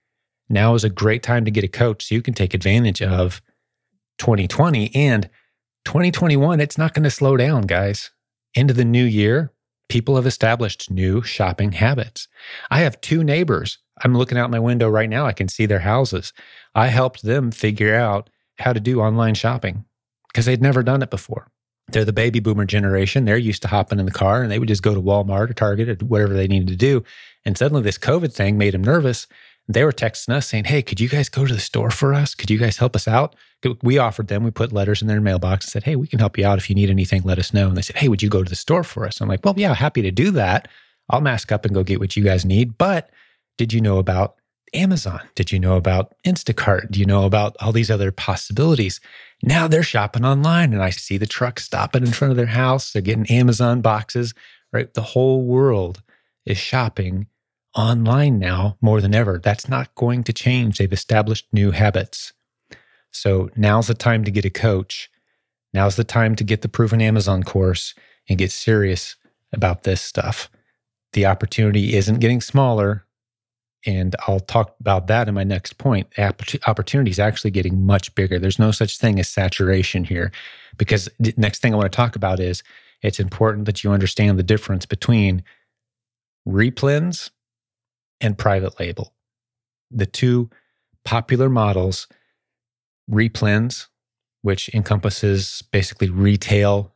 Now 0.49 0.75
is 0.75 0.85
a 0.85 0.91
great 0.91 1.23
time 1.23 1.45
to 1.45 1.51
get 1.51 1.65
a 1.65 1.69
coach 1.69 2.09
so 2.09 2.15
you 2.15 2.23
can 2.23 2.35
take 2.35 2.55
advantage 2.55 3.01
of 3.01 3.41
2020 4.19 4.95
and 4.95 5.31
2021. 5.85 6.61
It's 6.61 6.77
not 6.77 6.93
going 6.93 7.05
to 7.05 7.11
slow 7.11 7.37
down, 7.37 7.63
guys. 7.63 8.11
Into 8.55 8.75
the 8.75 8.85
new 8.85 9.05
year, 9.05 9.53
people 9.91 10.17
have 10.17 10.27
established 10.27 10.91
new 10.91 11.21
shopping 11.21 11.73
habits. 11.73 12.29
I 12.71 12.79
have 12.81 13.01
two 13.01 13.23
neighbors. 13.23 13.79
I'm 14.03 14.17
looking 14.17 14.39
out 14.39 14.51
my 14.51 14.59
window 14.59 14.89
right 14.89 15.11
now. 15.11 15.27
I 15.27 15.33
can 15.33 15.49
see 15.49 15.67
their 15.67 15.81
houses. 15.81 16.33
I 16.75 16.87
helped 16.87 17.23
them 17.23 17.51
figure 17.51 17.95
out 17.95 18.31
how 18.59 18.73
to 18.73 18.81
do 18.81 19.01
online 19.01 19.35
shopping 19.35 19.85
because 20.29 20.47
they'd 20.47 20.63
never 20.63 20.83
done 20.83 21.03
it 21.03 21.11
before. 21.11 21.51
They're 21.89 22.05
the 22.05 22.13
baby 22.13 22.39
boomer 22.39 22.65
generation. 22.65 23.25
They're 23.25 23.37
used 23.37 23.63
to 23.63 23.69
hopping 23.69 23.99
in 23.99 24.07
the 24.07 24.13
car 24.13 24.43
and 24.43 24.51
they 24.51 24.61
would 24.61 24.69
just 24.69 24.83
go 24.83 24.95
to 24.95 25.03
Walmart 25.03 25.51
or 25.51 25.55
Target 25.55 25.89
or 25.89 26.07
whatever 26.07 26.35
they 26.35 26.47
needed 26.47 26.69
to 26.69 26.77
do. 26.77 27.03
And 27.45 27.59
suddenly 27.59 27.83
this 27.83 27.99
COVID 27.99 28.33
thing 28.33 28.57
made 28.57 28.75
them 28.75 28.85
nervous. 28.85 29.27
They 29.69 29.85
were 29.85 29.93
texting 29.93 30.35
us 30.35 30.49
saying, 30.49 30.65
Hey, 30.65 30.83
could 30.83 31.01
you 31.01 31.09
guys 31.09 31.29
go 31.29 31.47
to 31.47 31.55
the 31.55 31.61
store 31.61 31.91
for 31.91 32.13
us? 32.13 32.35
Could 32.35 32.51
you 32.51 32.59
guys 32.59 32.77
help 32.77 32.97
us 32.97 33.07
out? 33.07 33.37
We 33.83 33.99
offered 33.99 34.29
them, 34.29 34.43
we 34.43 34.51
put 34.51 34.73
letters 34.73 35.03
in 35.03 35.09
their 35.09 35.21
mailbox 35.21 35.67
and 35.67 35.71
said, 35.71 35.85
Hey, 35.85 35.97
we 35.97 36.07
can 36.07 36.19
help 36.19 36.37
you 36.39 36.47
out. 36.47 36.59
If 36.59 36.69
you 36.69 36.75
need 36.75 36.91
anything, 36.91 37.23
let 37.23 37.39
us 37.39 37.55
know. 37.55 37.69
And 37.69 37.77
they 37.77 37.83
said, 37.83 37.97
Hey, 37.97 38.09
would 38.09 38.23
you 38.23 38.29
go 38.29 38.43
to 38.43 38.49
the 38.51 38.57
store 38.57 38.85
for 38.85 39.07
us? 39.07 39.21
I'm 39.21 39.29
like, 39.29 39.45
Well, 39.45 39.55
yeah, 39.57 39.75
happy 39.75 40.03
to 40.03 40.11
do 40.11 40.31
that. 40.33 40.69
I'll 41.09 41.21
mask 41.21 41.53
up 41.53 41.65
and 41.65 41.75
go 41.75 41.85
get 41.85 42.01
what 42.01 42.17
you 42.17 42.25
guys 42.25 42.45
need. 42.45 42.79
But 42.79 43.11
did 43.59 43.73
you 43.73 43.81
know 43.81 43.99
about 43.99 44.37
Amazon? 44.75 45.21
Did 45.35 45.51
you 45.51 45.59
know 45.59 45.77
about 45.77 46.15
Instacart? 46.25 46.91
Do 46.91 47.01
you 47.01 47.07
know 47.07 47.25
about 47.25 47.57
all 47.61 47.73
these 47.73 47.91
other 47.91 48.13
possibilities? 48.13 49.01
Now 49.43 49.67
they're 49.67 49.83
shopping 49.83 50.25
online 50.25 50.73
and 50.73 50.83
I 50.83 50.91
see 50.91 51.19
the 51.19 51.27
truck 51.27 51.59
stopping 51.59 52.07
in 52.07 52.13
front 52.13 52.31
of 52.31 52.37
their 52.37 52.47
house. 52.47 52.93
They're 52.93 53.03
getting 53.03 53.27
Amazon 53.27 53.81
boxes, 53.81 54.35
right? 54.73 54.93
The 54.95 55.03
whole 55.03 55.43
world 55.43 56.03
is 56.47 56.59
shopping 56.59 57.27
online 57.75 58.39
now 58.39 58.77
more 58.81 59.01
than 59.01 59.15
ever. 59.15 59.39
That's 59.43 59.69
not 59.69 59.95
going 59.95 60.25
to 60.25 60.33
change. 60.33 60.79
They've 60.79 60.93
established 60.93 61.47
new 61.53 61.71
habits. 61.71 62.33
So 63.13 63.51
now's 63.57 63.87
the 63.87 63.95
time 63.95 64.25
to 64.25 64.31
get 64.31 64.45
a 64.45 64.51
coach. 64.51 65.11
Now's 65.73 65.97
the 65.97 66.05
time 66.05 66.35
to 66.37 66.45
get 66.45 66.63
the 66.63 66.69
proven 66.69 67.01
Amazon 67.01 67.43
course 67.43 67.95
and 68.29 68.39
get 68.39 68.51
serious 68.53 69.17
about 69.53 69.85
this 69.85 70.01
stuff. 70.01 70.51
The 71.13 71.27
opportunity 71.27 71.95
isn't 71.97 72.21
getting 72.21 72.41
smaller. 72.41 73.05
And 73.87 74.15
I'll 74.27 74.41
talk 74.41 74.77
about 74.79 75.07
that 75.07 75.27
in 75.27 75.35
my 75.35 75.45
next 75.45 75.79
point. 75.79 76.07
Opportunity 76.67 77.11
is 77.11 77.19
actually 77.19 77.51
getting 77.51 77.87
much 77.87 78.15
bigger. 78.15 78.39
There's 78.39 78.59
no 78.59 78.73
such 78.73 78.99
thing 78.99 79.19
as 79.19 79.29
saturation 79.29 80.05
here 80.05 80.33
because 80.77 81.09
the 81.19 81.33
next 81.39 81.63
thing 81.63 81.73
I 81.73 81.79
want 81.79 81.91
to 81.91 81.97
talk 81.97 82.15
about 82.15 82.41
is 82.41 82.63
it's 83.03 83.19
important 83.19 83.65
that 83.65 83.83
you 83.83 83.91
understand 83.91 84.39
the 84.39 84.43
difference 84.43 84.85
between 84.85 85.43
replens 86.47 87.31
and 88.21 88.37
private 88.37 88.79
label. 88.79 89.15
The 89.91 90.07
two 90.07 90.51
popular 91.05 91.49
models, 91.49 92.07
replens, 93.11 93.87
which 94.43 94.69
encompasses 94.75 95.63
basically 95.73 96.09
retail 96.11 96.95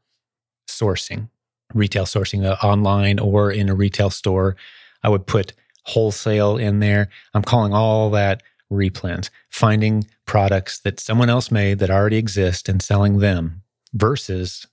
sourcing, 0.69 1.29
retail 1.75 2.05
sourcing 2.05 2.45
uh, 2.45 2.57
online 2.65 3.19
or 3.19 3.51
in 3.51 3.69
a 3.69 3.75
retail 3.75 4.11
store. 4.11 4.57
I 5.03 5.09
would 5.09 5.27
put 5.27 5.53
wholesale 5.85 6.57
in 6.57 6.81
there. 6.81 7.09
I'm 7.35 7.43
calling 7.43 7.75
all 7.75 8.11
that 8.11 8.43
replens, 8.73 9.31
finding 9.51 10.07
products 10.27 10.81
that 10.81 11.01
someone 11.01 11.31
else 11.31 11.51
made 11.51 11.79
that 11.79 11.91
already 11.91 12.17
exist 12.17 12.69
and 12.69 12.83
selling 12.83 13.19
them 13.19 13.63
versus 13.93 14.67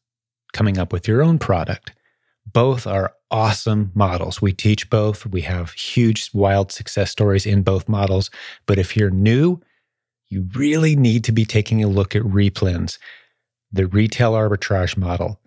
coming 0.53 0.77
up 0.77 0.93
with 0.93 1.07
your 1.07 1.21
own 1.21 1.39
product. 1.39 1.91
Both 2.51 2.87
are 2.87 3.13
awesome 3.31 3.91
models. 3.95 4.41
We 4.41 4.53
teach 4.53 4.89
both. 4.89 5.25
We 5.25 5.41
have 5.41 5.71
huge, 5.71 6.29
wild 6.33 6.71
success 6.71 7.09
stories 7.09 7.45
in 7.45 7.63
both 7.63 7.89
models. 7.89 8.29
But 8.65 8.77
if 8.77 8.95
you're 8.95 9.09
new, 9.09 9.59
you 10.29 10.47
really 10.53 10.95
need 10.95 11.23
to 11.25 11.31
be 11.31 11.45
taking 11.45 11.83
a 11.83 11.87
look 11.87 12.15
at 12.15 12.21
replens, 12.23 12.97
the 13.71 13.87
retail 13.87 14.33
arbitrage 14.33 14.95
model. 14.95 15.39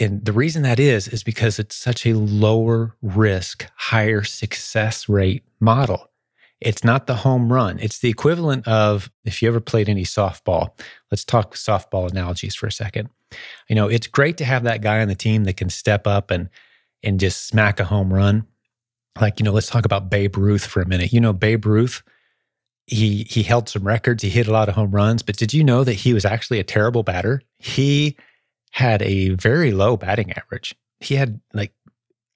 And 0.00 0.24
the 0.24 0.32
reason 0.32 0.62
that 0.62 0.80
is, 0.80 1.06
is 1.06 1.22
because 1.22 1.58
it's 1.58 1.76
such 1.76 2.04
a 2.06 2.14
lower 2.14 2.96
risk, 3.02 3.66
higher 3.76 4.24
success 4.24 5.08
rate 5.08 5.44
model. 5.60 6.10
It's 6.60 6.82
not 6.82 7.06
the 7.06 7.14
home 7.14 7.52
run. 7.52 7.78
It's 7.78 7.98
the 7.98 8.08
equivalent 8.08 8.66
of 8.66 9.10
if 9.24 9.42
you 9.42 9.48
ever 9.48 9.60
played 9.60 9.88
any 9.88 10.04
softball. 10.04 10.70
Let's 11.10 11.24
talk 11.24 11.54
softball 11.54 12.10
analogies 12.10 12.54
for 12.54 12.66
a 12.66 12.72
second. 12.72 13.10
You 13.68 13.76
know, 13.76 13.88
it's 13.88 14.06
great 14.06 14.36
to 14.38 14.44
have 14.44 14.64
that 14.64 14.80
guy 14.80 15.00
on 15.00 15.08
the 15.08 15.14
team 15.14 15.44
that 15.44 15.56
can 15.56 15.68
step 15.68 16.06
up 16.06 16.30
and 16.30 16.48
and 17.04 17.20
just 17.20 17.46
smack 17.46 17.80
a 17.80 17.84
home 17.84 18.12
run. 18.12 18.46
Like, 19.20 19.38
you 19.38 19.44
know, 19.44 19.52
let's 19.52 19.68
talk 19.68 19.84
about 19.84 20.10
Babe 20.10 20.36
Ruth 20.36 20.66
for 20.66 20.82
a 20.82 20.88
minute. 20.88 21.12
You 21.12 21.20
know, 21.20 21.32
Babe 21.32 21.64
Ruth, 21.66 22.02
he 22.86 23.24
he 23.24 23.42
held 23.42 23.68
some 23.68 23.84
records, 23.84 24.22
he 24.22 24.30
hit 24.30 24.48
a 24.48 24.52
lot 24.52 24.68
of 24.68 24.74
home 24.74 24.90
runs, 24.90 25.22
but 25.22 25.36
did 25.36 25.54
you 25.54 25.62
know 25.62 25.84
that 25.84 25.94
he 25.94 26.12
was 26.12 26.24
actually 26.24 26.58
a 26.58 26.64
terrible 26.64 27.02
batter? 27.02 27.42
He 27.58 28.16
had 28.72 29.02
a 29.02 29.30
very 29.30 29.70
low 29.70 29.96
batting 29.96 30.32
average. 30.32 30.74
He 31.00 31.14
had 31.14 31.40
like 31.52 31.72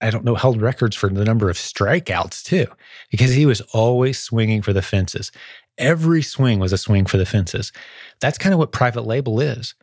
I 0.00 0.10
don't 0.10 0.24
know, 0.24 0.36
held 0.36 0.60
records 0.62 0.94
for 0.94 1.08
the 1.08 1.24
number 1.24 1.50
of 1.50 1.56
strikeouts 1.56 2.44
too, 2.44 2.66
because 3.10 3.32
he 3.32 3.46
was 3.46 3.60
always 3.72 4.18
swinging 4.18 4.62
for 4.62 4.72
the 4.72 4.82
fences. 4.82 5.32
Every 5.76 6.22
swing 6.22 6.60
was 6.60 6.72
a 6.72 6.78
swing 6.78 7.06
for 7.06 7.16
the 7.16 7.26
fences. 7.26 7.72
That's 8.20 8.38
kind 8.38 8.52
of 8.52 8.58
what 8.58 8.72
private 8.72 9.02
label 9.02 9.40
is. 9.40 9.74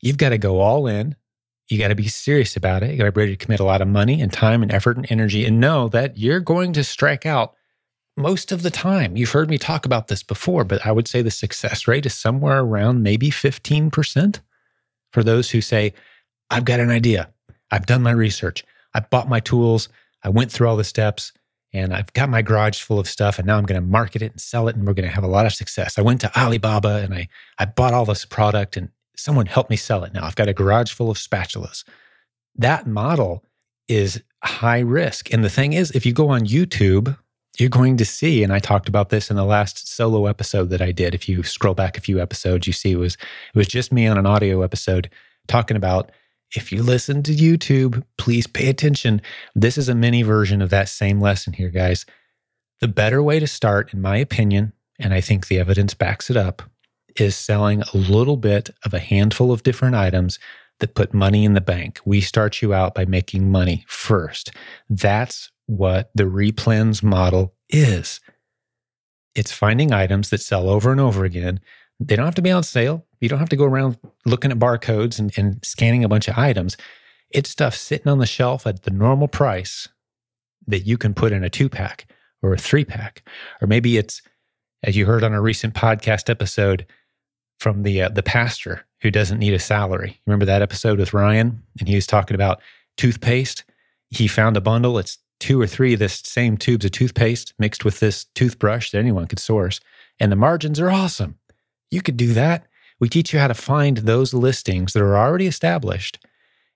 You've 0.00 0.16
got 0.16 0.30
to 0.30 0.38
go 0.38 0.60
all 0.60 0.86
in. 0.86 1.14
You 1.70 1.78
got 1.78 1.88
to 1.88 1.94
be 1.94 2.08
serious 2.08 2.56
about 2.56 2.82
it. 2.82 2.90
You 2.90 2.98
got 2.98 3.04
to 3.04 3.12
be 3.12 3.20
ready 3.20 3.36
to 3.36 3.44
commit 3.44 3.60
a 3.60 3.64
lot 3.64 3.80
of 3.80 3.86
money 3.86 4.20
and 4.20 4.32
time 4.32 4.62
and 4.62 4.72
effort 4.72 4.96
and 4.96 5.06
energy 5.08 5.44
and 5.46 5.60
know 5.60 5.88
that 5.88 6.18
you're 6.18 6.40
going 6.40 6.72
to 6.72 6.82
strike 6.82 7.24
out 7.24 7.54
most 8.16 8.50
of 8.50 8.62
the 8.62 8.70
time. 8.70 9.16
You've 9.16 9.30
heard 9.30 9.48
me 9.48 9.56
talk 9.56 9.86
about 9.86 10.08
this 10.08 10.24
before, 10.24 10.64
but 10.64 10.84
I 10.84 10.90
would 10.90 11.06
say 11.06 11.22
the 11.22 11.30
success 11.30 11.86
rate 11.86 12.06
is 12.06 12.14
somewhere 12.14 12.60
around 12.60 13.04
maybe 13.04 13.30
15% 13.30 14.40
for 15.12 15.22
those 15.22 15.50
who 15.50 15.60
say, 15.60 15.94
I've 16.50 16.64
got 16.64 16.80
an 16.80 16.90
idea. 16.90 17.30
I've 17.70 17.86
done 17.86 18.02
my 18.02 18.10
research. 18.10 18.64
I 18.92 19.00
bought 19.00 19.28
my 19.28 19.38
tools. 19.38 19.88
I 20.24 20.28
went 20.28 20.50
through 20.50 20.68
all 20.68 20.76
the 20.76 20.82
steps 20.82 21.32
and 21.72 21.94
I've 21.94 22.12
got 22.12 22.28
my 22.28 22.42
garage 22.42 22.82
full 22.82 22.98
of 22.98 23.08
stuff 23.08 23.38
and 23.38 23.46
now 23.46 23.56
I'm 23.56 23.64
going 23.64 23.80
to 23.80 23.86
market 23.86 24.22
it 24.22 24.32
and 24.32 24.40
sell 24.40 24.66
it 24.66 24.74
and 24.74 24.84
we're 24.86 24.94
going 24.94 25.08
to 25.08 25.14
have 25.14 25.24
a 25.24 25.28
lot 25.28 25.46
of 25.46 25.52
success. 25.52 25.98
I 25.98 26.02
went 26.02 26.20
to 26.22 26.38
Alibaba 26.38 26.96
and 26.96 27.14
I, 27.14 27.28
I 27.58 27.64
bought 27.64 27.94
all 27.94 28.04
this 28.04 28.24
product 28.24 28.76
and 28.76 28.88
someone 29.20 29.46
help 29.46 29.70
me 29.70 29.76
sell 29.76 30.04
it 30.04 30.12
now. 30.12 30.24
I've 30.24 30.36
got 30.36 30.48
a 30.48 30.54
garage 30.54 30.92
full 30.92 31.10
of 31.10 31.18
spatulas. 31.18 31.84
That 32.56 32.86
model 32.86 33.44
is 33.88 34.22
high 34.42 34.80
risk. 34.80 35.32
And 35.32 35.44
the 35.44 35.50
thing 35.50 35.72
is, 35.72 35.90
if 35.92 36.06
you 36.06 36.12
go 36.12 36.28
on 36.28 36.46
YouTube, 36.46 37.16
you're 37.58 37.68
going 37.68 37.96
to 37.98 38.04
see, 38.04 38.42
and 38.42 38.52
I 38.52 38.58
talked 38.58 38.88
about 38.88 39.10
this 39.10 39.30
in 39.30 39.36
the 39.36 39.44
last 39.44 39.94
solo 39.94 40.26
episode 40.26 40.70
that 40.70 40.80
I 40.80 40.92
did. 40.92 41.14
If 41.14 41.28
you 41.28 41.42
scroll 41.42 41.74
back 41.74 41.98
a 41.98 42.00
few 42.00 42.20
episodes, 42.20 42.66
you 42.66 42.72
see 42.72 42.92
it 42.92 42.96
was 42.96 43.14
it 43.14 43.58
was 43.58 43.68
just 43.68 43.92
me 43.92 44.06
on 44.06 44.16
an 44.16 44.26
audio 44.26 44.62
episode 44.62 45.10
talking 45.46 45.76
about 45.76 46.10
if 46.56 46.72
you 46.72 46.82
listen 46.82 47.22
to 47.24 47.32
YouTube, 47.32 48.02
please 48.16 48.46
pay 48.46 48.68
attention. 48.68 49.20
This 49.54 49.78
is 49.78 49.88
a 49.88 49.94
mini 49.94 50.22
version 50.22 50.62
of 50.62 50.70
that 50.70 50.88
same 50.88 51.20
lesson 51.20 51.52
here, 51.52 51.70
guys. 51.70 52.06
The 52.80 52.88
better 52.88 53.22
way 53.22 53.38
to 53.38 53.46
start, 53.46 53.92
in 53.92 54.00
my 54.00 54.16
opinion, 54.16 54.72
and 54.98 55.14
I 55.14 55.20
think 55.20 55.46
the 55.46 55.58
evidence 55.58 55.94
backs 55.94 56.30
it 56.30 56.36
up, 56.36 56.62
is 57.20 57.36
selling 57.36 57.82
a 57.82 57.96
little 57.96 58.36
bit 58.36 58.70
of 58.84 58.94
a 58.94 58.98
handful 58.98 59.52
of 59.52 59.62
different 59.62 59.94
items 59.94 60.38
that 60.80 60.94
put 60.94 61.14
money 61.14 61.44
in 61.44 61.54
the 61.54 61.60
bank. 61.60 62.00
We 62.04 62.20
start 62.20 62.62
you 62.62 62.72
out 62.72 62.94
by 62.94 63.04
making 63.04 63.50
money 63.50 63.84
first. 63.86 64.52
That's 64.88 65.50
what 65.66 66.10
the 66.14 66.24
replens 66.24 67.02
model 67.02 67.54
is. 67.68 68.20
It's 69.34 69.52
finding 69.52 69.92
items 69.92 70.30
that 70.30 70.40
sell 70.40 70.68
over 70.68 70.90
and 70.90 71.00
over 71.00 71.24
again. 71.24 71.60
They 72.00 72.16
don't 72.16 72.24
have 72.24 72.34
to 72.36 72.42
be 72.42 72.50
on 72.50 72.62
sale. 72.62 73.06
You 73.20 73.28
don't 73.28 73.38
have 73.38 73.50
to 73.50 73.56
go 73.56 73.64
around 73.64 73.98
looking 74.24 74.50
at 74.50 74.58
barcodes 74.58 75.18
and, 75.18 75.32
and 75.36 75.64
scanning 75.64 76.02
a 76.02 76.08
bunch 76.08 76.28
of 76.28 76.38
items. 76.38 76.76
It's 77.30 77.50
stuff 77.50 77.74
sitting 77.76 78.08
on 78.08 78.18
the 78.18 78.26
shelf 78.26 78.66
at 78.66 78.82
the 78.82 78.90
normal 78.90 79.28
price 79.28 79.86
that 80.66 80.80
you 80.80 80.98
can 80.98 81.14
put 81.14 81.32
in 81.32 81.44
a 81.44 81.50
two 81.50 81.68
pack 81.68 82.06
or 82.42 82.54
a 82.54 82.58
three 82.58 82.84
pack. 82.84 83.22
Or 83.60 83.68
maybe 83.68 83.98
it's, 83.98 84.22
as 84.82 84.96
you 84.96 85.06
heard 85.06 85.22
on 85.22 85.34
a 85.34 85.40
recent 85.40 85.74
podcast 85.74 86.30
episode, 86.30 86.86
from 87.60 87.82
the 87.82 88.02
uh, 88.02 88.08
the 88.08 88.22
pastor 88.22 88.84
who 89.02 89.10
doesn't 89.10 89.38
need 89.38 89.54
a 89.54 89.58
salary. 89.58 90.20
Remember 90.26 90.46
that 90.46 90.62
episode 90.62 90.98
with 90.98 91.14
Ryan, 91.14 91.62
and 91.78 91.88
he 91.88 91.94
was 91.94 92.06
talking 92.06 92.34
about 92.34 92.60
toothpaste. 92.96 93.64
He 94.08 94.26
found 94.26 94.56
a 94.56 94.60
bundle. 94.60 94.98
It's 94.98 95.18
two 95.38 95.60
or 95.60 95.66
three 95.66 95.92
of 95.92 95.98
this 96.00 96.20
same 96.24 96.56
tubes 96.56 96.84
of 96.84 96.90
toothpaste 96.90 97.54
mixed 97.58 97.84
with 97.84 98.00
this 98.00 98.24
toothbrush 98.34 98.90
that 98.90 98.98
anyone 98.98 99.26
could 99.26 99.38
source, 99.38 99.78
and 100.18 100.32
the 100.32 100.36
margins 100.36 100.80
are 100.80 100.90
awesome. 100.90 101.38
You 101.90 102.02
could 102.02 102.16
do 102.16 102.32
that. 102.34 102.66
We 102.98 103.08
teach 103.08 103.32
you 103.32 103.38
how 103.38 103.48
to 103.48 103.54
find 103.54 103.98
those 103.98 104.34
listings 104.34 104.92
that 104.92 105.02
are 105.02 105.16
already 105.16 105.46
established 105.46 106.18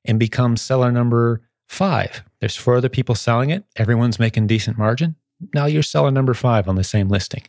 and 0.05 0.19
become 0.19 0.57
seller 0.57 0.91
number 0.93 1.43
five. 1.69 2.23
There's 2.41 2.57
four 2.57 2.77
other 2.77 2.89
people 2.89 3.15
selling 3.15 3.51
it. 3.51 3.65
Everyone's 3.77 4.19
making 4.19 4.47
decent 4.47 4.79
margin. 4.79 5.17
Now 5.55 5.67
you're 5.67 5.83
seller 5.83 6.11
number 6.11 6.35
five 6.35 6.69
on 6.69 6.77
the 6.77 6.85
same 6.85 7.09
listing. 7.09 7.43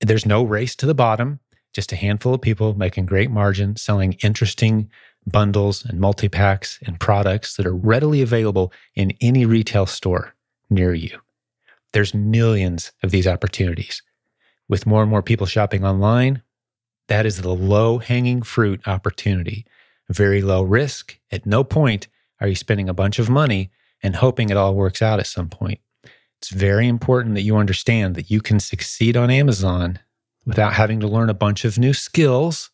There's 0.00 0.26
no 0.26 0.44
race 0.44 0.76
to 0.76 0.86
the 0.86 0.94
bottom 0.94 1.40
just 1.78 1.92
a 1.92 1.96
handful 1.96 2.34
of 2.34 2.40
people 2.40 2.74
making 2.74 3.06
great 3.06 3.30
margin, 3.30 3.76
selling 3.76 4.14
interesting 4.14 4.90
bundles 5.28 5.84
and 5.84 6.00
multi 6.00 6.28
packs 6.28 6.80
and 6.84 6.98
products 6.98 7.54
that 7.54 7.64
are 7.64 7.72
readily 7.72 8.20
available 8.20 8.72
in 8.96 9.12
any 9.20 9.46
retail 9.46 9.86
store 9.86 10.34
near 10.70 10.92
you. 10.92 11.16
There's 11.92 12.12
millions 12.12 12.90
of 13.04 13.12
these 13.12 13.28
opportunities. 13.28 14.02
With 14.68 14.88
more 14.88 15.02
and 15.02 15.10
more 15.10 15.22
people 15.22 15.46
shopping 15.46 15.84
online, 15.84 16.42
that 17.06 17.26
is 17.26 17.42
the 17.42 17.54
low 17.54 17.98
hanging 17.98 18.42
fruit 18.42 18.80
opportunity. 18.88 19.64
Very 20.08 20.42
low 20.42 20.64
risk. 20.64 21.16
At 21.30 21.46
no 21.46 21.62
point 21.62 22.08
are 22.40 22.48
you 22.48 22.56
spending 22.56 22.88
a 22.88 22.92
bunch 22.92 23.20
of 23.20 23.30
money 23.30 23.70
and 24.02 24.16
hoping 24.16 24.50
it 24.50 24.56
all 24.56 24.74
works 24.74 25.00
out 25.00 25.20
at 25.20 25.28
some 25.28 25.48
point. 25.48 25.78
It's 26.38 26.50
very 26.50 26.88
important 26.88 27.36
that 27.36 27.42
you 27.42 27.56
understand 27.56 28.16
that 28.16 28.32
you 28.32 28.40
can 28.40 28.58
succeed 28.58 29.16
on 29.16 29.30
Amazon 29.30 30.00
without 30.48 30.72
having 30.72 30.98
to 30.98 31.06
learn 31.06 31.28
a 31.28 31.34
bunch 31.34 31.66
of 31.66 31.78
new 31.78 31.92
skills, 31.92 32.70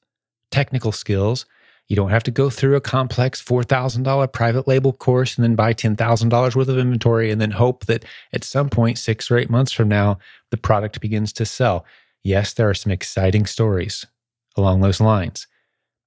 technical 0.53 0.93
skills. 0.93 1.45
You 1.89 1.97
don't 1.97 2.11
have 2.11 2.23
to 2.23 2.31
go 2.31 2.49
through 2.49 2.77
a 2.77 2.81
complex 2.81 3.43
$4,000 3.43 4.33
private 4.33 4.69
label 4.69 4.93
course 4.93 5.37
and 5.37 5.43
then 5.43 5.57
buy 5.57 5.75
$10,000 5.75 6.57
worth 6.57 6.69
of 6.69 6.79
inventory 6.79 7.33
and 7.33 7.41
then 7.41 7.51
hope 7.51 7.87
that 7.87 8.05
at 8.33 8.45
some 8.45 8.71
point, 8.71 8.97
six 8.97 9.29
or 9.29 9.37
eight 9.37 9.51
months 9.51 9.73
from 9.73 9.89
now, 9.89 10.19
the 10.51 10.57
product 10.57 11.01
begins 11.01 11.33
to 11.35 11.45
sell. 11.45 11.85
Yes, 12.23 12.55
there 12.55 12.71
are 12.71 12.75
some 12.75 12.93
exciting 12.93 13.45
stories 13.45 14.07
along 14.57 14.81
those 14.81 15.01
lines, 15.01 15.49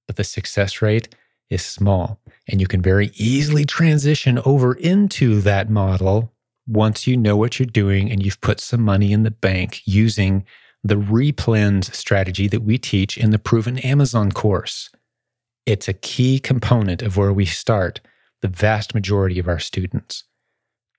but 0.06 0.16
the 0.16 0.24
success 0.24 0.80
rate 0.80 1.14
is 1.50 1.62
small. 1.62 2.18
And 2.48 2.62
you 2.62 2.66
can 2.66 2.80
very 2.80 3.12
easily 3.14 3.66
transition 3.66 4.40
over 4.46 4.72
into 4.72 5.42
that 5.42 5.68
model 5.68 6.32
once 6.66 7.06
you 7.06 7.16
know 7.16 7.36
what 7.36 7.58
you're 7.58 7.66
doing 7.66 8.10
and 8.10 8.24
you've 8.24 8.40
put 8.40 8.58
some 8.58 8.80
money 8.80 9.12
in 9.12 9.22
the 9.22 9.30
bank 9.30 9.82
using 9.84 10.46
the 10.84 10.96
replens 10.96 11.92
strategy 11.94 12.48
that 12.48 12.62
we 12.62 12.78
teach 12.78 13.16
in 13.16 13.30
the 13.30 13.38
Proven 13.38 13.78
Amazon 13.78 14.30
course. 14.32 14.90
It's 15.66 15.88
a 15.88 15.92
key 15.92 16.38
component 16.38 17.02
of 17.02 17.16
where 17.16 17.32
we 17.32 17.44
start 17.44 18.00
the 18.40 18.48
vast 18.48 18.94
majority 18.94 19.38
of 19.38 19.48
our 19.48 19.58
students 19.58 20.24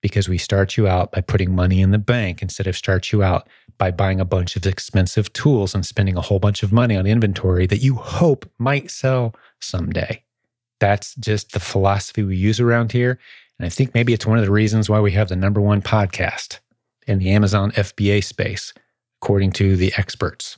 because 0.02 0.30
we 0.30 0.38
start 0.38 0.78
you 0.78 0.88
out 0.88 1.12
by 1.12 1.22
putting 1.22 1.54
money 1.54 1.82
in 1.82 1.92
the 1.92 1.98
bank 1.98 2.42
instead 2.42 2.68
of 2.68 2.78
start 2.78 3.12
you 3.12 3.24
out 3.24 3.48
by 3.78 3.92
buying 3.92 4.20
a 4.20 4.26
bunch 4.26 4.56
of 4.56 4.66
expensive 4.66 5.32
tools 5.34 5.74
and 5.74 5.86
spending 5.86 6.18
a 6.18 6.22
whole 6.22 6.40
bunch 6.40 6.64
of 6.64 6.72
money 6.72 6.96
on 6.96 7.06
inventory 7.06 7.66
that 7.68 7.82
you 7.82 7.96
hope 7.96 8.50
might 8.60 8.92
sell 8.92 9.34
someday. 9.60 10.24
That's 10.80 11.16
just 11.16 11.52
the 11.52 11.60
philosophy 11.60 12.24
we 12.24 12.38
use 12.38 12.60
around 12.60 12.92
here. 12.92 13.20
And 13.58 13.66
I 13.66 13.70
think 13.70 13.94
maybe 13.94 14.14
it's 14.14 14.26
one 14.26 14.38
of 14.38 14.46
the 14.46 14.52
reasons 14.52 14.90
why 14.90 15.00
we 15.00 15.12
have 15.12 15.30
the 15.30 15.36
number 15.36 15.60
one 15.60 15.82
podcast 15.82 16.60
in 17.08 17.20
the 17.20 17.32
Amazon 17.32 17.72
FBA 17.72 18.24
space, 18.24 18.74
according 19.22 19.52
to 19.52 19.76
the 19.76 19.94
experts. 19.98 20.58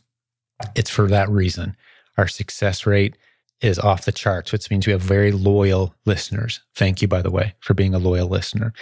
It's 0.75 0.89
for 0.89 1.07
that 1.07 1.29
reason. 1.29 1.75
Our 2.17 2.27
success 2.27 2.85
rate 2.85 3.17
is 3.61 3.79
off 3.79 4.05
the 4.05 4.11
charts, 4.11 4.51
which 4.51 4.69
means 4.69 4.85
we 4.85 4.91
have 4.91 5.01
very 5.01 5.31
loyal 5.31 5.95
listeners. 6.05 6.61
Thank 6.75 7.01
you, 7.01 7.07
by 7.07 7.21
the 7.21 7.31
way, 7.31 7.55
for 7.59 7.73
being 7.73 7.93
a 7.93 7.99
loyal 7.99 8.27
listener. 8.27 8.73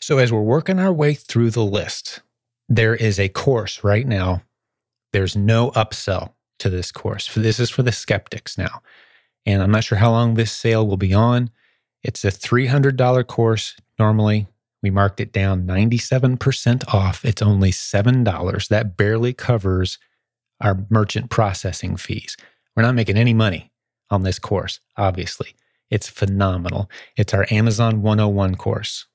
So, 0.00 0.18
as 0.18 0.32
we're 0.32 0.40
working 0.40 0.78
our 0.78 0.92
way 0.92 1.14
through 1.14 1.50
the 1.50 1.64
list, 1.64 2.20
there 2.68 2.94
is 2.94 3.18
a 3.18 3.28
course 3.28 3.84
right 3.84 4.06
now. 4.06 4.42
There's 5.12 5.36
no 5.36 5.70
upsell 5.72 6.32
to 6.60 6.70
this 6.70 6.92
course. 6.92 7.32
This 7.34 7.60
is 7.60 7.70
for 7.70 7.82
the 7.82 7.92
skeptics 7.92 8.56
now. 8.56 8.82
And 9.44 9.62
I'm 9.62 9.72
not 9.72 9.84
sure 9.84 9.98
how 9.98 10.12
long 10.12 10.34
this 10.34 10.52
sale 10.52 10.86
will 10.86 10.96
be 10.96 11.12
on. 11.12 11.50
It's 12.02 12.24
a 12.24 12.28
$300 12.28 13.26
course 13.26 13.76
normally. 13.98 14.46
We 14.82 14.90
marked 14.90 15.20
it 15.20 15.32
down 15.32 15.66
97% 15.66 16.92
off. 16.92 17.24
It's 17.24 17.42
only 17.42 17.70
$7. 17.70 18.68
That 18.68 18.96
barely 18.96 19.32
covers 19.32 19.98
our 20.60 20.84
merchant 20.90 21.30
processing 21.30 21.96
fees. 21.96 22.36
We're 22.74 22.82
not 22.82 22.94
making 22.94 23.16
any 23.16 23.34
money 23.34 23.70
on 24.10 24.22
this 24.22 24.38
course, 24.38 24.80
obviously. 24.96 25.54
It's 25.90 26.08
phenomenal. 26.08 26.88
It's 27.16 27.34
our 27.34 27.46
Amazon 27.50 28.02
101 28.02 28.54
course, 28.56 29.06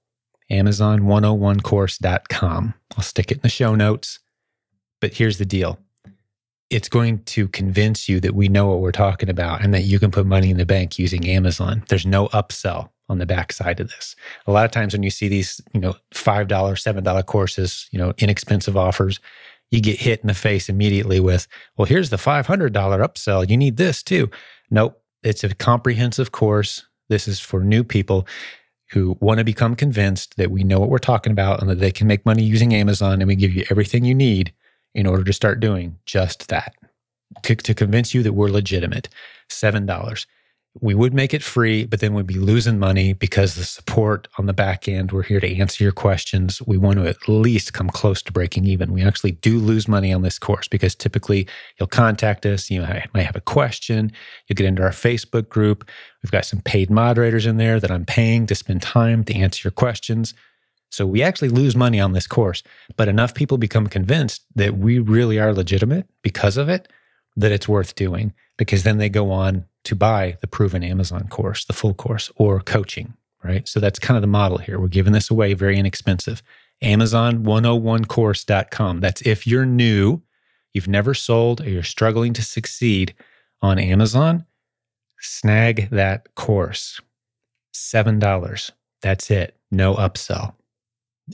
amazon101course.com. 0.51 2.73
I'll 2.95 3.03
stick 3.03 3.31
it 3.31 3.37
in 3.37 3.41
the 3.41 3.49
show 3.49 3.75
notes. 3.75 4.19
But 5.01 5.13
here's 5.13 5.37
the 5.37 5.45
deal 5.45 5.79
it's 6.69 6.89
going 6.89 7.23
to 7.23 7.47
convince 7.47 8.09
you 8.09 8.19
that 8.19 8.35
we 8.35 8.49
know 8.49 8.67
what 8.67 8.81
we're 8.81 8.91
talking 8.91 9.29
about 9.29 9.63
and 9.63 9.73
that 9.73 9.83
you 9.83 9.99
can 9.99 10.11
put 10.11 10.25
money 10.25 10.49
in 10.49 10.57
the 10.57 10.65
bank 10.65 10.99
using 10.99 11.25
Amazon. 11.27 11.83
There's 11.87 12.05
no 12.05 12.27
upsell 12.29 12.89
on 13.09 13.19
the 13.19 13.25
backside 13.25 13.79
of 13.79 13.89
this. 13.89 14.15
A 14.47 14.51
lot 14.51 14.65
of 14.65 14.71
times 14.71 14.93
when 14.93 15.03
you 15.03 15.09
see 15.09 15.27
these, 15.27 15.61
you 15.73 15.79
know, 15.79 15.95
$5, 16.13 16.47
$7 16.47 17.25
courses, 17.25 17.87
you 17.91 17.99
know, 17.99 18.13
inexpensive 18.17 18.75
offers, 18.75 19.19
you 19.71 19.81
get 19.81 19.99
hit 19.99 20.21
in 20.21 20.27
the 20.27 20.33
face 20.33 20.69
immediately 20.69 21.19
with, 21.19 21.47
well, 21.77 21.85
here's 21.85 22.09
the 22.09 22.17
$500 22.17 22.71
upsell. 22.71 23.49
You 23.49 23.57
need 23.57 23.77
this 23.77 24.03
too. 24.03 24.29
Nope. 24.69 25.01
It's 25.23 25.43
a 25.43 25.53
comprehensive 25.53 26.31
course. 26.31 26.85
This 27.09 27.27
is 27.27 27.39
for 27.39 27.61
new 27.61 27.83
people 27.83 28.27
who 28.91 29.17
want 29.19 29.39
to 29.39 29.43
become 29.43 29.75
convinced 29.75 30.37
that 30.37 30.51
we 30.51 30.63
know 30.63 30.79
what 30.79 30.89
we're 30.89 30.97
talking 30.97 31.31
about 31.31 31.59
and 31.59 31.69
that 31.69 31.79
they 31.79 31.91
can 31.91 32.07
make 32.07 32.25
money 32.25 32.43
using 32.43 32.73
Amazon. 32.73 33.21
And 33.21 33.27
we 33.27 33.35
give 33.35 33.53
you 33.53 33.65
everything 33.69 34.05
you 34.05 34.15
need 34.15 34.53
in 34.95 35.05
order 35.05 35.23
to 35.23 35.33
start 35.33 35.59
doing 35.59 35.97
just 36.05 36.47
that 36.47 36.73
to, 37.43 37.55
to 37.55 37.73
convince 37.73 38.13
you 38.13 38.23
that 38.23 38.33
we're 38.33 38.49
legitimate. 38.49 39.09
$7 39.49 40.25
we 40.81 40.95
would 40.95 41.13
make 41.13 41.33
it 41.33 41.43
free, 41.43 41.85
but 41.85 41.99
then 41.99 42.13
we'd 42.13 42.27
be 42.27 42.35
losing 42.35 42.79
money 42.79 43.13
because 43.13 43.55
the 43.55 43.63
support 43.63 44.27
on 44.37 44.45
the 44.45 44.53
back 44.53 44.87
end, 44.87 45.11
we're 45.11 45.23
here 45.23 45.39
to 45.39 45.57
answer 45.57 45.83
your 45.83 45.91
questions. 45.91 46.61
We 46.65 46.77
want 46.77 46.97
to 46.97 47.07
at 47.07 47.27
least 47.27 47.73
come 47.73 47.89
close 47.89 48.21
to 48.23 48.31
breaking 48.31 48.65
even. 48.65 48.91
We 48.91 49.03
actually 49.03 49.31
do 49.31 49.59
lose 49.59 49.87
money 49.87 50.13
on 50.13 50.21
this 50.21 50.39
course 50.39 50.67
because 50.67 50.95
typically 50.95 51.47
you'll 51.79 51.87
contact 51.87 52.45
us, 52.45 52.69
you 52.69 52.81
might 52.81 53.25
have 53.25 53.35
a 53.35 53.41
question, 53.41 54.11
you'll 54.47 54.55
get 54.55 54.67
into 54.67 54.83
our 54.83 54.91
Facebook 54.91 55.49
group. 55.49 55.89
We've 56.23 56.31
got 56.31 56.45
some 56.45 56.61
paid 56.61 56.89
moderators 56.89 57.45
in 57.45 57.57
there 57.57 57.79
that 57.79 57.91
I'm 57.91 58.05
paying 58.05 58.45
to 58.47 58.55
spend 58.55 58.81
time 58.81 59.23
to 59.25 59.35
answer 59.35 59.61
your 59.67 59.71
questions. 59.71 60.33
So 60.89 61.05
we 61.05 61.21
actually 61.21 61.49
lose 61.49 61.75
money 61.75 61.99
on 61.99 62.13
this 62.13 62.27
course, 62.27 62.63
but 62.95 63.07
enough 63.07 63.33
people 63.33 63.57
become 63.57 63.87
convinced 63.87 64.45
that 64.55 64.77
we 64.77 64.99
really 64.99 65.39
are 65.39 65.53
legitimate 65.53 66.07
because 66.23 66.57
of 66.57 66.69
it 66.69 66.91
that 67.35 67.51
it's 67.51 67.67
worth 67.67 67.95
doing 67.95 68.33
because 68.57 68.83
then 68.83 68.97
they 68.97 69.09
go 69.09 69.31
on 69.31 69.65
to 69.87 69.95
buy 69.95 70.37
the 70.41 70.47
proven 70.47 70.83
Amazon 70.83 71.27
course, 71.29 71.65
the 71.65 71.73
full 71.73 71.93
course, 71.93 72.31
or 72.35 72.59
coaching, 72.59 73.13
right? 73.43 73.67
So 73.67 73.79
that's 73.79 73.99
kind 73.99 74.17
of 74.17 74.21
the 74.21 74.27
model 74.27 74.57
here. 74.57 74.79
We're 74.79 74.87
giving 74.87 75.13
this 75.13 75.31
away 75.31 75.53
very 75.53 75.77
inexpensive. 75.77 76.41
Amazon101course.com. 76.83 78.99
That's 78.99 79.21
if 79.21 79.47
you're 79.47 79.65
new, 79.65 80.21
you've 80.73 80.87
never 80.87 81.13
sold, 81.13 81.61
or 81.61 81.69
you're 81.69 81.83
struggling 81.83 82.33
to 82.33 82.43
succeed 82.43 83.15
on 83.61 83.79
Amazon, 83.79 84.45
snag 85.19 85.89
that 85.89 86.35
course. 86.35 87.01
$7. 87.73 88.71
That's 89.01 89.31
it. 89.31 89.55
No 89.71 89.95
upsell. 89.95 90.53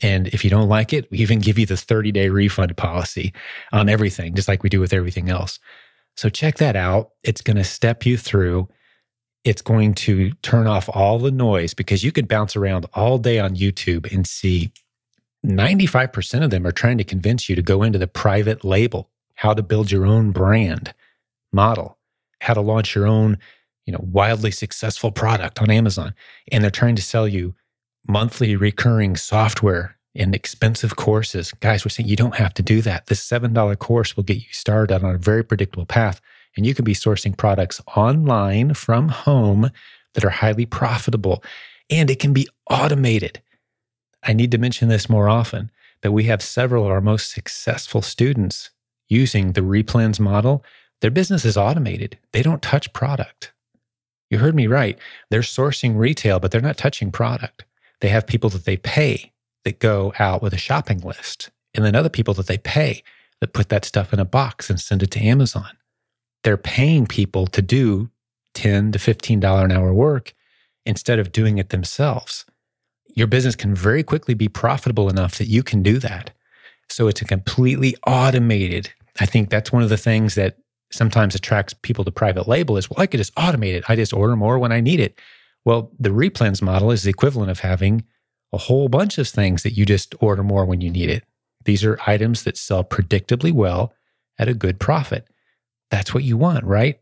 And 0.01 0.27
if 0.29 0.43
you 0.43 0.49
don't 0.49 0.69
like 0.69 0.93
it, 0.93 1.09
we 1.11 1.19
even 1.19 1.39
give 1.39 1.59
you 1.59 1.65
the 1.65 1.77
30 1.77 2.11
day 2.11 2.29
refund 2.29 2.75
policy 2.77 3.33
on 3.71 3.89
everything, 3.89 4.33
just 4.33 4.47
like 4.47 4.63
we 4.63 4.69
do 4.69 4.79
with 4.79 4.93
everything 4.93 5.29
else. 5.29 5.59
So 6.15 6.30
check 6.30 6.58
that 6.58 6.76
out. 6.76 7.12
It's 7.23 7.41
going 7.41 7.58
to 7.58 7.63
step 7.63 8.06
you 8.06 8.17
through. 8.17 8.69
It's 9.43 9.62
going 9.62 9.93
to 9.95 10.32
turn 10.41 10.67
off 10.67 10.89
all 10.93 11.19
the 11.19 11.32
noise 11.32 11.73
because 11.73 12.04
you 12.04 12.12
could 12.12 12.28
bounce 12.28 12.56
around 12.56 12.86
all 12.93 13.17
day 13.17 13.39
on 13.39 13.56
YouTube 13.56 14.12
and 14.13 14.26
see 14.26 14.71
95% 15.45 16.43
of 16.43 16.49
them 16.49 16.65
are 16.65 16.71
trying 16.71 16.97
to 16.97 17.04
convince 17.04 17.49
you 17.49 17.56
to 17.56 17.62
go 17.62 17.84
into 17.84 17.99
the 17.99 18.08
private 18.08 18.63
label, 18.63 19.10
how 19.36 19.54
to 19.54 19.62
build 19.62 19.91
your 19.91 20.06
own 20.06 20.32
brand 20.32 20.93
model, 21.52 21.97
how 22.39 22.54
to 22.54 22.62
launch 22.62 22.95
your 22.95 23.06
own, 23.06 23.38
you 23.86 23.91
know, 23.91 23.99
wildly 24.02 24.52
successful 24.52 25.12
product 25.12 25.62
on 25.62 25.69
Amazon. 25.69 26.13
And 26.52 26.63
they're 26.63 26.71
trying 26.71 26.95
to 26.95 27.02
sell 27.02 27.28
you 27.28 27.54
monthly 28.08 28.56
recurring 28.56 29.17
software 29.17 29.92
in 30.15 30.34
expensive 30.34 30.95
courses. 30.95 31.52
Guys, 31.60 31.84
we're 31.84 31.89
saying 31.89 32.08
you 32.08 32.15
don't 32.15 32.36
have 32.36 32.54
to 32.56 32.62
do 32.62 32.82
that. 32.82 33.08
This 33.08 33.28
$7 33.28 33.80
course 33.80 34.15
will 34.15 34.23
get 34.23 34.38
you 34.38 34.52
started 34.52 35.04
on 35.04 35.15
a 35.15 35.17
very 35.17 35.43
predictable 35.43 35.86
path. 35.86 36.21
And 36.56 36.65
you 36.65 36.76
can 36.76 36.86
be 36.86 36.93
sourcing 36.93 37.36
products 37.36 37.82
online 37.95 38.76
from 38.76 39.10
home 39.10 39.71
that 40.13 40.23
are 40.23 40.30
highly 40.30 40.65
profitable. 40.65 41.43
And 41.89 42.10
it 42.10 42.19
can 42.19 42.32
be 42.32 42.47
automated. 42.69 43.41
I 44.23 44.34
need 44.34 44.52
to 44.52 44.58
mention 44.58 44.88
this 44.88 45.10
more 45.10 45.28
often, 45.28 45.71
that 46.02 46.12
we 46.12 46.26
have 46.26 46.41
several 46.41 46.86
of 46.86 46.91
our 46.91 47.02
most 47.02 47.32
successful 47.32 48.02
students 48.02 48.69
using 49.10 49.54
the 49.54 49.62
replens 49.62 50.19
model. 50.19 50.63
Their 51.02 51.12
business 51.12 51.43
is 51.43 51.58
automated, 51.58 52.17
they 52.32 52.41
don't 52.41 52.62
touch 52.62 52.93
product. 52.93 53.52
You 54.30 54.38
heard 54.38 54.56
me 54.56 54.67
right. 54.67 54.97
They're 55.30 55.41
sourcing 55.41 55.97
retail, 55.97 56.39
but 56.39 56.52
they're 56.52 56.62
not 56.62 56.78
touching 56.78 57.12
product. 57.12 57.65
They 57.99 58.08
have 58.08 58.26
people 58.26 58.49
that 58.52 58.65
they 58.65 58.78
pay 58.78 59.33
that 59.63 59.80
go 59.80 60.13
out 60.19 60.41
with 60.41 60.54
a 60.54 60.58
shopping 60.58 60.99
list, 60.99 61.49
and 61.73 61.84
then 61.86 61.95
other 61.95 62.10
people 62.10 62.34
that 62.36 62.47
they 62.47 62.58
pay 62.58 63.04
that 63.39 63.54
put 63.54 63.69
that 63.69 63.86
stuff 63.86 64.13
in 64.13 64.19
a 64.19 64.26
box 64.26 64.69
and 64.69 64.80
send 64.80 65.04
it 65.04 65.12
to 65.12 65.19
Amazon. 65.19 65.69
They're 66.43 66.58
paying 66.58 67.08
people 67.08 67.47
to 67.47 67.62
do 67.62 68.10
10 68.54 68.91
to 68.93 68.99
$15 68.99 69.63
an 69.63 69.71
hour 69.71 69.93
work 69.93 70.34
instead 70.86 71.19
of 71.19 71.32
doing 71.32 71.58
it 71.58 71.69
themselves. 71.69 72.45
Your 73.15 73.28
business 73.28 73.56
can 73.56 73.76
very 73.76 74.04
quickly 74.04 74.34
be 74.34 74.47
profitable 74.47 75.10
enough 75.10 75.38
that 75.38 75.47
you 75.47 75.63
can 75.63 75.84
do 75.84 75.99
that. 75.99 76.32
So 76.89 77.08
it's 77.08 77.21
a 77.21 77.26
completely 77.26 77.95
automated. 78.06 78.91
I 79.19 79.26
think 79.26 79.49
that's 79.49 79.71
one 79.71 79.84
of 79.84 79.89
the 79.89 79.97
things 79.97 80.36
that 80.36 80.58
sometimes 80.91 81.36
attracts 81.36 81.73
people 81.73 82.04
to 82.06 82.12
private 82.12 82.47
label 82.47 82.78
is, 82.78 82.89
well, 82.89 83.02
I 83.02 83.08
could 83.08 83.19
just 83.19 83.36
automate 83.36 83.73
it. 83.73 83.84
I 83.89 83.95
just 83.95 84.13
order 84.13 84.36
more 84.36 84.60
when 84.60 84.71
I 84.71 84.80
need 84.80 84.99
it. 84.99 85.19
Well, 85.65 85.91
the 85.99 86.10
replens 86.10 86.62
model 86.62 86.91
is 86.91 87.04
the 87.04 87.10
equivalent 87.10 87.52
of 87.52 87.60
having 87.60 88.04
a 88.53 88.57
whole 88.57 88.87
bunch 88.87 89.17
of 89.17 89.27
things 89.27 89.63
that 89.63 89.73
you 89.73 89.85
just 89.85 90.15
order 90.19 90.43
more 90.43 90.65
when 90.65 90.79
you 90.79 90.89
need 90.89 91.09
it. 91.09 91.23
These 91.65 91.83
are 91.83 91.99
items 92.05 92.43
that 92.43 92.57
sell 92.57 92.83
predictably 92.83 93.51
well 93.51 93.93
at 94.37 94.47
a 94.47 94.53
good 94.53 94.79
profit. 94.79 95.27
That's 95.89 96.13
what 96.13 96.23
you 96.23 96.37
want, 96.37 96.63
right? 96.63 96.99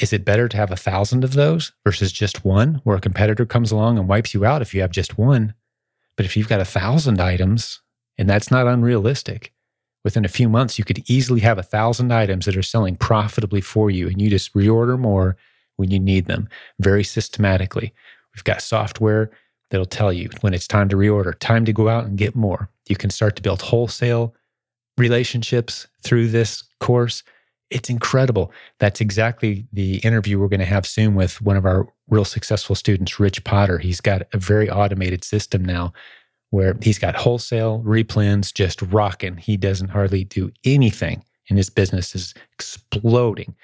Is 0.00 0.12
it 0.12 0.24
better 0.24 0.48
to 0.48 0.56
have 0.56 0.70
a 0.70 0.76
thousand 0.76 1.24
of 1.24 1.34
those 1.34 1.72
versus 1.84 2.12
just 2.12 2.44
one, 2.44 2.80
where 2.84 2.96
a 2.96 3.00
competitor 3.00 3.44
comes 3.44 3.70
along 3.70 3.98
and 3.98 4.08
wipes 4.08 4.32
you 4.32 4.44
out 4.44 4.62
if 4.62 4.74
you 4.74 4.80
have 4.80 4.90
just 4.90 5.18
one? 5.18 5.54
But 6.16 6.26
if 6.26 6.36
you've 6.36 6.48
got 6.48 6.60
a 6.60 6.64
thousand 6.64 7.20
items, 7.20 7.80
and 8.18 8.28
that's 8.28 8.50
not 8.50 8.66
unrealistic, 8.66 9.52
within 10.04 10.24
a 10.24 10.28
few 10.28 10.48
months, 10.48 10.78
you 10.78 10.84
could 10.84 11.08
easily 11.10 11.40
have 11.40 11.58
a 11.58 11.62
thousand 11.62 12.12
items 12.12 12.46
that 12.46 12.56
are 12.56 12.62
selling 12.62 12.96
profitably 12.96 13.60
for 13.60 13.90
you, 13.90 14.08
and 14.08 14.20
you 14.20 14.30
just 14.30 14.54
reorder 14.54 14.98
more 14.98 15.36
when 15.76 15.90
you 15.90 15.98
need 15.98 16.26
them 16.26 16.48
very 16.80 17.04
systematically. 17.04 17.92
We've 18.34 18.44
got 18.44 18.62
software 18.62 19.30
that'll 19.72 19.86
tell 19.86 20.12
you 20.12 20.28
when 20.42 20.52
it's 20.52 20.68
time 20.68 20.88
to 20.90 20.96
reorder, 20.96 21.36
time 21.38 21.64
to 21.64 21.72
go 21.72 21.88
out 21.88 22.04
and 22.04 22.18
get 22.18 22.36
more. 22.36 22.68
You 22.88 22.94
can 22.94 23.08
start 23.08 23.36
to 23.36 23.42
build 23.42 23.62
wholesale 23.62 24.34
relationships 24.98 25.88
through 26.04 26.28
this 26.28 26.62
course. 26.78 27.22
It's 27.70 27.88
incredible. 27.88 28.52
That's 28.80 29.00
exactly 29.00 29.66
the 29.72 29.96
interview 30.00 30.38
we're 30.38 30.48
going 30.48 30.60
to 30.60 30.66
have 30.66 30.86
soon 30.86 31.14
with 31.14 31.40
one 31.40 31.56
of 31.56 31.64
our 31.64 31.88
real 32.08 32.26
successful 32.26 32.76
students, 32.76 33.18
Rich 33.18 33.44
Potter. 33.44 33.78
He's 33.78 34.02
got 34.02 34.22
a 34.34 34.38
very 34.38 34.68
automated 34.68 35.24
system 35.24 35.64
now 35.64 35.94
where 36.50 36.76
he's 36.82 36.98
got 36.98 37.16
wholesale 37.16 37.82
replens 37.82 38.52
just 38.52 38.82
rocking. 38.82 39.38
He 39.38 39.56
doesn't 39.56 39.88
hardly 39.88 40.24
do 40.24 40.52
anything, 40.64 41.24
and 41.48 41.56
his 41.56 41.70
business 41.70 42.14
is 42.14 42.34
exploding. 42.52 43.54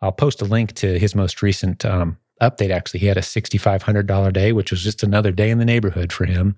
I'll 0.00 0.12
post 0.12 0.40
a 0.42 0.44
link 0.44 0.74
to 0.74 0.96
his 0.96 1.16
most 1.16 1.42
recent 1.42 1.84
um, 1.84 2.18
update. 2.42 2.70
Actually, 2.70 3.00
he 3.00 3.06
had 3.06 3.16
a 3.16 3.22
$6,500 3.22 4.32
day, 4.32 4.52
which 4.52 4.70
was 4.70 4.82
just 4.82 5.02
another 5.02 5.32
day 5.32 5.50
in 5.50 5.58
the 5.58 5.64
neighborhood 5.64 6.12
for 6.12 6.24
him. 6.24 6.56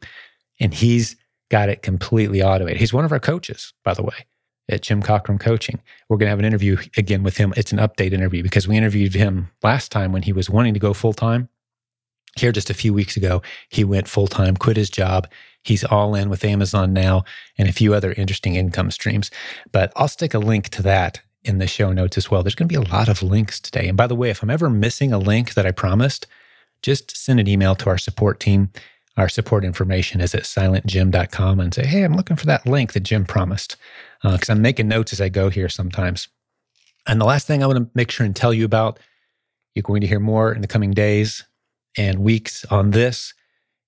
And 0.61 0.75
he's 0.75 1.17
got 1.51 1.69
it 1.69 1.83
completely 1.83 2.43
automated. 2.43 2.81
He's 2.81 2.93
one 2.93 3.05
of 3.05 3.12
our 3.12 3.21
coaches, 3.21 3.73
by 3.85 3.95
the 3.95 4.03
way, 4.03 4.27
at 4.69 4.83
Jim 4.83 5.03
Cockrum 5.03 5.41
Coaching. 5.41 5.81
We're 6.09 6.17
going 6.17 6.27
to 6.27 6.31
have 6.31 6.38
an 6.38 6.45
interview 6.45 6.77
again 6.97 7.23
with 7.23 7.37
him. 7.37 7.55
It's 7.57 7.73
an 7.73 7.79
update 7.79 8.12
interview 8.12 8.43
because 8.43 8.69
we 8.69 8.77
interviewed 8.77 9.14
him 9.14 9.51
last 9.62 9.91
time 9.93 10.12
when 10.12 10.23
he 10.23 10.33
was 10.33 10.51
wanting 10.51 10.75
to 10.75 10.81
go 10.81 10.93
full 10.93 11.14
time. 11.14 11.49
Here, 12.37 12.53
just 12.53 12.71
a 12.71 12.75
few 12.75 12.93
weeks 12.93 13.17
ago, 13.17 13.43
he 13.69 13.83
went 13.85 14.07
full 14.07 14.29
time, 14.29 14.57
quit 14.57 14.77
his 14.77 14.91
job. 14.91 15.29
He's 15.64 15.83
all 15.85 16.14
in 16.14 16.29
with 16.29 16.45
Amazon 16.45 16.93
now 16.93 17.25
and 17.57 17.69
a 17.69 17.73
few 17.73 17.95
other 17.95 18.12
interesting 18.12 18.55
income 18.55 18.91
streams. 18.91 19.31
But 19.73 19.93
I'll 19.97 20.09
stick 20.09 20.35
a 20.35 20.38
link 20.38 20.69
to 20.71 20.83
that 20.83 21.21
in 21.44 21.59
the 21.59 21.66
show 21.66 21.92
notes 21.92 22.18
as 22.18 22.31
well. 22.31 22.42
There's 22.42 22.55
going 22.55 22.68
to 22.68 22.81
be 22.81 22.87
a 22.87 22.92
lot 22.92 23.09
of 23.09 23.22
links 23.22 23.61
today. 23.61 23.88
And 23.88 23.96
by 23.96 24.07
the 24.07 24.14
way, 24.14 24.31
if 24.31 24.42
I'm 24.42 24.51
ever 24.51 24.68
missing 24.68 25.12
a 25.12 25.18
link 25.18 25.55
that 25.55 25.66
I 25.66 25.70
promised, 25.70 26.27
just 26.83 27.16
send 27.16 27.40
an 27.40 27.48
email 27.48 27.74
to 27.77 27.90
our 27.90 27.98
support 27.98 28.40
team. 28.40 28.70
Our 29.16 29.29
support 29.29 29.64
information 29.64 30.20
is 30.20 30.35
at 30.35 30.44
silentjim.com 30.44 31.61
and 31.61 31.74
say, 31.74 31.87
hey, 31.87 32.05
I'm 32.05 32.14
looking 32.14 32.37
for 32.37 32.46
that 32.46 32.66
link 32.66 32.92
that 32.92 33.01
Jim 33.01 33.24
promised. 33.24 33.77
Because 34.22 34.51
uh, 34.51 34.53
I'm 34.53 34.62
making 34.62 34.88
notes 34.88 35.12
as 35.12 35.20
I 35.20 35.29
go 35.29 35.48
here 35.48 35.68
sometimes. 35.68 36.29
And 37.07 37.20
the 37.20 37.24
last 37.24 37.46
thing 37.46 37.62
I 37.62 37.66
want 37.66 37.79
to 37.79 37.90
make 37.94 38.11
sure 38.11 38.27
and 38.27 38.37
tell 38.37 38.53
you 38.53 38.64
about, 38.64 39.01
you're 39.74 39.83
going 39.83 40.03
to 40.03 40.07
hear 40.07 40.20
more 40.20 40.53
in 40.53 40.61
the 40.61 40.68
coming 40.68 40.92
days 40.92 41.44
and 41.96 42.20
weeks 42.20 42.64
on 42.66 42.90
this. 42.90 43.35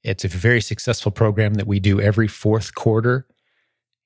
It's 0.02 0.24
a 0.24 0.28
very 0.28 0.60
successful 0.60 1.12
program 1.12 1.54
that 1.54 1.66
we 1.66 1.78
do 1.80 2.00
every 2.00 2.28
fourth 2.28 2.74
quarter. 2.74 3.26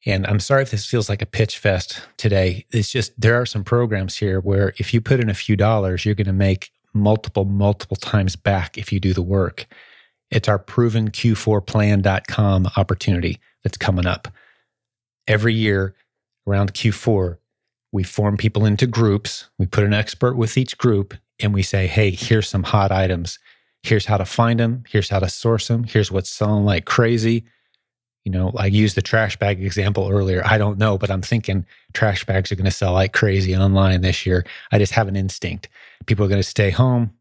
And 0.06 0.26
I'm 0.26 0.40
sorry 0.40 0.62
if 0.62 0.70
this 0.70 0.86
feels 0.86 1.08
like 1.08 1.22
a 1.22 1.26
pitch 1.26 1.58
fest 1.58 2.00
today. 2.16 2.66
It's 2.70 2.90
just 2.90 3.18
there 3.18 3.40
are 3.40 3.46
some 3.46 3.64
programs 3.64 4.16
here 4.16 4.40
where 4.40 4.74
if 4.78 4.92
you 4.92 5.00
put 5.00 5.20
in 5.20 5.30
a 5.30 5.34
few 5.34 5.56
dollars, 5.56 6.04
you're 6.04 6.14
going 6.14 6.26
to 6.26 6.32
make 6.32 6.70
multiple, 6.92 7.44
multiple 7.44 7.96
times 7.96 8.36
back 8.36 8.76
if 8.76 8.92
you 8.92 9.00
do 9.00 9.14
the 9.14 9.22
work. 9.22 9.66
It's 10.30 10.48
our 10.48 10.58
proven 10.58 11.10
Q4plan.com 11.10 12.68
opportunity 12.76 13.40
that's 13.62 13.78
coming 13.78 14.06
up. 14.06 14.28
Every 15.26 15.54
year 15.54 15.94
around 16.46 16.74
Q4, 16.74 17.38
we 17.92 18.02
form 18.02 18.36
people 18.36 18.66
into 18.66 18.86
groups. 18.86 19.48
We 19.58 19.66
put 19.66 19.84
an 19.84 19.94
expert 19.94 20.36
with 20.36 20.58
each 20.58 20.76
group 20.76 21.14
and 21.40 21.54
we 21.54 21.62
say, 21.62 21.86
hey, 21.86 22.10
here's 22.10 22.48
some 22.48 22.64
hot 22.64 22.92
items. 22.92 23.38
Here's 23.82 24.06
how 24.06 24.16
to 24.16 24.24
find 24.24 24.60
them. 24.60 24.84
Here's 24.88 25.08
how 25.08 25.18
to 25.20 25.28
source 25.28 25.68
them. 25.68 25.84
Here's 25.84 26.10
what's 26.10 26.30
selling 26.30 26.64
like 26.64 26.84
crazy. 26.84 27.44
You 28.24 28.32
know, 28.32 28.52
I 28.56 28.66
used 28.66 28.96
the 28.96 29.02
trash 29.02 29.36
bag 29.36 29.62
example 29.62 30.08
earlier. 30.10 30.42
I 30.44 30.56
don't 30.56 30.78
know, 30.78 30.96
but 30.96 31.10
I'm 31.10 31.20
thinking 31.20 31.66
trash 31.92 32.24
bags 32.24 32.50
are 32.50 32.56
going 32.56 32.64
to 32.64 32.70
sell 32.70 32.94
like 32.94 33.12
crazy 33.12 33.54
online 33.54 34.00
this 34.00 34.24
year. 34.24 34.46
I 34.72 34.78
just 34.78 34.92
have 34.92 35.08
an 35.08 35.16
instinct. 35.16 35.68
People 36.06 36.24
are 36.24 36.28
going 36.28 36.40
to 36.40 36.48
stay 36.48 36.70
home. 36.70 37.12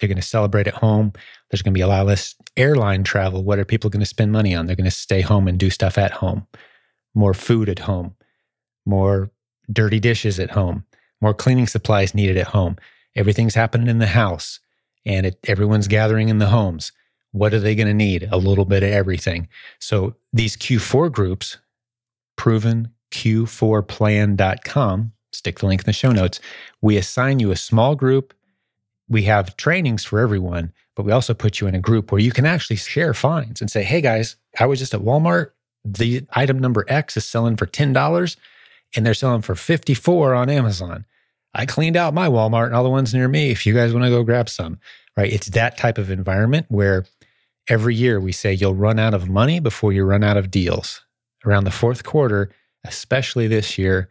They're 0.00 0.08
going 0.08 0.16
to 0.16 0.22
celebrate 0.22 0.66
at 0.66 0.74
home. 0.74 1.12
There's 1.48 1.62
going 1.62 1.72
to 1.72 1.78
be 1.78 1.82
a 1.82 1.86
lot 1.86 2.06
less 2.06 2.34
airline 2.56 3.04
travel. 3.04 3.44
What 3.44 3.60
are 3.60 3.64
people 3.64 3.88
going 3.88 4.00
to 4.00 4.06
spend 4.06 4.32
money 4.32 4.52
on? 4.52 4.66
They're 4.66 4.74
going 4.74 4.84
to 4.84 4.90
stay 4.90 5.20
home 5.20 5.46
and 5.46 5.58
do 5.58 5.70
stuff 5.70 5.96
at 5.96 6.10
home. 6.10 6.48
More 7.14 7.34
food 7.34 7.68
at 7.68 7.78
home, 7.80 8.16
more 8.84 9.30
dirty 9.70 10.00
dishes 10.00 10.40
at 10.40 10.50
home, 10.50 10.84
more 11.20 11.34
cleaning 11.34 11.66
supplies 11.66 12.14
needed 12.14 12.36
at 12.36 12.48
home. 12.48 12.76
Everything's 13.14 13.54
happening 13.54 13.86
in 13.86 13.98
the 13.98 14.06
house 14.06 14.58
and 15.04 15.26
it, 15.26 15.38
everyone's 15.44 15.88
gathering 15.88 16.30
in 16.30 16.38
the 16.38 16.48
homes. 16.48 16.90
What 17.32 17.54
are 17.54 17.60
they 17.60 17.74
going 17.74 17.88
to 17.88 17.94
need? 17.94 18.28
A 18.30 18.36
little 18.36 18.64
bit 18.64 18.82
of 18.82 18.90
everything. 18.90 19.48
So 19.78 20.14
these 20.32 20.56
Q4 20.56 21.10
groups, 21.10 21.58
provenq4plan.com, 22.38 25.12
stick 25.32 25.58
the 25.58 25.66
link 25.66 25.80
in 25.80 25.86
the 25.86 25.92
show 25.92 26.12
notes. 26.12 26.40
We 26.80 26.96
assign 26.96 27.40
you 27.40 27.50
a 27.50 27.56
small 27.56 27.96
group. 27.96 28.34
We 29.08 29.24
have 29.24 29.56
trainings 29.56 30.04
for 30.04 30.20
everyone, 30.20 30.72
but 30.94 31.04
we 31.04 31.12
also 31.12 31.34
put 31.34 31.60
you 31.60 31.66
in 31.66 31.74
a 31.74 31.80
group 31.80 32.12
where 32.12 32.20
you 32.20 32.32
can 32.32 32.46
actually 32.46 32.76
share 32.76 33.14
finds 33.14 33.60
and 33.60 33.70
say, 33.70 33.82
hey 33.82 34.00
guys, 34.00 34.36
I 34.58 34.66
was 34.66 34.78
just 34.78 34.94
at 34.94 35.00
Walmart. 35.00 35.50
The 35.84 36.26
item 36.30 36.58
number 36.58 36.84
X 36.88 37.16
is 37.16 37.24
selling 37.24 37.56
for 37.56 37.66
$10 37.66 38.36
and 38.94 39.06
they're 39.06 39.14
selling 39.14 39.42
for 39.42 39.54
54 39.54 40.34
on 40.34 40.50
Amazon. 40.50 41.04
I 41.54 41.66
cleaned 41.66 41.96
out 41.96 42.14
my 42.14 42.28
Walmart 42.28 42.66
and 42.66 42.74
all 42.74 42.84
the 42.84 42.90
ones 42.90 43.12
near 43.12 43.28
me. 43.28 43.50
If 43.50 43.66
you 43.66 43.74
guys 43.74 43.92
want 43.92 44.04
to 44.04 44.10
go 44.10 44.22
grab 44.22 44.48
some, 44.48 44.78
right? 45.16 45.32
It's 45.32 45.48
that 45.50 45.76
type 45.76 45.98
of 45.98 46.10
environment 46.10 46.66
where 46.68 47.04
every 47.68 47.94
year 47.94 48.20
we 48.20 48.32
say 48.32 48.52
you'll 48.52 48.74
run 48.74 48.98
out 48.98 49.14
of 49.14 49.28
money 49.28 49.60
before 49.60 49.92
you 49.92 50.04
run 50.04 50.24
out 50.24 50.36
of 50.36 50.50
deals. 50.50 51.04
Around 51.44 51.64
the 51.64 51.70
fourth 51.70 52.04
quarter, 52.04 52.50
especially 52.84 53.48
this 53.48 53.78
year, 53.78 54.08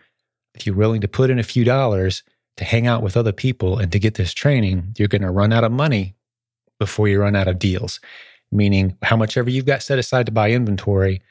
if 0.54 0.66
you're 0.66 0.76
willing 0.76 1.02
to 1.02 1.08
put 1.08 1.30
in 1.30 1.40
a 1.40 1.44
few 1.44 1.64
dollars 1.64 2.24
to 2.58 2.64
hang 2.64 2.88
out 2.88 3.04
with 3.04 3.16
other 3.16 3.32
people 3.32 3.78
and 3.78 3.92
to 3.92 4.00
get 4.00 4.16
this 4.16 4.34
training, 4.34 4.94
you're 4.98 5.08
going 5.08 5.22
to 5.22 5.32
run 5.32 5.54
out 5.54 5.64
of 5.64 5.72
money 5.72 6.16
before 6.80 7.08
you 7.08 7.22
run 7.22 7.36
out 7.36 7.48
of 7.48 7.60
deals. 7.60 8.00
Meaning, 8.52 8.98
how 9.02 9.16
much 9.16 9.38
ever 9.38 9.50
you've 9.50 9.66
got 9.66 9.82
set 9.82 9.98
aside 9.98 10.26
to 10.26 10.32
buy 10.32 10.52
inventory, 10.52 11.22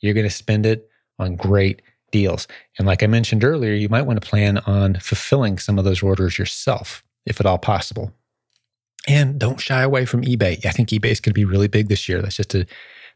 you're 0.00 0.14
going 0.14 0.26
to 0.26 0.30
spend 0.30 0.66
it 0.66 0.88
on 1.18 1.34
great 1.34 1.82
deals. 2.12 2.46
And 2.78 2.86
like 2.86 3.02
I 3.02 3.06
mentioned 3.06 3.42
earlier, 3.42 3.74
you 3.74 3.88
might 3.88 4.02
want 4.02 4.22
to 4.22 4.28
plan 4.28 4.58
on 4.58 4.94
fulfilling 4.94 5.58
some 5.58 5.78
of 5.78 5.84
those 5.84 6.02
orders 6.02 6.38
yourself, 6.38 7.02
if 7.26 7.40
at 7.40 7.46
all 7.46 7.58
possible. 7.58 8.12
And 9.08 9.38
don't 9.38 9.60
shy 9.60 9.82
away 9.82 10.04
from 10.04 10.22
eBay. 10.22 10.64
I 10.64 10.70
think 10.70 10.90
eBay 10.90 11.10
is 11.10 11.20
going 11.20 11.30
to 11.30 11.34
be 11.34 11.44
really 11.44 11.68
big 11.68 11.88
this 11.88 12.08
year. 12.08 12.20
That's 12.20 12.36
just 12.36 12.54
a 12.54 12.66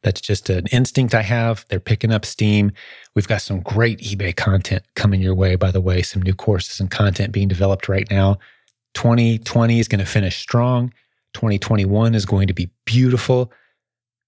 that's 0.03 0.21
just 0.21 0.51
an 0.51 0.67
instinct 0.67 1.15
I 1.15 1.23
have. 1.23 1.65
They're 1.69 1.81
picking 1.81 2.13
up 2.13 2.27
steam. 2.27 2.73
We've 3.15 3.27
got 3.27 3.41
some 3.41 3.61
great 3.61 4.01
eBay 4.01 4.37
content 4.37 4.85
coming 4.95 5.21
your 5.21 5.35
way, 5.35 5.57
by 5.57 5.71
the 5.71 5.81
way, 5.81 6.03
some 6.03 6.21
new 6.21 6.35
courses 6.35 6.79
and 6.79 6.91
content 6.91 7.33
being 7.33 7.49
developed 7.49 7.89
right 7.89 8.09
now. 8.11 8.39
2020 8.95 9.81
is 9.81 9.89
going 9.89 10.01
to 10.01 10.07
finish 10.07 10.39
strong. 10.39 10.93
2021 11.33 12.15
is 12.15 12.27
going 12.27 12.47
to 12.47 12.55
be 12.55 12.71
beautiful. 12.85 13.51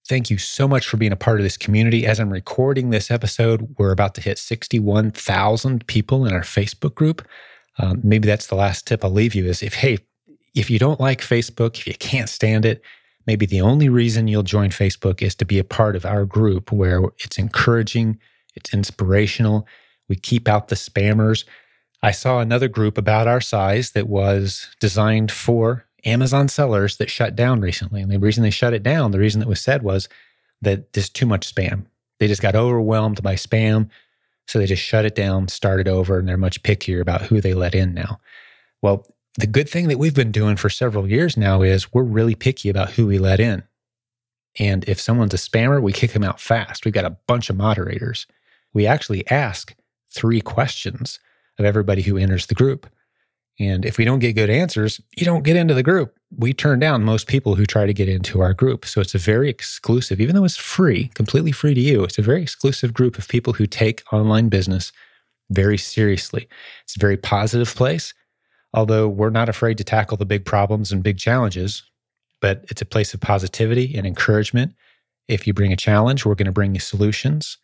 Thank 0.09 0.29
you 0.29 0.37
so 0.37 0.67
much 0.67 0.87
for 0.87 0.97
being 0.97 1.11
a 1.11 1.17
part 1.17 1.39
of 1.39 1.43
this 1.43 1.57
community. 1.57 2.05
As 2.05 2.19
I'm 2.19 2.31
recording 2.31 2.89
this 2.89 3.11
episode, 3.11 3.75
we're 3.77 3.91
about 3.91 4.15
to 4.15 4.21
hit 4.21 4.39
61,000 4.39 5.85
people 5.87 6.25
in 6.25 6.33
our 6.33 6.41
Facebook 6.41 6.95
group. 6.95 7.25
Um, 7.77 8.01
maybe 8.03 8.27
that's 8.27 8.47
the 8.47 8.55
last 8.55 8.87
tip 8.87 9.03
I'll 9.03 9.11
leave 9.11 9.35
you 9.35 9.45
is 9.45 9.61
if, 9.61 9.75
hey, 9.75 9.99
if 10.57 10.69
you 10.69 10.79
don't 10.79 10.99
like 10.99 11.21
Facebook, 11.21 11.77
if 11.77 11.87
you 11.87 11.93
can't 11.93 12.29
stand 12.29 12.65
it, 12.65 12.81
maybe 13.27 13.45
the 13.45 13.61
only 13.61 13.89
reason 13.89 14.27
you'll 14.27 14.43
join 14.43 14.69
Facebook 14.69 15.21
is 15.21 15.35
to 15.35 15.45
be 15.45 15.59
a 15.59 15.63
part 15.63 15.95
of 15.95 16.05
our 16.05 16.25
group 16.25 16.71
where 16.71 17.01
it's 17.19 17.37
encouraging, 17.37 18.19
it's 18.55 18.73
inspirational. 18.73 19.67
We 20.09 20.15
keep 20.15 20.47
out 20.47 20.69
the 20.69 20.75
spammers. 20.75 21.45
I 22.01 22.11
saw 22.11 22.39
another 22.39 22.67
group 22.67 22.97
about 22.97 23.27
our 23.27 23.41
size 23.41 23.91
that 23.91 24.07
was 24.07 24.67
designed 24.79 25.31
for 25.31 25.85
Amazon 26.05 26.47
sellers 26.47 26.97
that 26.97 27.09
shut 27.09 27.35
down 27.35 27.61
recently. 27.61 28.01
And 28.01 28.11
the 28.11 28.19
reason 28.19 28.43
they 28.43 28.49
shut 28.49 28.73
it 28.73 28.83
down, 28.83 29.11
the 29.11 29.19
reason 29.19 29.39
that 29.39 29.49
was 29.49 29.61
said 29.61 29.83
was 29.83 30.09
that 30.61 30.93
there's 30.93 31.09
too 31.09 31.25
much 31.25 31.53
spam. 31.53 31.85
They 32.19 32.27
just 32.27 32.41
got 32.41 32.55
overwhelmed 32.55 33.21
by 33.21 33.35
spam. 33.35 33.89
So 34.47 34.57
they 34.57 34.65
just 34.65 34.81
shut 34.81 35.05
it 35.05 35.13
down, 35.13 35.49
started 35.49 35.87
over, 35.87 36.17
and 36.17 36.27
they're 36.27 36.37
much 36.37 36.63
pickier 36.63 37.01
about 37.01 37.21
who 37.21 37.41
they 37.41 37.53
let 37.53 37.75
in 37.75 37.93
now. 37.93 38.19
Well, 38.81 39.05
the 39.37 39.47
good 39.47 39.69
thing 39.69 39.87
that 39.87 39.99
we've 39.99 40.15
been 40.15 40.31
doing 40.31 40.57
for 40.57 40.69
several 40.69 41.07
years 41.07 41.37
now 41.37 41.61
is 41.61 41.93
we're 41.93 42.01
really 42.01 42.35
picky 42.35 42.69
about 42.69 42.91
who 42.91 43.05
we 43.05 43.19
let 43.19 43.39
in. 43.39 43.63
And 44.59 44.83
if 44.89 44.99
someone's 44.99 45.35
a 45.35 45.37
spammer, 45.37 45.81
we 45.81 45.93
kick 45.93 46.13
them 46.13 46.23
out 46.23 46.41
fast. 46.41 46.83
We've 46.83 46.93
got 46.93 47.05
a 47.05 47.17
bunch 47.27 47.51
of 47.51 47.55
moderators. 47.55 48.25
We 48.73 48.87
actually 48.87 49.27
ask 49.29 49.75
three 50.09 50.41
questions 50.41 51.19
of 51.59 51.65
everybody 51.65 52.01
who 52.01 52.17
enters 52.17 52.47
the 52.47 52.55
group. 52.55 52.87
And 53.59 53.85
if 53.85 53.97
we 53.97 54.05
don't 54.05 54.19
get 54.19 54.33
good 54.33 54.49
answers, 54.49 54.99
you 55.15 55.25
don't 55.25 55.43
get 55.43 55.55
into 55.55 55.73
the 55.75 55.83
group. 55.83 56.15
We 56.35 56.53
turn 56.53 56.79
down 56.79 57.03
most 57.03 57.27
people 57.27 57.55
who 57.55 57.65
try 57.65 57.85
to 57.85 57.93
get 57.93 58.09
into 58.09 58.41
our 58.41 58.53
group. 58.53 58.85
So 58.85 59.01
it's 59.01 59.15
a 59.15 59.19
very 59.19 59.49
exclusive, 59.49 60.19
even 60.19 60.35
though 60.35 60.45
it's 60.45 60.57
free, 60.57 61.09
completely 61.13 61.51
free 61.51 61.73
to 61.73 61.81
you, 61.81 62.03
it's 62.03 62.17
a 62.17 62.23
very 62.23 62.41
exclusive 62.41 62.93
group 62.93 63.17
of 63.17 63.27
people 63.27 63.53
who 63.53 63.67
take 63.67 64.03
online 64.11 64.49
business 64.49 64.91
very 65.49 65.77
seriously. 65.77 66.47
It's 66.83 66.95
a 66.95 66.99
very 66.99 67.17
positive 67.17 67.73
place 67.73 68.13
although 68.73 69.07
we're 69.07 69.29
not 69.29 69.49
afraid 69.49 69.77
to 69.77 69.83
tackle 69.83 70.17
the 70.17 70.25
big 70.25 70.45
problems 70.45 70.91
and 70.91 71.03
big 71.03 71.17
challenges, 71.17 71.83
but 72.41 72.65
it's 72.69 72.81
a 72.81 72.85
place 72.85 73.13
of 73.13 73.21
positivity 73.21 73.95
and 73.95 74.05
encouragement. 74.05 74.73
If 75.27 75.47
you 75.47 75.53
bring 75.53 75.73
a 75.73 75.77
challenge, 75.77 76.25
we're 76.25 76.35
going 76.35 76.45
to 76.45 76.51
bring 76.51 76.73
you 76.73 76.79
solutions. 76.79 77.57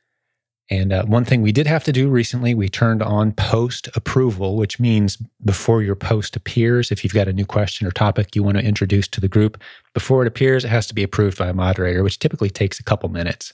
And 0.69 0.93
uh, 0.93 1.05
one 1.05 1.25
thing 1.25 1.41
we 1.41 1.51
did 1.51 1.67
have 1.67 1.83
to 1.83 1.91
do 1.91 2.09
recently, 2.09 2.55
we 2.55 2.69
turned 2.69 3.01
on 3.01 3.33
post 3.33 3.89
approval, 3.95 4.55
which 4.55 4.79
means 4.79 5.17
before 5.43 5.83
your 5.83 5.95
post 5.95 6.35
appears, 6.35 6.89
if 6.89 7.03
you've 7.03 7.13
got 7.13 7.27
a 7.27 7.33
new 7.33 7.45
question 7.45 7.85
or 7.85 7.91
topic 7.91 8.35
you 8.35 8.43
want 8.43 8.57
to 8.57 8.63
introduce 8.63 9.07
to 9.09 9.21
the 9.21 9.27
group, 9.27 9.61
before 9.93 10.21
it 10.21 10.27
appears, 10.27 10.63
it 10.63 10.69
has 10.69 10.87
to 10.87 10.95
be 10.95 11.03
approved 11.03 11.37
by 11.37 11.49
a 11.49 11.53
moderator, 11.53 12.01
which 12.01 12.19
typically 12.19 12.49
takes 12.49 12.79
a 12.79 12.83
couple 12.83 13.09
minutes 13.09 13.53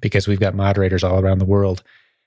because 0.00 0.28
we've 0.28 0.40
got 0.40 0.54
moderators 0.54 1.02
all 1.02 1.20
around 1.20 1.38
the 1.38 1.44
world. 1.46 1.82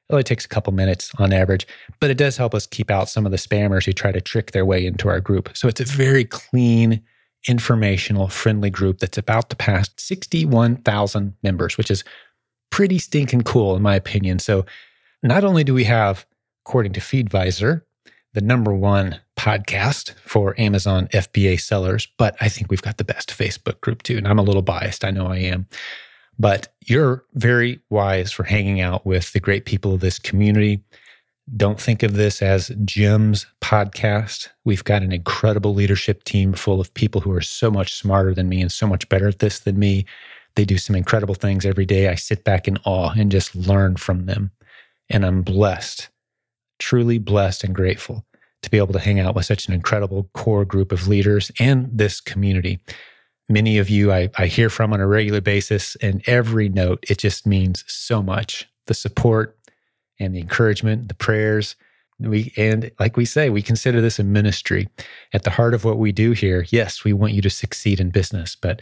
It 0.09 0.13
only 0.13 0.23
takes 0.23 0.45
a 0.45 0.49
couple 0.49 0.73
minutes 0.73 1.11
on 1.17 1.31
average, 1.31 1.65
but 1.99 2.09
it 2.09 2.17
does 2.17 2.37
help 2.37 2.53
us 2.53 2.67
keep 2.67 2.91
out 2.91 3.09
some 3.09 3.25
of 3.25 3.31
the 3.31 3.37
spammers 3.37 3.85
who 3.85 3.93
try 3.93 4.11
to 4.11 4.21
trick 4.21 4.51
their 4.51 4.65
way 4.65 4.85
into 4.85 5.07
our 5.07 5.19
group. 5.19 5.55
So 5.55 5.67
it's 5.67 5.79
a 5.79 5.85
very 5.85 6.25
clean, 6.25 7.01
informational, 7.47 8.27
friendly 8.27 8.69
group 8.69 8.99
that's 8.99 9.17
about 9.17 9.49
to 9.49 9.55
pass 9.55 9.89
61,000 9.97 11.33
members, 11.41 11.77
which 11.77 11.89
is 11.89 12.03
pretty 12.69 12.99
stinking 12.99 13.43
cool, 13.43 13.75
in 13.75 13.81
my 13.81 13.95
opinion. 13.95 14.39
So, 14.39 14.65
not 15.21 15.45
only 15.45 15.63
do 15.63 15.73
we 15.73 15.85
have, 15.85 16.25
according 16.65 16.91
to 16.93 16.99
Feedvisor, 16.99 17.81
the 18.33 18.41
number 18.41 18.73
one 18.73 19.21
podcast 19.37 20.13
for 20.19 20.59
Amazon 20.59 21.07
FBA 21.13 21.61
sellers, 21.61 22.07
but 22.17 22.35
I 22.41 22.49
think 22.49 22.69
we've 22.69 22.81
got 22.81 22.97
the 22.97 23.03
best 23.03 23.29
Facebook 23.29 23.79
group 23.81 24.03
too. 24.03 24.17
And 24.17 24.27
I'm 24.27 24.39
a 24.39 24.43
little 24.43 24.61
biased. 24.61 25.05
I 25.05 25.11
know 25.11 25.27
I 25.27 25.37
am. 25.37 25.67
But 26.39 26.73
you're 26.85 27.23
very 27.33 27.79
wise 27.89 28.31
for 28.31 28.43
hanging 28.43 28.81
out 28.81 29.05
with 29.05 29.31
the 29.33 29.39
great 29.39 29.65
people 29.65 29.93
of 29.93 30.01
this 30.01 30.19
community. 30.19 30.83
Don't 31.57 31.79
think 31.79 32.03
of 32.03 32.13
this 32.13 32.41
as 32.41 32.71
Jim's 32.85 33.45
podcast. 33.61 34.47
We've 34.63 34.83
got 34.83 35.03
an 35.03 35.11
incredible 35.11 35.73
leadership 35.73 36.23
team 36.23 36.53
full 36.53 36.79
of 36.79 36.93
people 36.93 37.21
who 37.21 37.31
are 37.33 37.41
so 37.41 37.69
much 37.69 37.93
smarter 37.93 38.33
than 38.33 38.49
me 38.49 38.61
and 38.61 38.71
so 38.71 38.87
much 38.87 39.07
better 39.09 39.27
at 39.27 39.39
this 39.39 39.59
than 39.59 39.77
me. 39.77 40.05
They 40.55 40.65
do 40.65 40.77
some 40.77 40.95
incredible 40.95 41.35
things 41.35 41.65
every 41.65 41.85
day. 41.85 42.07
I 42.07 42.15
sit 42.15 42.43
back 42.43 42.67
in 42.67 42.77
awe 42.85 43.13
and 43.17 43.31
just 43.31 43.55
learn 43.55 43.97
from 43.97 44.25
them. 44.25 44.51
And 45.09 45.25
I'm 45.25 45.41
blessed, 45.41 46.09
truly 46.79 47.17
blessed 47.17 47.63
and 47.63 47.75
grateful 47.75 48.25
to 48.61 48.69
be 48.69 48.77
able 48.77 48.93
to 48.93 48.99
hang 48.99 49.19
out 49.19 49.35
with 49.35 49.45
such 49.45 49.67
an 49.67 49.73
incredible 49.73 50.29
core 50.33 50.65
group 50.65 50.91
of 50.91 51.07
leaders 51.07 51.51
and 51.59 51.89
this 51.91 52.21
community. 52.21 52.79
Many 53.49 53.77
of 53.77 53.89
you 53.89 54.11
I, 54.11 54.29
I 54.37 54.47
hear 54.47 54.69
from 54.69 54.93
on 54.93 54.99
a 54.99 55.07
regular 55.07 55.41
basis, 55.41 55.95
and 55.97 56.21
every 56.27 56.69
note, 56.69 57.03
it 57.09 57.17
just 57.17 57.45
means 57.45 57.83
so 57.87 58.23
much. 58.23 58.69
The 58.87 58.93
support 58.93 59.57
and 60.19 60.33
the 60.33 60.39
encouragement, 60.39 61.07
the 61.07 61.13
prayers, 61.13 61.75
we 62.19 62.53
and 62.55 62.89
like 62.99 63.17
we 63.17 63.25
say 63.25 63.49
we 63.49 63.61
consider 63.61 63.99
this 63.99 64.17
a 64.17 64.23
ministry 64.23 64.87
at 65.33 65.43
the 65.43 65.49
heart 65.49 65.73
of 65.73 65.83
what 65.83 65.97
we 65.97 66.11
do 66.13 66.31
here 66.31 66.65
yes 66.69 67.03
we 67.03 67.11
want 67.11 67.33
you 67.33 67.41
to 67.41 67.49
succeed 67.49 67.99
in 67.99 68.11
business 68.11 68.55
but 68.55 68.81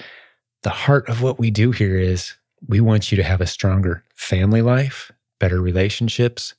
the 0.64 0.70
heart 0.70 1.09
of 1.09 1.24
what 1.24 1.39
we 1.39 1.49
do 1.49 1.72
here 1.72 1.97
is 1.97 2.36
we 2.68 2.80
want 2.80 3.12
you 3.12 3.16
to 3.18 3.24
have 3.24 3.41
a 3.41 3.47
stronger 3.47 4.03
family 4.16 4.62
life, 4.62 5.12
better 5.39 5.59
relationships, 5.59 6.53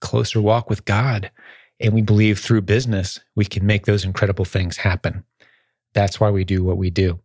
closer 0.00 0.40
walk 0.40 0.68
with 0.68 0.84
God. 0.84 1.30
And 1.80 1.94
we 1.94 2.02
believe 2.02 2.38
through 2.38 2.62
business, 2.62 3.20
we 3.34 3.44
can 3.44 3.66
make 3.66 3.86
those 3.86 4.04
incredible 4.04 4.44
things 4.44 4.78
happen. 4.78 5.24
That's 5.94 6.20
why 6.20 6.30
we 6.30 6.44
do 6.44 6.62
what 6.62 6.76
we 6.76 6.90
do. 6.90 7.20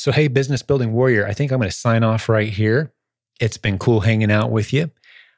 So, 0.00 0.12
hey, 0.12 0.28
business 0.28 0.62
building 0.62 0.94
warrior, 0.94 1.26
I 1.26 1.34
think 1.34 1.52
I'm 1.52 1.58
going 1.58 1.68
to 1.68 1.76
sign 1.76 2.02
off 2.02 2.30
right 2.30 2.48
here. 2.48 2.90
It's 3.38 3.58
been 3.58 3.76
cool 3.76 4.00
hanging 4.00 4.30
out 4.30 4.50
with 4.50 4.72
you. 4.72 4.90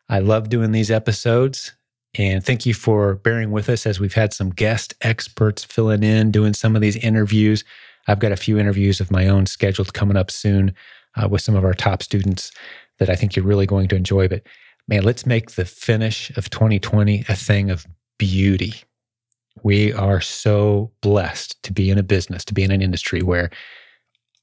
I 0.08 0.20
love 0.20 0.50
doing 0.50 0.70
these 0.70 0.88
episodes. 0.88 1.72
And 2.14 2.46
thank 2.46 2.64
you 2.64 2.72
for 2.72 3.16
bearing 3.16 3.50
with 3.50 3.68
us 3.68 3.86
as 3.86 3.98
we've 3.98 4.14
had 4.14 4.32
some 4.32 4.50
guest 4.50 4.94
experts 5.00 5.64
filling 5.64 6.04
in, 6.04 6.30
doing 6.30 6.54
some 6.54 6.76
of 6.76 6.80
these 6.80 6.94
interviews. 6.94 7.64
I've 8.06 8.20
got 8.20 8.30
a 8.30 8.36
few 8.36 8.56
interviews 8.56 9.00
of 9.00 9.10
my 9.10 9.26
own 9.26 9.46
scheduled 9.46 9.94
coming 9.94 10.16
up 10.16 10.30
soon 10.30 10.76
uh, 11.16 11.26
with 11.26 11.42
some 11.42 11.56
of 11.56 11.64
our 11.64 11.74
top 11.74 12.00
students 12.00 12.52
that 13.00 13.10
I 13.10 13.16
think 13.16 13.34
you're 13.34 13.44
really 13.44 13.66
going 13.66 13.88
to 13.88 13.96
enjoy. 13.96 14.28
But 14.28 14.44
man, 14.86 15.02
let's 15.02 15.26
make 15.26 15.50
the 15.50 15.64
finish 15.64 16.30
of 16.36 16.50
2020 16.50 17.24
a 17.28 17.34
thing 17.34 17.68
of 17.68 17.84
beauty. 18.16 18.74
We 19.64 19.92
are 19.92 20.20
so 20.20 20.92
blessed 21.00 21.60
to 21.64 21.72
be 21.72 21.90
in 21.90 21.98
a 21.98 22.04
business, 22.04 22.44
to 22.44 22.54
be 22.54 22.62
in 22.62 22.70
an 22.70 22.80
industry 22.80 23.22
where 23.22 23.50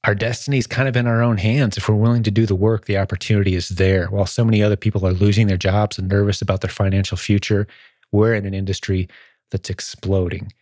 our 0.04 0.14
destiny 0.14 0.58
is 0.58 0.66
kind 0.66 0.88
of 0.88 0.96
in 0.96 1.06
our 1.06 1.22
own 1.22 1.36
hands. 1.36 1.76
If 1.76 1.88
we're 1.88 1.94
willing 1.94 2.22
to 2.22 2.30
do 2.30 2.46
the 2.46 2.54
work, 2.54 2.86
the 2.86 2.96
opportunity 2.98 3.54
is 3.54 3.68
there. 3.68 4.06
While 4.06 4.26
so 4.26 4.44
many 4.44 4.62
other 4.62 4.76
people 4.76 5.06
are 5.06 5.12
losing 5.12 5.46
their 5.46 5.58
jobs 5.58 5.98
and 5.98 6.08
nervous 6.08 6.40
about 6.40 6.62
their 6.62 6.70
financial 6.70 7.18
future, 7.18 7.66
we're 8.10 8.34
in 8.34 8.46
an 8.46 8.54
industry 8.54 9.08
that's 9.50 9.68
exploding 9.68 10.52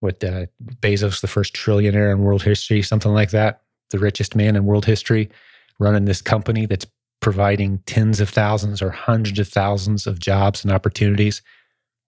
With 0.00 0.24
uh, 0.24 0.46
Bezos, 0.80 1.20
the 1.20 1.28
first 1.28 1.54
trillionaire 1.54 2.10
in 2.12 2.22
world 2.22 2.42
history, 2.42 2.82
something 2.82 3.12
like 3.12 3.30
that, 3.30 3.62
the 3.90 3.98
richest 3.98 4.34
man 4.34 4.56
in 4.56 4.64
world 4.64 4.86
history, 4.86 5.30
running 5.78 6.04
this 6.04 6.20
company 6.20 6.66
that's 6.66 6.86
providing 7.20 7.78
tens 7.86 8.20
of 8.20 8.28
thousands 8.28 8.82
or 8.82 8.90
hundreds 8.90 9.38
of 9.38 9.48
thousands 9.48 10.06
of 10.06 10.18
jobs 10.18 10.64
and 10.64 10.72
opportunities. 10.72 11.42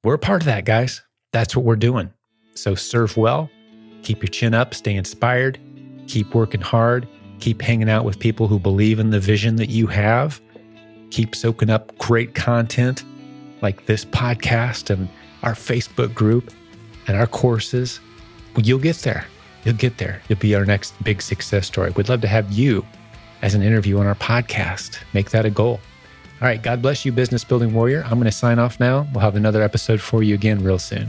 We're 0.05 0.19
part 0.19 0.43
of 0.43 0.47
that, 0.47 0.64
guys. 0.64 1.01
That's 1.33 1.55
what 1.55 1.64
we're 1.64 1.77
doing. 1.77 2.12
So 2.55 2.75
serve 2.75 3.17
well, 3.17 3.51
keep 4.03 4.23
your 4.23 4.29
chin 4.29 4.53
up, 4.53 4.75
stay 4.75 4.95
inspired, 4.95 5.59
keep 6.07 6.35
working 6.35 6.61
hard, 6.61 7.09
keep 7.41 7.61
hanging 7.61 7.91
out 7.91 8.05
with 8.05 8.19
people 8.19 8.49
who 8.49 8.59
believe 8.59 8.99
in 8.99 9.11
the 9.11 9.21
vision 9.21 9.57
that 9.57 9.69
you 9.69 9.87
have, 9.87 10.41
keep 11.11 11.35
soaking 11.35 11.71
up 11.71 11.97
great 11.99 12.35
content 12.35 13.05
like 13.63 13.87
this 13.87 14.05
podcast 14.05 14.91
and 14.91 15.09
our 15.43 15.55
Facebook 15.55 16.15
group 16.15 16.53
and 17.07 17.17
our 17.17 17.27
courses, 17.27 18.01
you'll 18.57 18.79
get 18.79 18.97
there. 18.99 19.27
You'll 19.65 19.77
get 19.77 19.99
there. 19.99 20.23
You'll 20.29 20.39
be 20.39 20.55
our 20.55 20.65
next 20.65 20.93
big 21.03 21.21
success 21.21 21.67
story. 21.67 21.91
We'd 21.91 22.09
love 22.09 22.21
to 22.21 22.29
have 22.29 22.51
you 22.53 22.87
as 23.43 23.55
an 23.55 23.63
interview 23.63 23.99
on 23.99 24.07
our 24.07 24.15
podcast. 24.15 24.99
Make 25.13 25.31
that 25.31 25.45
a 25.45 25.51
goal. 25.51 25.81
All 26.41 26.49
right. 26.49 26.63
God 26.63 26.83
bless 26.83 27.05
you, 27.05 27.13
business 27.13 27.45
building 27.45 27.73
warrior. 27.73 28.03
I'm 28.05 28.15
going 28.15 28.25
to 28.25 28.33
sign 28.33 28.59
off 28.59 28.79
now. 28.79 29.07
We'll 29.13 29.23
have 29.23 29.37
another 29.37 29.63
episode 29.63 30.01
for 30.01 30.23
you 30.23 30.35
again 30.35 30.63
real 30.63 30.79
soon. 30.79 31.09